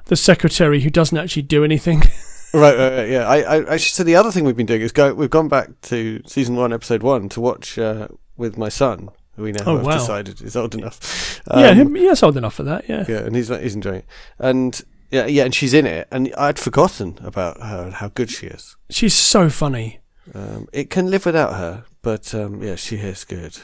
the 0.07 0.17
secretary 0.17 0.81
who 0.81 0.91
doesn't 0.91 1.17
actually 1.19 1.43
do 1.43 1.65
anything. 1.65 2.01
right, 2.55 2.77
right, 2.77 2.97
right 2.97 3.09
yeah. 3.09 3.27
I, 3.29 3.37
I 3.39 3.57
actually 3.59 3.79
so 3.79 4.05
the 4.05 4.17
other 4.17 4.31
thing 4.33 4.45
we've 4.45 4.57
been 4.57 4.67
doing 4.67 4.81
is 4.83 4.93
go. 4.93 5.13
We've 5.15 5.31
gone 5.31 5.49
back 5.49 5.69
to 5.83 6.21
season 6.27 6.57
one, 6.57 6.73
episode 6.73 7.03
one, 7.03 7.29
to 7.31 7.41
watch 7.41 7.79
uh, 7.79 8.09
with 8.37 8.57
my 8.59 8.69
son, 8.69 9.11
who 9.37 9.45
we 9.45 9.53
now 9.53 9.63
Oh, 9.67 9.77
have 9.77 9.87
wow. 9.87 9.93
decided 9.99 10.41
is 10.43 10.57
old 10.57 10.75
enough. 10.75 11.41
yeah, 11.55 11.69
Um, 11.71 11.77
him, 11.77 11.97
yeah, 11.97 12.09
that's 12.09 12.23
old 12.23 12.37
enough 12.37 12.55
for 12.55 12.65
that. 12.65 12.89
Yeah. 12.89 13.05
yeah, 13.09 13.19
and 13.19 13.37
he's 13.37 13.49
he's 13.49 13.75
enjoying 13.75 13.99
it, 13.99 14.07
and 14.39 14.81
yeah, 15.11 15.27
yeah, 15.27 15.45
and 15.45 15.55
she's 15.55 15.75
in 15.75 15.87
it, 15.87 16.09
and 16.11 16.33
I'd 16.37 16.59
forgotten 16.59 17.19
about 17.23 17.61
her 17.61 17.83
and 17.85 17.95
how 17.95 18.09
good 18.09 18.31
she 18.31 18.47
is. 18.47 18.77
she's 18.91 19.15
so 19.15 19.49
funny 19.51 20.00
Um, 20.35 20.69
it 20.73 20.91
can 20.91 21.11
live 21.11 21.27
without 21.27 21.55
her, 21.55 21.85
but 22.03 22.35
um, 22.35 22.63
yeah, 22.63 22.77
she 22.77 22.97
is 22.97 23.25
good. 23.25 23.59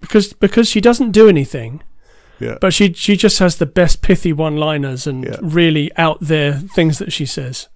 because 0.00 0.32
because 0.32 0.68
she 0.68 0.80
doesn't 0.80 1.10
do 1.12 1.28
anything, 1.28 1.82
Yeah, 2.40 2.58
but 2.60 2.72
she 2.72 2.92
she 2.92 3.16
just 3.16 3.38
has 3.38 3.56
the 3.56 3.66
best 3.66 4.02
pithy 4.02 4.32
one-liners 4.32 5.06
and 5.06 5.24
Yeah. 5.24 5.36
really 5.42 5.90
out 5.96 6.18
there 6.20 6.54
things 6.74 6.98
that 6.98 7.12
she 7.12 7.26
says. 7.26 7.68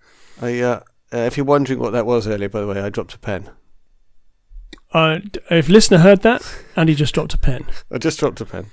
I, 0.42 0.60
uh, 0.60 0.80
uh, 1.12 1.18
if 1.18 1.36
you're 1.36 1.46
wondering 1.46 1.80
what 1.80 1.92
that 1.92 2.06
was 2.06 2.26
earlier, 2.26 2.48
by 2.48 2.60
the 2.60 2.66
way, 2.66 2.80
I 2.80 2.88
dropped 2.88 3.14
a 3.14 3.18
pen. 3.18 3.50
Uh, 4.92 5.18
d- 5.18 5.40
if 5.50 5.68
listener 5.68 5.98
heard 5.98 6.22
that, 6.22 6.42
and 6.76 6.88
he 6.88 6.94
just 6.94 7.14
dropped 7.14 7.34
a 7.34 7.38
pen. 7.38 7.64
I 7.92 7.98
just 7.98 8.18
dropped 8.18 8.40
a 8.40 8.44
pen. 8.44 8.66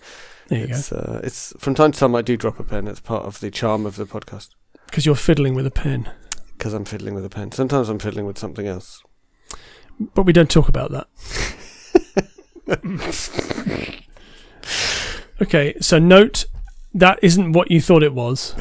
There 0.47 0.59
you 0.61 0.67
go. 0.67 0.73
It's, 0.75 0.91
uh, 0.91 1.21
it's 1.23 1.53
from 1.59 1.75
time 1.75 1.91
to 1.91 1.99
time 1.99 2.15
I 2.15 2.21
do 2.21 2.37
drop 2.37 2.59
a 2.59 2.63
pen. 2.63 2.87
It's 2.87 3.01
part 3.01 3.25
of 3.25 3.39
the 3.41 3.51
charm 3.51 3.85
of 3.85 3.97
the 3.97 4.05
podcast 4.05 4.49
Because 4.85 5.05
you're 5.05 5.13
fiddling 5.15 5.53
with 5.55 5.67
a 5.67 5.71
pen, 5.71 6.09
because 6.57 6.73
I'm 6.73 6.85
fiddling 6.85 7.13
with 7.15 7.25
a 7.25 7.29
pen. 7.29 7.51
Sometimes 7.51 7.89
I'm 7.89 7.99
fiddling 7.99 8.25
with 8.25 8.37
something 8.37 8.65
else. 8.65 9.03
But 10.13 10.23
we 10.23 10.33
don't 10.33 10.49
talk 10.49 10.69
about 10.69 10.91
that. 10.91 11.07
okay, 15.41 15.75
so 15.79 15.99
note 15.99 16.45
that 16.93 17.19
isn't 17.21 17.51
what 17.53 17.71
you 17.71 17.81
thought 17.81 18.03
it 18.03 18.13
was. 18.13 18.55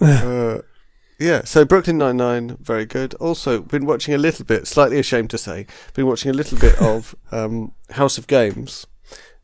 uh, 0.00 0.58
yeah, 1.18 1.42
so 1.44 1.64
Brooklyn 1.64 1.98
Nine 1.98 2.16
Nine, 2.16 2.56
very 2.60 2.84
good. 2.84 3.14
Also, 3.14 3.60
been 3.62 3.86
watching 3.86 4.14
a 4.14 4.18
little 4.18 4.44
bit. 4.44 4.66
Slightly 4.66 4.98
ashamed 4.98 5.30
to 5.30 5.38
say, 5.38 5.66
been 5.94 6.06
watching 6.06 6.30
a 6.30 6.34
little 6.34 6.58
bit 6.58 6.80
of 6.80 7.14
um, 7.32 7.72
House 7.90 8.18
of 8.18 8.26
Games, 8.26 8.86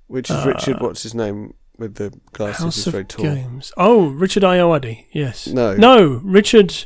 which 0.06 0.30
is 0.30 0.36
Uh, 0.36 0.44
Richard. 0.48 0.80
What's 0.80 1.02
his 1.02 1.14
name 1.14 1.54
with 1.78 1.96
the 1.96 2.18
glasses? 2.32 2.64
House 2.64 2.76
He's 2.76 2.86
very 2.86 3.04
tall. 3.04 3.24
Games. 3.24 3.72
Oh, 3.76 4.08
Richard 4.08 4.42
Ayoade. 4.42 5.06
Yes. 5.12 5.46
No, 5.46 5.74
No, 5.76 6.20
Richard. 6.24 6.84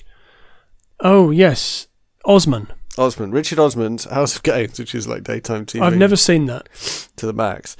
Oh, 1.01 1.31
yes. 1.31 1.89
Osman. 2.25 2.69
Osmond. 2.99 3.33
Richard 3.33 3.59
Osman's 3.59 4.05
House 4.05 4.37
of 4.37 4.43
Games, 4.43 4.79
which 4.79 4.95
is 4.95 5.09
like 5.09 5.25
daytime 5.25 5.65
TV. 5.67 5.83
I've 5.83 5.97
never 5.97 6.17
seen 6.17 6.47
that. 6.47 6.69
to 7.17 7.27
the 7.27 7.33
max, 7.33 7.77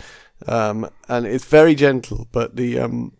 um, 0.47 0.89
and 1.09 1.27
it's 1.27 1.45
very 1.45 1.75
gentle. 1.75 2.29
But 2.33 2.57
the 2.57 2.79
um, 2.79 3.13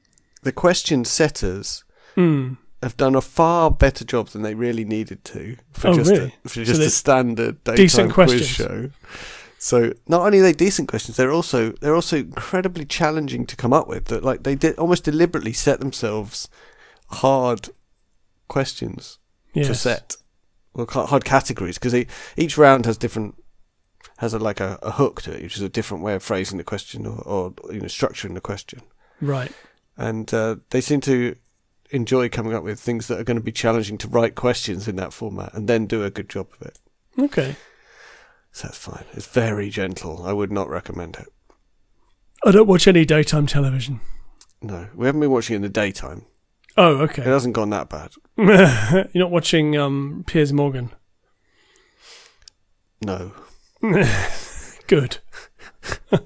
the 0.43 0.53
question 0.53 1.05
setters 1.05 1.85
Mm. 2.17 2.59
have 2.83 2.97
done 2.99 3.15
a 3.15 3.21
far 3.23 3.71
better 3.71 4.05
job 4.05 4.29
than 4.29 4.43
they 4.43 4.55
really 4.55 4.85
needed 4.85 5.25
to 5.25 5.57
for 5.73 5.89
Oh, 5.89 5.95
just 5.95 6.11
really? 6.11 6.35
a, 6.45 6.49
for 6.49 6.63
just 6.65 6.81
they- 6.81 6.87
a 6.87 6.91
standard 6.91 7.63
daytime 7.65 7.77
decent 7.77 8.13
quiz 8.13 8.31
questions. 8.31 8.49
show. 8.49 8.91
So 9.59 9.93
not 10.09 10.23
only 10.23 10.41
are 10.41 10.43
they 10.43 10.53
decent 10.53 10.89
questions, 10.89 11.17
they're 11.17 11.31
also 11.33 11.73
they're 11.81 11.95
also 11.95 12.17
incredibly 12.19 12.85
challenging 12.85 13.47
to 13.47 13.55
come 13.57 13.73
up 13.73 13.87
with. 13.87 14.07
That 14.07 14.25
like 14.25 14.43
they 14.43 14.55
did 14.57 14.77
almost 14.79 15.05
deliberately 15.05 15.53
set 15.53 15.79
themselves 15.81 16.49
hard 17.09 17.69
questions 18.49 19.19
to 19.55 19.75
set, 19.75 20.17
well, 20.75 20.87
hard 20.87 21.25
categories 21.25 21.79
because 21.79 21.95
each 22.37 22.57
round 22.59 22.87
has 22.87 22.97
different 22.97 23.35
has 24.19 24.35
a, 24.35 24.39
like 24.39 24.61
a, 24.61 24.79
a 24.83 24.93
hook 24.93 25.23
to 25.23 25.33
it, 25.33 25.43
which 25.43 25.57
is 25.57 25.63
a 25.63 25.69
different 25.69 26.03
way 26.05 26.15
of 26.15 26.23
phrasing 26.23 26.59
the 26.59 26.65
question 26.65 27.07
or, 27.07 27.21
or 27.23 27.55
you 27.73 27.81
know 27.81 27.87
structuring 27.87 28.35
the 28.35 28.41
question 28.41 28.81
Right. 29.21 29.53
and 29.97 30.33
uh, 30.33 30.57
they 30.71 30.81
seem 30.81 31.01
to 31.03 31.37
enjoy 31.91 32.29
coming 32.29 32.55
up 32.55 32.63
with 32.65 32.81
things 32.81 33.07
that 33.09 33.21
are 33.21 33.25
going 33.25 33.37
to 33.37 33.43
be 33.43 33.53
challenging 33.53 33.99
to 33.99 34.09
write 34.09 34.35
questions 34.35 34.89
in 34.89 34.97
that 34.97 35.13
format 35.13 35.53
and 35.55 35.69
then 35.69 35.87
do 35.87 36.03
a 36.05 36.11
good 36.11 36.29
job 36.29 36.49
of 36.59 36.67
it. 36.67 36.79
Okay. 37.19 37.57
So 38.51 38.69
that's 38.69 38.79
fine. 38.79 39.05
It's 39.13 39.27
very 39.27 39.69
gentle. 39.69 40.23
I 40.25 40.33
would 40.33 40.51
not 40.51 40.69
recommend 40.71 41.17
it. 41.17 41.27
I 42.45 42.51
don't 42.51 42.67
watch 42.67 42.89
any 42.89 43.05
daytime 43.05 43.47
television. 43.47 44.01
No, 44.63 44.89
we 44.95 45.07
haven't 45.07 45.21
been 45.21 45.31
watching 45.31 45.55
it 45.55 45.57
in 45.57 45.63
the 45.63 45.69
daytime. 45.69 46.25
Oh, 46.77 46.99
okay. 47.03 47.23
It 47.23 47.29
hasn't 47.29 47.55
gone 47.55 47.71
that 47.71 47.89
bad. 47.89 48.13
You're 49.13 49.25
not 49.25 49.31
watching 49.31 49.77
um, 49.77 50.25
Piers 50.27 50.53
Morgan. 50.53 50.91
No. 53.05 53.33
Good. 54.87 55.19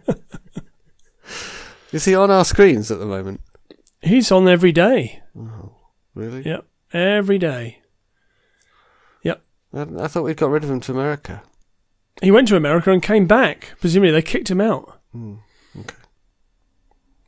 Is 1.93 2.05
he 2.05 2.15
on 2.15 2.31
our 2.31 2.45
screens 2.45 2.91
at 2.91 2.99
the 2.99 3.07
moment? 3.07 3.41
He's 4.03 4.31
on 4.31 4.47
every 4.49 4.73
day. 4.73 5.23
Oh, 5.37 5.77
really? 6.15 6.43
Yeah. 6.43 6.61
Every 6.93 7.39
day. 7.39 7.79
I, 9.77 9.83
I 9.83 10.09
thought 10.09 10.25
we'd 10.25 10.37
got 10.37 10.51
rid 10.51 10.65
of 10.65 10.71
him 10.71 10.81
to 10.81 10.93
America. 10.93 11.43
He 12.23 12.31
went 12.31 12.49
to 12.49 12.57
America 12.57 12.91
and 12.91 13.03
came 13.03 13.27
back. 13.27 13.75
Presumably 13.81 14.11
they 14.11 14.23
kicked 14.23 14.51
him 14.51 14.61
out. 14.61 15.01
Hmm. 15.13 15.35
Okay. 15.79 15.97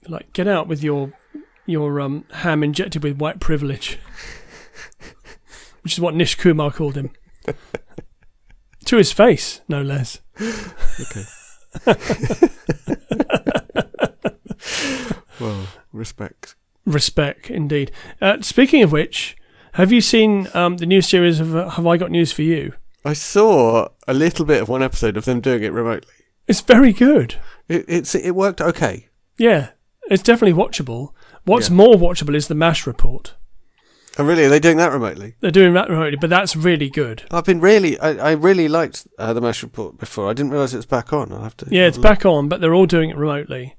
Like, 0.09 0.33
get 0.33 0.49
out 0.49 0.67
with 0.67 0.83
your 0.83 1.13
your 1.69 2.01
um, 2.01 2.25
ham 2.33 2.63
injected 2.63 3.03
with 3.03 3.19
white 3.19 3.41
privilege. 3.41 3.99
Which 5.83 5.95
is 5.95 6.01
what 6.01 6.15
Nish 6.15 6.35
Kumar 6.35 6.71
called 6.71 6.97
him. 6.97 7.11
to 8.85 8.97
his 8.97 9.13
face, 9.13 9.61
no 9.69 9.83
less. 9.83 10.21
Okay. 11.01 11.25
well, 15.41 15.67
respect. 15.93 16.55
Respect, 16.85 17.51
indeed. 17.51 17.93
Uh, 18.21 18.41
speaking 18.41 18.83
of 18.83 18.93
which, 18.93 19.37
have 19.73 19.93
you 19.93 20.01
seen 20.01 20.49
um, 20.55 20.79
the 20.79 20.87
new 20.87 21.01
series 21.01 21.39
of 21.41 21.55
uh, 21.55 21.69
Have 21.71 21.87
I 21.87 21.97
Got 21.97 22.11
News 22.11 22.33
for 22.33 22.43
You? 22.43 22.73
I 23.05 23.13
saw 23.13 23.89
a 24.07 24.15
little 24.15 24.45
bit 24.45 24.61
of 24.63 24.69
one 24.69 24.83
episode 24.83 25.17
of 25.17 25.25
them 25.25 25.41
doing 25.41 25.63
it 25.63 25.73
remotely. 25.73 26.13
It's 26.47 26.61
very 26.61 26.93
good. 26.93 27.37
It, 27.69 27.85
it's 27.87 28.15
it 28.15 28.35
worked 28.35 28.61
okay. 28.61 29.09
Yeah, 29.39 29.71
it's 30.11 30.23
definitely 30.23 30.61
watchable. 30.61 31.13
What's 31.49 31.69
Yeah. 31.71 31.77
more 31.77 31.95
watchable 31.97 32.35
is 32.35 32.49
the 32.49 32.55
MASH 32.55 32.87
report. 32.87 33.35
Oh, 34.19 34.25
really? 34.25 34.45
Are 34.45 34.49
they 34.49 34.59
doing 34.59 34.77
that 34.79 34.93
remotely? 34.93 35.35
They're 35.41 35.51
doing 35.53 35.75
that 35.75 35.89
remotely, 35.89 36.19
but 36.21 36.29
that's 36.29 36.57
really 36.57 36.91
good. 36.91 37.23
I've 37.31 37.45
been 37.45 37.61
really, 37.61 37.99
I, 38.01 38.31
I 38.31 38.33
really 38.33 38.67
liked 38.69 39.07
uh, 39.19 39.33
the 39.33 39.41
Mash 39.41 39.63
Report 39.63 39.97
before. 39.97 40.29
I 40.29 40.33
didn't 40.33 40.51
realise 40.51 40.73
it 40.75 40.79
was 40.79 40.87
back 40.87 41.13
on. 41.13 41.33
I'll 41.33 41.43
have 41.45 41.57
to. 41.59 41.67
Yeah, 41.71 41.87
it's 41.87 41.99
back 41.99 42.27
on, 42.27 42.49
but 42.49 42.61
they're 42.61 42.75
all 42.75 42.87
doing 42.87 43.11
it 43.11 43.17
remotely. 43.17 43.77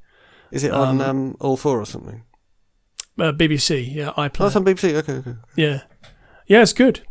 Is 0.51 0.63
it 0.63 0.71
on 0.71 1.01
um, 1.01 1.09
um, 1.09 1.37
all 1.41 1.57
four 1.57 1.79
or 1.79 1.85
something? 1.85 2.23
Uh, 3.19 3.33
BBC, 3.33 3.93
yeah, 3.93 4.11
Oh, 4.15 4.21
iPlayer. 4.21 4.47
it's 4.47 4.55
on 4.55 4.63
BBC. 4.65 4.93
Okay, 4.95 5.13
okay. 5.15 5.33
yeah, 5.57 5.81
yeah, 6.47 6.61
it's 6.61 6.71
good. 6.73 7.01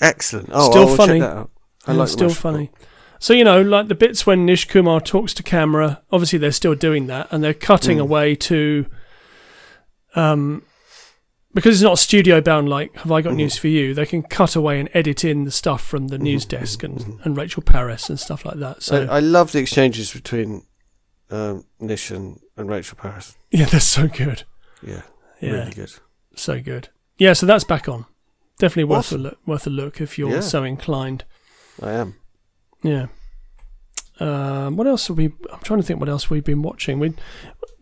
Excellent. 0.00 0.48
Oh, 0.52 0.70
Still 0.70 0.88
I'll 0.88 0.96
funny. 0.96 1.20
check 1.20 1.28
that 1.30 1.36
out. 1.36 1.50
I 1.86 1.92
Yeah, 1.92 1.98
like 1.98 2.08
the 2.08 2.12
still 2.12 2.30
funny. 2.30 2.58
Report. 2.72 2.82
So 3.20 3.34
you 3.34 3.44
know, 3.44 3.60
like 3.60 3.88
the 3.88 3.94
bits 3.94 4.26
when 4.26 4.46
Nish 4.46 4.64
Kumar 4.66 5.00
talks 5.02 5.34
to 5.34 5.42
camera, 5.42 6.02
obviously 6.10 6.38
they're 6.38 6.50
still 6.52 6.74
doing 6.74 7.08
that, 7.08 7.28
and 7.30 7.44
they're 7.44 7.52
cutting 7.52 7.98
Mm. 7.98 8.02
away 8.02 8.34
to, 8.36 8.86
um, 10.18 10.62
because 11.54 11.74
it's 11.76 11.82
not 11.82 11.98
studio 11.98 12.40
bound. 12.40 12.68
Like, 12.68 12.94
have 12.96 13.10
I 13.12 13.22
got 13.22 13.32
Mhm. 13.32 13.36
news 13.36 13.56
for 13.56 13.68
you? 13.68 13.94
They 13.94 14.06
can 14.06 14.22
cut 14.22 14.54
away 14.56 14.78
and 14.80 14.88
edit 14.92 15.24
in 15.24 15.44
the 15.44 15.50
stuff 15.50 15.82
from 15.82 16.08
the 16.08 16.18
news 16.18 16.44
Mhm, 16.44 16.48
desk 16.48 16.82
and, 16.82 16.98
mhm. 16.98 17.24
and 17.24 17.36
Rachel 17.36 17.62
Parris 17.62 18.08
and 18.10 18.18
stuff 18.20 18.44
like 18.44 18.58
that. 18.58 18.82
So 18.82 19.04
I, 19.10 19.16
I 19.16 19.20
love 19.20 19.52
the 19.52 19.58
exchanges 19.60 20.12
between 20.12 20.64
um, 21.30 21.64
Nish 21.78 22.10
and, 22.10 22.40
and 22.56 22.70
Rachel 22.70 22.96
Parris. 23.00 23.36
yeah, 23.50 23.66
they're 23.66 23.80
so 23.80 24.08
good. 24.08 24.44
Yeah, 24.82 25.02
Yeah, 25.40 25.50
really 25.52 25.72
good. 25.72 25.92
so 26.34 26.58
good. 26.60 26.88
Yeah, 27.18 27.34
so 27.34 27.44
that's 27.46 27.64
back 27.64 27.86
on. 27.88 28.06
Definitely 28.58 28.84
worth 28.84 29.12
a 29.12 29.18
look. 29.18 29.38
Worth 29.46 29.66
a 29.66 29.70
look 29.70 30.00
if 30.00 30.18
you're 30.18 30.30
Yeah. 30.36 30.40
so 30.40 30.64
inclined. 30.64 31.24
I 31.82 31.92
am. 31.92 32.14
Yeah. 32.82 33.06
Um, 34.20 34.76
what 34.76 34.86
else 34.86 35.08
have 35.08 35.16
we? 35.16 35.26
I'm 35.52 35.60
trying 35.62 35.80
to 35.80 35.86
think 35.86 36.00
what 36.00 36.08
else 36.08 36.28
we've 36.28 36.44
been 36.44 36.62
watching. 36.62 36.98
We 36.98 37.14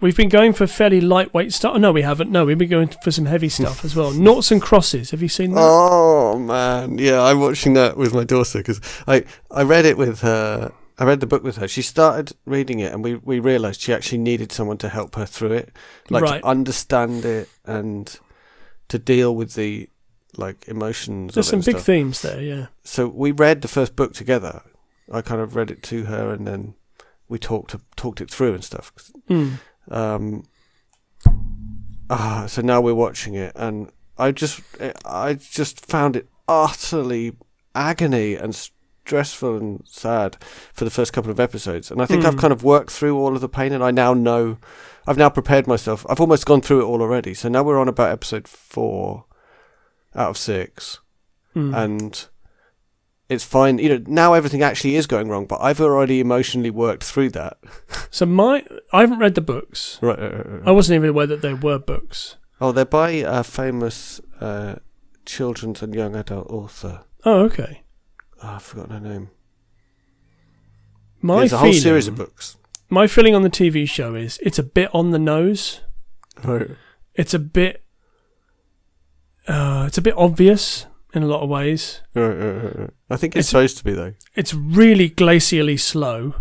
we've 0.01 0.17
been 0.17 0.29
going 0.29 0.53
for 0.53 0.67
fairly 0.67 1.01
lightweight 1.01 1.53
stuff. 1.53 1.73
Oh, 1.75 1.79
no, 1.79 1.93
we 1.93 2.03
haven't. 2.03 2.31
No, 2.31 2.45
we've 2.45 2.59
been 2.59 2.69
going 2.69 2.89
for 3.03 3.11
some 3.11 3.25
heavy 3.27 3.49
stuff 3.49 3.85
as 3.85 3.97
well. 3.97 4.11
Noughts 4.29 4.51
and 4.51 4.61
crosses. 4.61 5.11
Have 5.13 5.23
you 5.23 5.29
seen 5.29 5.53
that? 5.53 5.61
Oh 5.63 6.39
man, 6.39 6.99
yeah, 6.99 7.23
I'm 7.23 7.41
watching 7.41 7.73
that 7.75 7.97
with 7.97 8.13
my 8.15 8.25
daughter 8.25 8.59
because 8.59 8.81
I 9.07 9.25
I 9.51 9.63
read 9.63 9.85
it 9.87 9.97
with 9.97 10.21
her. 10.21 10.73
I 10.99 11.05
read 11.05 11.21
the 11.21 11.27
book 11.27 11.43
with 11.43 11.57
her. 11.57 11.69
She 11.69 11.83
started 11.83 12.33
reading 12.47 12.81
it, 12.81 12.93
and 12.93 13.03
we 13.05 13.15
we 13.17 13.39
realised 13.39 13.81
she 13.81 13.93
actually 13.93 14.19
needed 14.19 14.53
someone 14.53 14.79
to 14.79 14.89
help 14.89 15.15
her 15.17 15.27
through 15.27 15.53
it, 15.53 15.73
like 16.11 16.23
Right. 16.23 16.41
to 16.41 16.47
understand 16.47 17.25
it 17.25 17.49
and 17.65 18.19
to 18.89 18.99
deal 18.99 19.35
with 19.35 19.55
the 19.55 19.89
like 20.37 20.69
emotions. 20.69 21.33
There's 21.35 21.49
some 21.49 21.61
big 21.61 21.77
stuff. 21.77 21.85
themes 21.87 22.21
there. 22.23 22.41
Yeah. 22.43 22.67
So 22.85 23.09
we 23.09 23.33
read 23.33 23.63
the 23.63 23.69
first 23.69 23.97
book 23.97 24.13
together. 24.13 24.63
I 25.13 25.23
kind 25.23 25.41
of 25.41 25.55
read 25.57 25.71
it 25.71 25.83
to 25.85 26.05
her, 26.07 26.31
and 26.33 26.47
then 26.47 26.75
we 27.29 27.39
talked 27.39 27.75
talked 27.97 28.21
it 28.21 28.31
through 28.31 28.55
and 28.55 28.65
stuff. 28.65 28.93
Mm. 29.29 29.59
Um, 29.89 30.45
ah, 32.11 32.47
so 32.49 32.63
now 32.63 32.81
we're 32.81 32.95
watching 32.95 33.35
it, 33.35 33.53
and 33.57 33.91
I 34.19 34.33
just, 34.33 34.61
I 35.05 35.35
just 35.35 35.85
found 35.87 36.17
it 36.17 36.29
utterly 36.49 37.37
agony 37.75 38.35
and 38.35 38.55
stressful 38.55 39.57
and 39.57 39.83
sad 39.87 40.37
for 40.73 40.85
the 40.85 40.91
first 40.91 41.13
couple 41.13 41.31
of 41.31 41.39
episodes. 41.39 41.91
And 41.91 42.01
I 42.03 42.07
think 42.07 42.25
I've 42.25 42.35
Mm. 42.37 42.41
kind 42.41 42.53
of 42.53 42.65
worked 42.65 42.91
through 42.91 43.17
all 43.19 43.35
of 43.35 43.41
the 43.41 43.49
pain, 43.49 43.73
and 43.73 43.85
I 43.85 43.91
now 43.91 44.15
know, 44.15 44.59
I've 45.07 45.19
now 45.19 45.29
prepared 45.31 45.67
myself. 45.67 46.05
I've 46.09 46.21
almost 46.21 46.47
gone 46.47 46.61
through 46.63 46.81
it 46.81 46.85
all 46.85 47.01
already. 47.03 47.35
So 47.35 47.49
now 47.49 47.63
we're 47.63 47.79
on 47.79 47.89
about 47.89 48.11
episode 48.11 48.49
four 48.49 49.25
out 50.15 50.31
of 50.31 50.39
six, 50.39 51.01
Mm. 51.55 51.77
and. 51.77 52.27
It's 53.29 53.45
fine, 53.45 53.79
you 53.79 53.89
know. 53.89 54.05
Now 54.07 54.35
everything 54.35 54.63
actually 54.63 54.95
is 54.95 55.07
going 55.07 55.29
wrong, 55.29 55.47
but 55.47 55.61
I've 55.61 55.81
already 55.81 56.21
emotionally 56.21 56.71
worked 56.71 57.03
through 57.03 57.31
that. 57.31 57.59
so 58.11 58.25
my, 58.25 58.65
I 58.93 59.01
haven't 59.01 59.19
read 59.19 59.35
the 59.35 59.41
books. 59.41 59.99
Right. 60.01 60.19
right, 60.19 60.33
right, 60.33 60.47
right. 60.49 60.63
I 60.67 60.71
wasn't 60.71 60.97
even 60.97 61.11
aware 61.11 61.27
that 61.27 61.43
they 61.43 61.55
were 61.55 61.79
books. 61.79 62.37
Oh, 62.61 62.71
they're 62.73 62.85
by 62.85 63.11
a 63.11 63.43
famous 63.43 64.21
uh, 64.41 64.77
children's 65.25 65.83
and 65.83 65.95
young 65.95 66.15
adult 66.15 66.49
author. 66.51 67.03
Oh, 67.25 67.41
okay. 67.47 67.83
Oh, 68.43 68.49
I've 68.55 68.63
forgotten 68.63 68.93
her 69.03 69.09
name. 69.09 69.31
My 71.21 71.41
There's 71.41 71.53
a 71.53 71.59
feeling, 71.59 71.73
whole 71.73 71.81
series 71.81 72.09
of 72.09 72.15
books. 72.17 72.57
my 72.89 73.09
feeling 73.09 73.35
on 73.35 73.43
the 73.43 73.51
TV 73.51 73.89
show 73.89 74.15
is 74.15 74.39
it's 74.43 74.59
a 74.59 74.63
bit 74.63 74.89
on 74.95 75.11
the 75.11 75.19
nose. 75.19 75.81
Right. 76.45 76.71
It's 77.15 77.35
a 77.35 77.39
bit, 77.41 77.83
uh, 79.49 79.85
it's 79.89 79.99
a 79.99 80.03
bit 80.03 80.15
obvious 80.17 80.87
in 81.17 81.23
a 81.23 81.27
lot 81.27 81.43
of 81.43 81.49
ways. 81.49 82.01
Right, 82.15 82.27
right, 82.29 82.53
right, 82.65 82.79
right. 82.79 82.91
I 83.11 83.17
think 83.17 83.33
It's- 83.35 83.45
it's, 83.45 83.49
supposed 83.49 83.79
to 83.79 83.85
be 83.85 83.93
though. 83.93 84.13
It's 84.35 84.53
really 84.55 85.09
glacially 85.11 85.79
slow. 85.81 86.35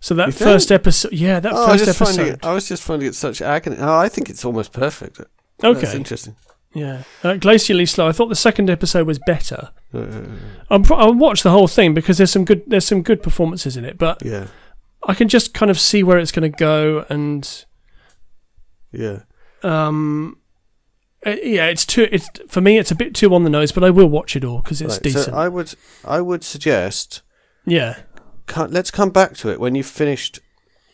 So 0.00 0.14
that 0.14 0.28
You 0.28 0.32
first 0.32 0.68
think? 0.68 0.80
episode, 0.80 1.12
yeah, 1.12 1.40
that 1.40 1.52
Oh, 1.54 1.66
first 1.66 1.84
finding 1.98 2.24
episode. 2.24 2.38
it, 2.42 2.46
I 2.46 2.54
was 2.54 2.66
just 2.66 2.82
finding 2.82 3.06
it 3.08 3.14
such 3.14 3.42
agony. 3.42 3.76
Oh, 3.78 3.98
I 3.98 4.08
think 4.08 4.30
it's 4.30 4.44
almost 4.46 4.72
perfect. 4.72 5.18
That's 5.58 5.76
okay, 5.84 5.94
interesting. 5.94 6.36
yeah, 6.72 7.02
uh, 7.22 7.34
glacially 7.34 7.86
slow. 7.86 8.08
I 8.08 8.12
thought 8.12 8.28
the 8.30 8.34
second 8.34 8.70
episode 8.70 9.06
was 9.06 9.18
better. 9.26 9.72
Right. 9.92 10.24
I'm 10.70 10.84
pro- 10.84 10.96
I'll 10.96 11.12
watch 11.14 11.42
the 11.42 11.50
whole 11.50 11.68
thing 11.68 11.92
because 11.92 12.16
there's 12.16 12.30
some 12.30 12.46
good 12.46 12.62
there's 12.66 12.86
some 12.86 13.02
good 13.02 13.22
performances 13.22 13.76
in 13.76 13.84
it, 13.84 13.98
but 13.98 14.22
Yeah, 14.24 14.46
I 15.06 15.12
can 15.12 15.28
just 15.28 15.52
kind 15.52 15.70
of 15.70 15.78
see 15.78 16.02
where 16.02 16.16
it's 16.18 16.32
going 16.32 16.50
to 16.50 16.56
go, 16.58 17.04
and 17.10 17.46
yeah. 18.92 19.20
um, 19.62 20.38
uh, 21.26 21.30
yeah, 21.42 21.66
it's 21.66 21.84
too 21.84 22.08
it's 22.10 22.28
for 22.48 22.60
me 22.60 22.78
it's 22.78 22.90
a 22.90 22.94
bit 22.94 23.14
too 23.14 23.34
on 23.34 23.44
the 23.44 23.50
nose, 23.50 23.72
but 23.72 23.84
I 23.84 23.90
will 23.90 24.08
watch 24.08 24.36
it 24.36 24.44
all 24.44 24.62
because 24.62 24.80
it's 24.80 24.94
Right, 24.94 25.02
decent. 25.02 25.24
So 25.26 25.32
I 25.32 25.48
would, 25.48 25.74
I 26.04 26.20
would 26.20 26.42
suggest, 26.44 27.22
yeah, 27.66 28.00
let's 28.56 28.90
come 28.90 29.10
back 29.10 29.34
to 29.38 29.50
it 29.50 29.60
when 29.60 29.74
you 29.74 29.82
finished, 29.84 30.40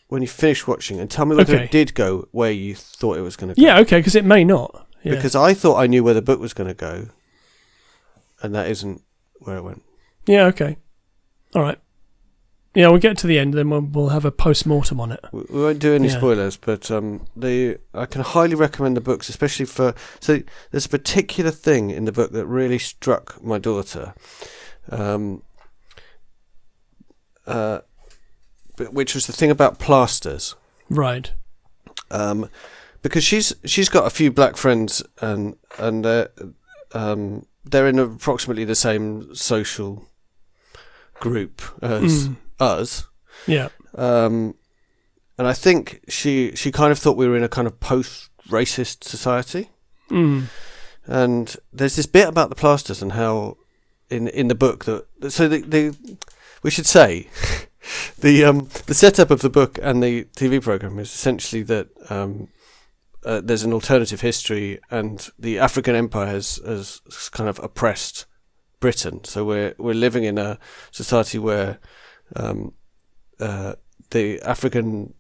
when 0.08 0.22
you 0.22 0.28
finished 0.28 0.66
watching, 0.66 0.98
and 1.00 1.10
tell 1.10 1.26
me 1.26 1.36
whether 1.36 1.54
Okay. 1.54 1.64
it 1.64 1.70
did 1.70 1.94
go 1.94 2.28
where 2.32 2.50
you 2.52 2.74
thought 2.74 3.16
it 3.18 3.22
was 3.22 3.36
going 3.36 3.54
to 3.54 3.60
go. 3.60 3.66
yeah, 3.66 3.78
okay, 3.80 3.98
because 3.98 4.14
it 4.16 4.24
may 4.24 4.42
not. 4.44 4.86
Yeah. 5.02 5.14
Because 5.14 5.36
I 5.36 5.54
thought 5.54 5.76
I 5.76 5.86
knew 5.86 6.02
where 6.02 6.14
the 6.14 6.22
book 6.22 6.40
was 6.40 6.52
going 6.52 6.68
to 6.68 6.74
go, 6.74 7.08
and 8.42 8.54
that 8.54 8.68
isn't 8.68 9.02
where 9.38 9.56
it 9.56 9.62
went. 9.62 9.82
yeah, 10.26 10.46
okay, 10.46 10.76
all 11.54 11.62
right. 11.62 11.78
Yeah, 12.76 12.88
we'll 12.88 12.98
get 13.00 13.16
to 13.18 13.26
the 13.26 13.38
end, 13.38 13.54
then 13.54 13.70
we'll, 13.70 13.80
we'll 13.80 14.10
have 14.10 14.26
a 14.26 14.30
post 14.30 14.66
mortem 14.66 15.00
on 15.00 15.10
it. 15.10 15.20
We, 15.32 15.44
won't 15.50 15.78
do 15.78 15.94
any 15.94 16.08
Yeah. 16.08 16.18
spoilers, 16.18 16.58
but 16.58 16.90
um, 16.90 17.26
the 17.34 17.78
I 17.94 18.04
can 18.04 18.20
highly 18.20 18.54
recommend 18.54 18.96
the 18.98 19.00
books, 19.00 19.30
especially 19.30 19.64
for. 19.64 19.94
So 20.20 20.42
there's 20.70 20.84
a 20.84 20.90
particular 20.90 21.50
thing 21.50 21.88
in 21.90 22.04
the 22.04 22.12
book 22.12 22.32
that 22.32 22.44
really 22.46 22.78
struck 22.78 23.42
my 23.42 23.58
daughter, 23.58 24.12
um, 24.90 25.42
uh, 27.46 27.80
which 28.90 29.14
was 29.14 29.26
the 29.26 29.32
thing 29.32 29.50
about 29.50 29.78
plasters. 29.78 30.54
Right. 30.90 31.32
um, 32.10 32.48
because 33.02 33.24
she's 33.24 33.54
she's 33.64 33.88
got 33.88 34.06
a 34.06 34.10
few 34.10 34.30
black 34.30 34.56
friends 34.56 35.02
and 35.22 35.56
and 35.78 36.04
they're, 36.04 36.28
um, 36.92 37.46
they're 37.64 37.88
in 37.88 37.98
approximately 37.98 38.64
the 38.64 38.74
same 38.74 39.34
social 39.34 40.04
group 41.20 41.62
as 41.82 42.28
Mm. 42.28 42.36
Us. 42.60 43.06
Yeah. 43.46 43.68
Um, 43.94 44.54
and 45.38 45.46
I 45.46 45.52
think 45.52 46.00
she 46.08 46.54
she 46.54 46.72
kind 46.72 46.92
of 46.92 46.98
thought 46.98 47.16
we 47.16 47.28
were 47.28 47.36
in 47.36 47.44
a 47.44 47.48
kind 47.48 47.66
of 47.66 47.78
post 47.80 48.30
racist 48.48 49.04
society. 49.04 49.70
Mm. 50.10 50.44
And 51.06 51.56
there's 51.72 51.96
this 51.96 52.06
bit 52.06 52.28
about 52.28 52.48
the 52.48 52.56
plasters 52.56 53.02
and 53.02 53.12
how 53.12 53.56
in 54.10 54.28
in 54.28 54.48
the 54.48 54.54
book 54.54 54.84
that 54.84 55.06
so 55.30 55.48
the, 55.48 55.60
the 55.60 56.16
we 56.62 56.70
should 56.70 56.86
say 56.86 57.28
the 58.18 58.44
um 58.44 58.68
the 58.86 58.94
setup 58.94 59.30
of 59.30 59.40
the 59.40 59.50
book 59.50 59.78
and 59.82 60.02
the 60.02 60.24
TV 60.36 60.62
program 60.62 60.98
is 60.98 61.12
essentially 61.12 61.62
that 61.62 61.88
um 62.10 62.48
uh, 63.24 63.40
there's 63.40 63.64
an 63.64 63.72
alternative 63.72 64.20
history 64.20 64.78
and 64.88 65.30
the 65.36 65.58
African 65.58 65.96
empire 65.96 66.26
has 66.26 66.60
has 66.64 67.00
kind 67.32 67.48
of 67.48 67.58
oppressed 67.58 68.26
Britain 68.78 69.24
so 69.24 69.44
we're 69.44 69.74
we're 69.78 69.94
living 69.94 70.24
in 70.24 70.38
a 70.38 70.58
society 70.92 71.38
where 71.38 71.78
um 72.34 72.72
uh 73.40 73.74
the 74.10 74.40
African 74.42 75.14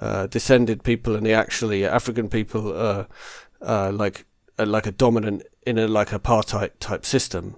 uh, 0.00 0.26
descended 0.26 0.82
people 0.82 1.16
and 1.16 1.24
the 1.24 1.32
actually 1.32 1.86
African 1.86 2.28
people 2.28 2.76
are 2.76 3.06
uh, 3.62 3.90
like 3.90 4.26
uh, 4.58 4.66
like 4.66 4.86
a 4.86 4.92
dominant 4.92 5.42
in 5.66 5.78
a 5.78 5.88
like 5.88 6.10
apartheid 6.10 6.72
type 6.78 7.04
system. 7.06 7.56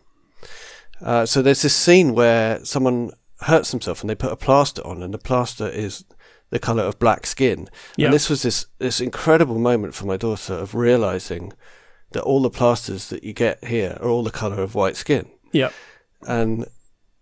Uh, 1.01 1.27
so 1.27 1.43
there's 1.43 1.63
this 1.63 1.75
scene 1.75 2.15
where 2.15 2.65
someone 2.65 3.11
hurts 3.43 3.71
themselves 3.71 4.01
and 4.03 4.11
they 4.11 4.15
put 4.15 4.33
a 4.33 4.37
plaster 4.37 4.87
on, 4.87 5.03
and 5.03 5.13
the 5.13 5.19
plaster 5.19 5.69
is 5.69 6.05
the 6.51 6.59
color 6.59 6.83
of 6.85 6.99
black 6.99 7.27
skin. 7.27 7.69
Yeah. 7.97 8.07
And 8.07 8.15
this 8.15 8.31
was 8.31 8.43
this 8.43 8.67
this 8.79 9.01
incredible 9.01 9.59
moment 9.59 9.95
for 9.95 10.07
my 10.07 10.17
daughter 10.17 10.55
of 10.55 10.75
realizing 10.75 11.53
that 12.13 12.23
all 12.23 12.43
the 12.43 12.51
plasters 12.51 13.09
that 13.09 13.25
you 13.25 13.33
get 13.33 13.65
here 13.65 13.99
are 14.01 14.09
all 14.09 14.23
the 14.23 14.31
color 14.31 14.63
of 14.63 14.75
white 14.75 14.97
skin, 14.97 15.29
Yeah. 15.53 15.71
and 16.27 16.67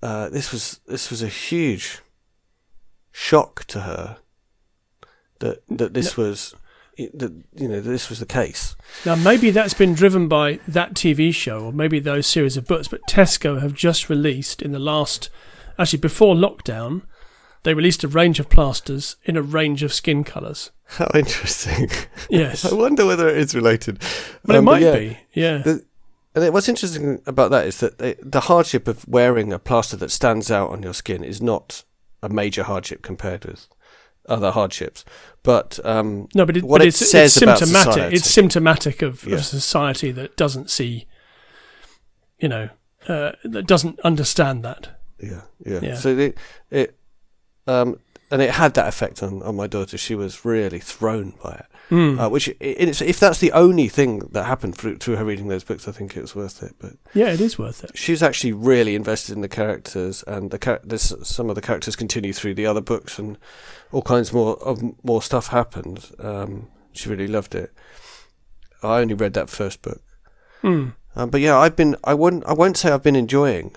uh, 0.03 0.29
this 0.29 0.53
was 0.53 0.81
this 0.87 1.11
was 1.11 1.23
a 1.23 1.29
huge 1.29 2.01
shock 3.13 3.65
to 3.67 3.81
her 3.81 4.19
that 5.41 5.63
that 5.69 5.95
this 5.95 6.17
was 6.17 6.55
that 6.99 7.33
you 7.55 7.69
know 7.69 7.81
this 7.81 8.09
was 8.09 8.21
the 8.21 8.27
case. 8.27 8.75
Now, 9.05 9.15
maybe 9.17 9.51
that's 9.51 9.75
been 9.75 9.95
driven 9.95 10.29
by 10.29 10.61
that 10.67 10.95
TV 10.95 11.33
show 11.35 11.61
or 11.67 11.73
maybe 11.73 11.99
those 11.99 12.27
series 12.27 12.57
of 12.57 12.67
books, 12.67 12.89
but 12.89 13.01
Tesco 13.09 13.61
have 13.61 13.75
just 13.75 14.09
released 14.09 14.63
in 14.63 14.73
the 14.73 14.79
last, 14.79 15.29
actually 15.79 15.99
before 15.99 16.35
lockdown, 16.35 17.03
they 17.65 17.75
released 17.75 18.03
a 18.03 18.09
range 18.09 18.41
of 18.41 18.49
plasters 18.49 19.17
in 19.25 19.37
a 19.37 19.43
range 19.43 19.83
of 19.83 19.93
skin 19.93 20.25
colours. 20.25 20.71
How 20.87 21.09
interesting. 21.15 21.91
Yes. 22.31 22.65
I 22.71 22.75
wonder 22.75 23.05
whether 23.05 23.29
it 23.29 23.37
is 23.37 23.55
related. 23.55 24.01
But 24.45 24.57
it 24.57 24.59
Um, 24.61 24.65
might 24.65 24.83
yeah. 24.83 24.97
be, 24.97 25.19
yeah. 25.35 25.59
The- 25.59 25.85
And 26.37 26.53
what's 26.53 26.69
interesting 26.69 27.23
about 27.27 27.51
that 27.51 27.67
is 27.67 27.81
that 27.81 27.97
the, 27.97 28.17
the 28.23 28.41
hardship 28.41 28.87
of 28.87 29.09
wearing 29.09 29.53
a 29.55 29.59
plaster 29.59 29.97
that 29.97 30.11
stands 30.11 30.51
out 30.51 30.71
on 30.71 30.83
your 30.83 30.93
skin 30.93 31.25
is 31.25 31.41
not 31.41 31.83
a 32.23 32.29
major 32.29 32.63
hardship 32.65 33.01
compared 33.01 33.47
with 33.47 33.67
other 34.29 34.51
hardships. 34.51 35.03
But 35.43 35.81
um, 35.83 36.29
No, 36.35 36.45
but, 36.45 36.59
it, 36.59 36.65
what 36.65 36.79
but 36.79 36.85
it 36.85 36.89
it's, 36.89 36.99
says 36.99 37.37
it's 37.37 37.39
symptomatic. 37.39 37.93
society. 37.93 38.17
It's 38.17 38.31
symptomatic 38.31 39.01
of, 39.03 39.25
Yeah. 39.25 39.37
of 39.37 39.45
society 39.47 40.11
that 40.13 40.37
doesn't 40.37 40.71
see, 40.71 41.07
you 42.39 42.49
know, 42.49 42.69
uh, 43.09 43.33
that 43.45 43.67
doesn't 43.67 43.99
understand 44.01 44.63
that. 44.65 45.01
Yeah, 45.19 45.43
yeah. 45.65 45.81
Yeah. 45.83 45.95
So 45.95 46.11
it, 46.11 46.37
it, 46.71 46.99
um, 47.67 47.99
and 48.31 48.43
it 48.43 48.51
had 48.53 48.75
that 48.75 48.89
effect 48.89 49.23
on, 49.23 49.43
on 49.43 49.55
my 49.57 49.67
daughter. 49.67 49.97
She 49.99 50.15
was 50.15 50.45
really 50.45 50.79
thrown 50.81 51.35
by 51.43 51.53
it. 51.55 51.67
Mm. 51.91 52.19
Uh, 52.21 52.29
which, 52.29 52.49
if 52.59 53.21
that's 53.21 53.39
the 53.39 53.53
only 53.53 53.87
thing 53.87 54.19
that 54.33 54.43
happened 54.45 54.77
through, 54.77 54.97
through 54.97 55.15
her 55.17 55.25
reading 55.25 55.47
those 55.47 55.63
books, 55.63 55.87
I 55.87 55.93
think 55.93 56.17
it 56.17 56.21
was 56.21 56.35
worth 56.35 56.61
it. 56.61 56.75
But 56.81 56.95
yeah, 57.15 57.29
it 57.33 57.41
is 57.41 57.57
worth 57.59 57.85
it. 57.85 57.93
she's 57.97 58.25
actually 58.25 58.53
really 58.53 58.97
invested 58.97 59.37
in 59.37 59.41
the 59.41 59.49
characters, 59.49 60.25
and 60.27 60.51
the 60.51 60.59
char- 60.59 60.81
some 60.99 61.49
of 61.49 61.55
the 61.55 61.61
characters 61.63 61.95
continue 61.95 62.33
through 62.33 62.55
the 62.55 62.67
other 62.67 62.81
books, 62.81 63.21
and 63.21 63.39
all 63.93 64.03
kinds 64.03 64.33
more 64.33 64.57
of 64.65 64.83
more 65.05 65.23
stuff 65.23 65.47
happened. 65.49 66.11
Um, 66.19 66.67
she 66.93 67.09
really 67.09 67.29
loved 67.29 67.55
it. 67.55 67.73
I 68.83 68.99
only 69.01 69.15
read 69.15 69.35
that 69.35 69.49
first 69.49 69.81
book, 69.83 70.03
Mm. 70.65 70.95
um, 71.15 71.31
but 71.31 71.41
yeah, 71.41 71.57
I've 71.57 71.77
been. 71.77 71.95
I 72.03 72.15
wouldn't. 72.15 72.45
I 72.47 72.53
won't 72.53 72.77
say 72.77 72.91
I've 72.91 73.05
been 73.05 73.15
enjoying 73.15 73.77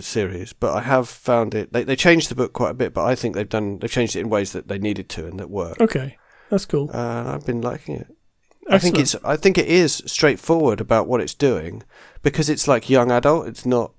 series, 0.00 0.52
but 0.52 0.74
I 0.74 0.80
have 0.80 1.08
found 1.08 1.54
it. 1.54 1.72
They 1.72 1.84
they 1.84 1.96
changed 1.96 2.28
the 2.28 2.34
book 2.34 2.52
quite 2.52 2.70
a 2.70 2.74
bit, 2.74 2.92
but 2.92 3.04
I 3.04 3.14
think 3.14 3.34
they've 3.34 3.48
done. 3.48 3.78
They've 3.78 3.90
changed 3.90 4.16
it 4.16 4.20
in 4.20 4.28
ways 4.28 4.52
that 4.52 4.68
they 4.68 4.78
needed 4.78 5.08
to 5.10 5.26
and 5.26 5.38
that 5.38 5.50
work. 5.50 5.80
Okay, 5.80 6.18
that's 6.50 6.66
cool. 6.66 6.90
Uh, 6.92 6.96
and 6.96 7.28
I've 7.28 7.46
been 7.46 7.62
liking 7.62 7.96
it. 7.96 8.08
I 8.68 8.78
think 8.78 8.98
it's 8.98 9.14
I 9.24 9.36
think 9.36 9.58
it 9.58 9.68
is 9.68 10.02
straightforward 10.06 10.80
about 10.80 11.06
what 11.06 11.20
it's 11.20 11.34
doing 11.34 11.84
because 12.22 12.50
it's 12.50 12.66
like 12.66 12.90
young 12.90 13.12
adult. 13.12 13.46
It's 13.46 13.64
not 13.64 13.92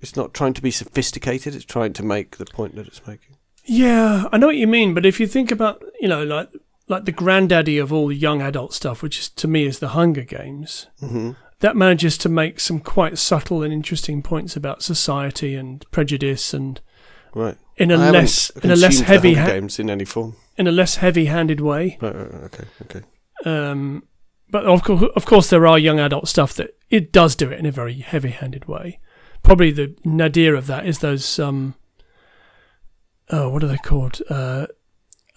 it's 0.00 0.16
not 0.16 0.34
trying 0.34 0.54
to 0.54 0.62
be 0.62 0.70
sophisticated. 0.70 1.54
It's 1.54 1.64
trying 1.64 1.92
to 1.94 2.02
make 2.02 2.36
the 2.36 2.44
point 2.44 2.76
that 2.76 2.86
it's 2.86 3.04
making. 3.06 3.36
Yeah, 3.64 4.28
I 4.32 4.38
know 4.38 4.48
what 4.48 4.56
you 4.56 4.66
mean, 4.66 4.94
but 4.94 5.06
if 5.06 5.20
you 5.20 5.26
think 5.26 5.50
about, 5.50 5.82
you 6.00 6.08
know, 6.08 6.24
like 6.24 6.50
like 6.88 7.04
the 7.04 7.12
granddaddy 7.12 7.78
of 7.78 7.92
all 7.92 8.12
young 8.12 8.42
adult 8.42 8.74
stuff, 8.74 9.02
which 9.02 9.18
is 9.18 9.28
to 9.30 9.48
me 9.48 9.64
is 9.64 9.78
the 9.78 9.88
Hunger 9.88 10.24
Games, 10.24 10.88
hmm 11.00 11.32
that 11.62 11.74
manages 11.76 12.16
to 12.18 12.28
make 12.28 12.60
some 12.60 12.78
quite 12.78 13.18
subtle 13.18 13.62
and 13.64 13.72
interesting 13.72 14.22
points 14.22 14.54
about 14.56 14.82
society 14.82 15.54
and 15.56 15.84
prejudice, 15.90 16.54
and 16.54 16.80
Right. 17.34 17.56
in 17.76 17.90
a 17.90 17.96
less 17.96 18.50
in 18.62 18.70
a 18.70 18.76
less 18.76 19.00
heavy 19.00 19.34
ha- 19.34 19.46
games 19.46 19.78
in 19.78 19.88
any 19.90 20.04
form. 20.04 20.36
in 20.58 20.66
a 20.68 20.72
less 20.72 20.96
heavy-handed 20.96 21.60
way. 21.60 21.96
Right, 22.00 22.14
right, 22.14 22.32
right, 22.34 22.44
okay. 22.44 22.64
Okay. 22.82 23.00
Um, 23.46 24.04
but 24.50 24.64
of 24.66 24.82
course, 24.84 25.04
of 25.16 25.24
course, 25.24 25.48
there 25.50 25.66
are 25.66 25.78
young 25.78 25.98
adult 25.98 26.28
stuff 26.28 26.52
that 26.54 26.76
it 26.90 27.10
does 27.10 27.34
do 27.34 27.50
it 27.50 27.58
in 27.58 27.64
a 27.66 27.72
very 27.72 27.94
heavy-handed 27.94 28.66
way. 28.66 29.00
Probably 29.42 29.70
the 29.72 29.94
nadir 30.04 30.54
of 30.54 30.66
that 30.66 30.86
is 30.86 30.98
those 30.98 31.38
um, 31.38 31.74
oh, 33.30 33.48
what 33.48 33.62
are 33.64 33.68
they 33.68 33.78
called? 33.78 34.20
Uh, 34.28 34.66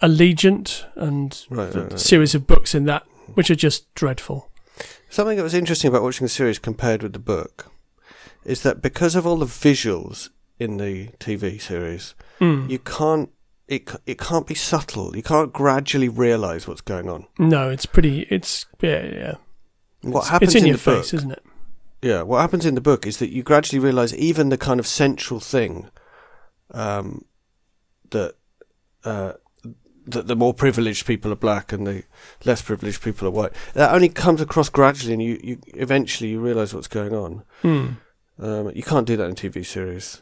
Allegiant 0.02 0.84
and 0.96 1.46
Right, 1.48 1.72
the 1.72 1.80
right, 1.82 1.90
right. 1.92 1.98
series 2.00 2.34
of 2.34 2.46
books 2.46 2.74
in 2.74 2.84
that, 2.84 3.04
which 3.34 3.50
are 3.50 3.54
just 3.56 3.92
dreadful. 3.94 4.50
Something 5.10 5.36
that 5.36 5.42
was 5.42 5.54
interesting 5.54 5.88
about 5.88 6.02
watching 6.02 6.24
the 6.24 6.28
series 6.28 6.58
compared 6.58 7.02
with 7.02 7.12
the 7.12 7.18
book 7.18 7.70
is 8.44 8.62
that 8.62 8.82
because 8.82 9.14
of 9.16 9.26
all 9.26 9.36
the 9.38 9.46
visuals 9.46 10.28
in 10.58 10.76
the 10.76 11.08
TV 11.18 11.60
series, 11.60 12.14
Mm. 12.40 12.68
you 12.70 12.78
can't 12.78 13.30
it 13.68 13.90
it 14.06 14.18
can't 14.18 14.46
be 14.46 14.54
subtle. 14.54 15.16
You 15.16 15.22
can't 15.22 15.52
gradually 15.52 16.08
realize 16.08 16.68
what's 16.68 16.82
going 16.82 17.08
on. 17.08 17.26
no, 17.38 17.68
it's 17.70 17.86
pretty. 17.86 18.20
It's 18.30 18.66
yeah, 18.80 19.02
yeah. 19.04 19.34
What 20.02 20.18
It's- 20.20 20.28
happens 20.28 20.54
It's 20.54 20.62
in, 20.62 20.62
in 20.62 20.68
your 20.68 20.76
the 20.76 20.84
book? 20.84 21.04
face, 21.04 21.14
isn't 21.14 21.32
it? 21.32 21.42
Yeah, 22.02 22.22
what 22.22 22.40
happens 22.40 22.64
in 22.66 22.74
the 22.76 22.80
book 22.80 23.06
is 23.06 23.16
that 23.18 23.30
you 23.30 23.42
gradually 23.42 23.80
realize 23.80 24.14
even 24.14 24.50
the 24.50 24.58
kind 24.58 24.78
of 24.78 24.86
central 24.86 25.40
thing 25.40 25.88
um, 26.72 27.24
that 28.10 28.34
uh, 29.04 29.32
that 30.06 30.26
the 30.28 30.36
more 30.36 30.54
privileged 30.54 31.06
people 31.06 31.32
are 31.32 31.36
black 31.36 31.72
and 31.72 31.86
the 31.86 32.04
less 32.44 32.62
privileged 32.62 33.02
people 33.02 33.26
are 33.28 33.30
white. 33.32 33.52
That 33.74 33.92
only 33.92 34.08
comes 34.08 34.40
across 34.40 34.68
gradually, 34.68 35.12
and 35.14 35.22
you, 35.22 35.40
you 35.42 35.58
eventually 35.74 36.30
you 36.30 36.40
realize 36.40 36.72
what's 36.74 36.88
going 36.88 37.14
on. 37.14 37.42
Hmm. 37.62 37.86
Um, 38.38 38.70
you 38.74 38.82
can't 38.82 39.06
do 39.06 39.16
that 39.16 39.24
in 39.24 39.30
a 39.32 39.34
TV 39.34 39.64
series, 39.64 40.20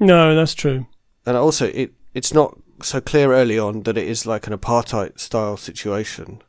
No, 0.00 0.34
that's 0.34 0.54
true. 0.54 0.86
and 1.26 1.36
also 1.36 1.66
it 1.66 1.92
it's 2.14 2.32
not 2.32 2.58
so 2.82 3.00
clear 3.00 3.32
early 3.32 3.58
on 3.58 3.82
that 3.84 3.96
it 3.98 4.08
is 4.08 4.26
like 4.26 4.46
an 4.46 4.58
apartheid 4.58 5.18
style 5.20 5.56
situation 5.56 6.42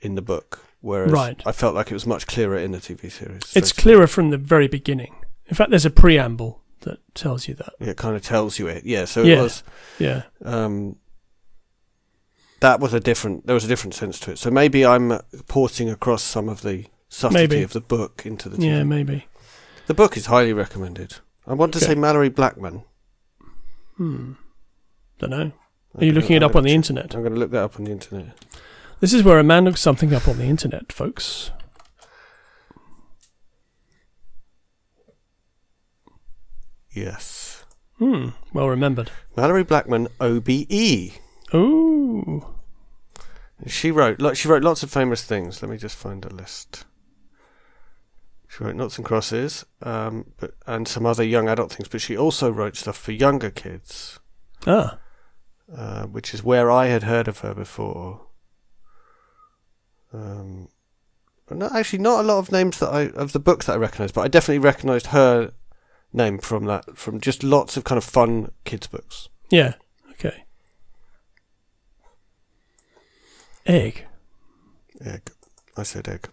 in 0.00 0.14
the 0.14 0.22
book. 0.22 0.64
Whereas 0.80 1.10
Right. 1.10 1.40
I 1.46 1.52
felt 1.52 1.74
like 1.74 1.90
it 1.90 1.94
was 1.94 2.06
much 2.06 2.26
clearer 2.26 2.56
in 2.58 2.70
the 2.72 2.78
TV 2.78 3.10
series. 3.10 3.42
It's 3.56 3.72
clearer 3.72 4.06
from 4.06 4.30
the 4.30 4.36
very 4.36 4.68
beginning. 4.68 5.14
In 5.46 5.54
fact, 5.56 5.70
there's 5.70 5.86
a 5.86 5.90
preamble 5.90 6.62
that 6.82 6.98
tells 7.14 7.48
you 7.48 7.54
that. 7.54 7.72
it 7.80 7.96
kind 7.96 8.14
of 8.14 8.22
tells 8.22 8.58
you 8.60 8.68
it. 8.68 8.84
Yeah, 8.84 9.04
so 9.06 9.22
Yeah. 9.22 9.38
it 9.38 9.42
was. 9.42 9.62
Yeah. 9.98 10.22
um, 10.44 10.96
that 12.60 12.80
was 12.80 12.92
a 12.94 13.00
different. 13.00 13.46
There 13.46 13.54
was 13.54 13.64
a 13.64 13.68
different 13.68 13.94
sense 13.94 14.18
to 14.20 14.32
it. 14.32 14.38
So 14.38 14.50
maybe 14.50 14.84
I'm 14.84 15.20
porting 15.46 15.88
across 15.90 16.22
some 16.22 16.48
of 16.48 16.62
the 16.62 16.86
subtlety 17.08 17.48
Maybe. 17.48 17.62
of 17.62 17.72
the 17.72 17.80
book 17.80 18.22
into 18.26 18.48
the 18.48 18.56
TV. 18.58 18.64
Yeah, 18.66 18.82
maybe. 18.84 19.26
The 19.86 19.94
book 19.94 20.16
is 20.16 20.26
highly 20.26 20.52
recommended. 20.52 21.16
I 21.46 21.54
want 21.54 21.72
to 21.72 21.78
Okay. 21.78 21.86
say 21.86 21.94
Malorie 21.94 22.34
Blackman. 22.34 22.82
Hmm. 23.96 24.32
Don't 25.18 25.30
know. 25.30 25.52
Are 25.96 26.04
you 26.04 26.12
looking 26.12 26.36
it 26.36 26.42
up 26.42 26.54
on 26.54 26.64
the 26.64 26.74
internet? 26.74 27.14
I'm 27.14 27.22
going 27.22 27.32
to 27.32 27.38
look 27.40 27.50
that 27.52 27.64
up 27.64 27.76
on 27.78 27.84
the 27.84 27.90
internet. 27.92 28.34
This 29.00 29.14
is 29.14 29.22
where 29.22 29.38
a 29.38 29.44
man 29.44 29.64
looks 29.64 29.80
something 29.80 30.12
up 30.12 30.28
on 30.28 30.36
the 30.38 30.44
internet, 30.44 30.92
folks. 30.92 31.50
Yes, 36.90 37.64
Hmm. 37.98 38.28
Well 38.52 38.68
remembered. 38.68 39.10
Malorie 39.36 39.66
Blackman, 39.66 40.06
OBE. 40.20 41.12
Ooh. 41.54 42.46
She 43.66 43.90
wrote. 43.90 44.20
Like 44.20 44.36
she 44.36 44.48
wrote 44.48 44.62
lots 44.62 44.82
of 44.82 44.90
famous 44.90 45.24
things. 45.24 45.62
Let 45.62 45.70
me 45.70 45.78
just 45.78 45.96
find 45.96 46.24
a 46.24 46.28
list. 46.28 46.84
She 48.48 48.64
wrote 48.64 48.76
Noughts 48.76 48.96
and 48.96 49.04
Crosses, 49.04 49.64
um, 49.82 50.32
but 50.38 50.54
and 50.66 50.86
some 50.88 51.04
other 51.04 51.24
young 51.24 51.48
adult 51.48 51.72
things. 51.72 51.88
But 51.88 52.00
she 52.00 52.16
also 52.16 52.50
wrote 52.50 52.76
stuff 52.76 52.96
for 52.96 53.12
younger 53.12 53.50
kids. 53.50 54.20
Ah. 54.66 54.98
uh, 55.74 56.06
which 56.06 56.34
is 56.34 56.42
where 56.42 56.70
I 56.70 56.86
had 56.86 57.04
heard 57.04 57.28
of 57.28 57.40
her 57.40 57.54
before. 57.54 58.26
Um, 60.12 60.68
not 61.50 61.74
actually 61.74 62.00
not 62.00 62.20
a 62.20 62.28
lot 62.28 62.38
of 62.38 62.52
names 62.52 62.78
that 62.78 62.88
I 62.88 63.08
of 63.10 63.32
the 63.32 63.38
books 63.38 63.66
that 63.66 63.74
I 63.74 63.76
recognised, 63.76 64.14
but 64.14 64.22
I 64.22 64.28
definitely 64.28 64.58
recognised 64.60 65.08
her 65.08 65.52
name 66.12 66.38
from 66.38 66.64
that 66.64 66.96
from 66.96 67.20
just 67.20 67.42
lots 67.42 67.76
of 67.76 67.84
kind 67.84 67.96
of 67.98 68.04
fun 68.04 68.50
kids 68.64 68.86
books. 68.86 69.28
Yeah. 69.50 69.74
Okay. 70.12 70.44
Egg. 73.68 74.06
Egg, 75.04 75.30
I 75.76 75.82
said 75.84 76.08
egg. 76.08 76.28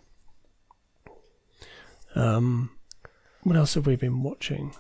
Um, 2.16 2.72
what 3.44 3.58
else 3.58 3.74
have 3.74 3.86
we 3.86 3.96
been 3.96 4.24
watching? 4.24 4.74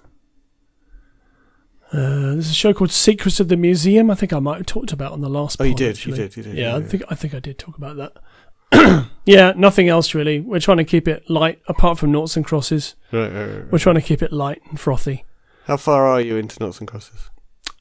Uh, 1.91 2.31
there's 2.33 2.49
a 2.49 2.53
show 2.53 2.73
called 2.73 2.91
Secrets 2.91 3.39
of 3.39 3.49
the 3.49 3.57
Museum. 3.57 4.09
I 4.09 4.15
think 4.15 4.33
I 4.33 4.39
might 4.39 4.57
have 4.57 4.65
talked 4.65 4.91
about 4.91 5.11
on 5.11 5.21
the 5.21 5.29
last. 5.29 5.61
Oh, 5.61 5.63
you 5.65 5.75
did, 5.75 6.03
you 6.05 6.15
did, 6.15 6.35
you 6.35 6.43
did. 6.43 6.55
Yeah, 6.57 6.75
I 6.75 6.81
think 6.81 7.03
I 7.09 7.15
think 7.15 7.33
I 7.33 7.39
did 7.39 7.59
talk 7.59 7.77
about 7.77 7.97
that. 7.97 9.09
yeah, 9.25 9.53
nothing 9.55 9.87
else 9.87 10.15
really. 10.15 10.39
We're 10.39 10.59
trying 10.59 10.77
to 10.77 10.83
keep 10.83 11.07
it 11.07 11.29
light, 11.29 11.61
apart 11.67 11.99
from 11.99 12.11
noughts 12.11 12.35
and 12.35 12.43
crosses. 12.45 12.95
Right, 13.11 13.31
right, 13.31 13.45
right, 13.45 13.71
We're 13.71 13.79
trying 13.79 13.95
to 13.95 14.01
keep 14.01 14.23
it 14.23 14.33
light 14.33 14.61
and 14.69 14.79
frothy. 14.79 15.25
How 15.65 15.77
far 15.77 16.07
are 16.07 16.21
you 16.21 16.37
into 16.37 16.59
noughts 16.59 16.79
and 16.79 16.87
Crosses? 16.87 17.29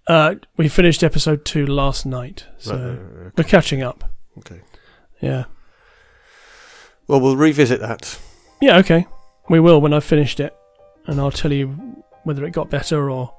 Uh, 0.06 0.36
we 0.56 0.68
finished 0.68 1.02
episode 1.02 1.44
two 1.44 1.66
last 1.66 2.06
night, 2.06 2.46
so 2.58 2.74
Right, 2.74 2.82
right, 2.82 2.90
right, 2.90 3.24
right. 3.24 3.32
we're 3.36 3.44
catching 3.44 3.82
up. 3.82 4.10
Okay. 4.39 4.61
Yeah, 5.20 5.45
Well, 7.07 7.20
we'll 7.20 7.37
revisit 7.37 7.80
that. 7.80 8.18
yeah, 8.61 8.78
okay. 8.78 9.07
We 9.49 9.61
will 9.61 9.80
when 9.80 9.93
I've 9.95 10.05
finished 10.05 10.41
it, 10.41 10.55
and 11.07 11.20
I'll 11.20 11.30
tell 11.30 11.53
you 11.53 11.68
whether 12.24 12.45
it 12.45 12.51
got 12.51 12.68
better 12.70 13.11
or 13.11 13.32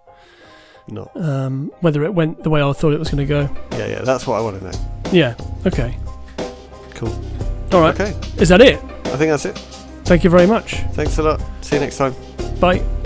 Not. 0.88 1.16
um, 1.18 1.72
whether 1.82 2.04
it 2.04 2.14
went 2.14 2.44
the 2.44 2.50
way 2.50 2.62
I 2.64 2.72
thought 2.74 2.94
it 2.94 3.00
was 3.00 3.10
going 3.10 3.26
to 3.28 3.30
go. 3.30 3.50
Yeah, 3.72 3.88
yeah. 3.88 4.02
That's 4.02 4.26
what 4.28 4.36
I 4.40 4.42
want 4.42 4.60
to 4.60 4.66
know. 4.66 5.12
Yeah. 5.12 5.36
Okay. 5.66 5.98
Cool. 6.96 7.10
All 7.74 7.82
right. 7.82 8.00
Okay. 8.00 8.18
Is 8.42 8.50
that 8.50 8.62
it? 8.62 8.78
I 9.06 9.18
think 9.18 9.32
that's 9.32 9.46
it. 9.46 9.58
Thank 10.06 10.24
you 10.24 10.30
very 10.30 10.48
much. 10.48 10.76
Thanks 10.94 11.18
a 11.18 11.24
lot. 11.24 11.42
See 11.62 11.76
you 11.76 11.82
next 11.82 11.98
time. 11.98 12.14
Bye. 12.60 13.05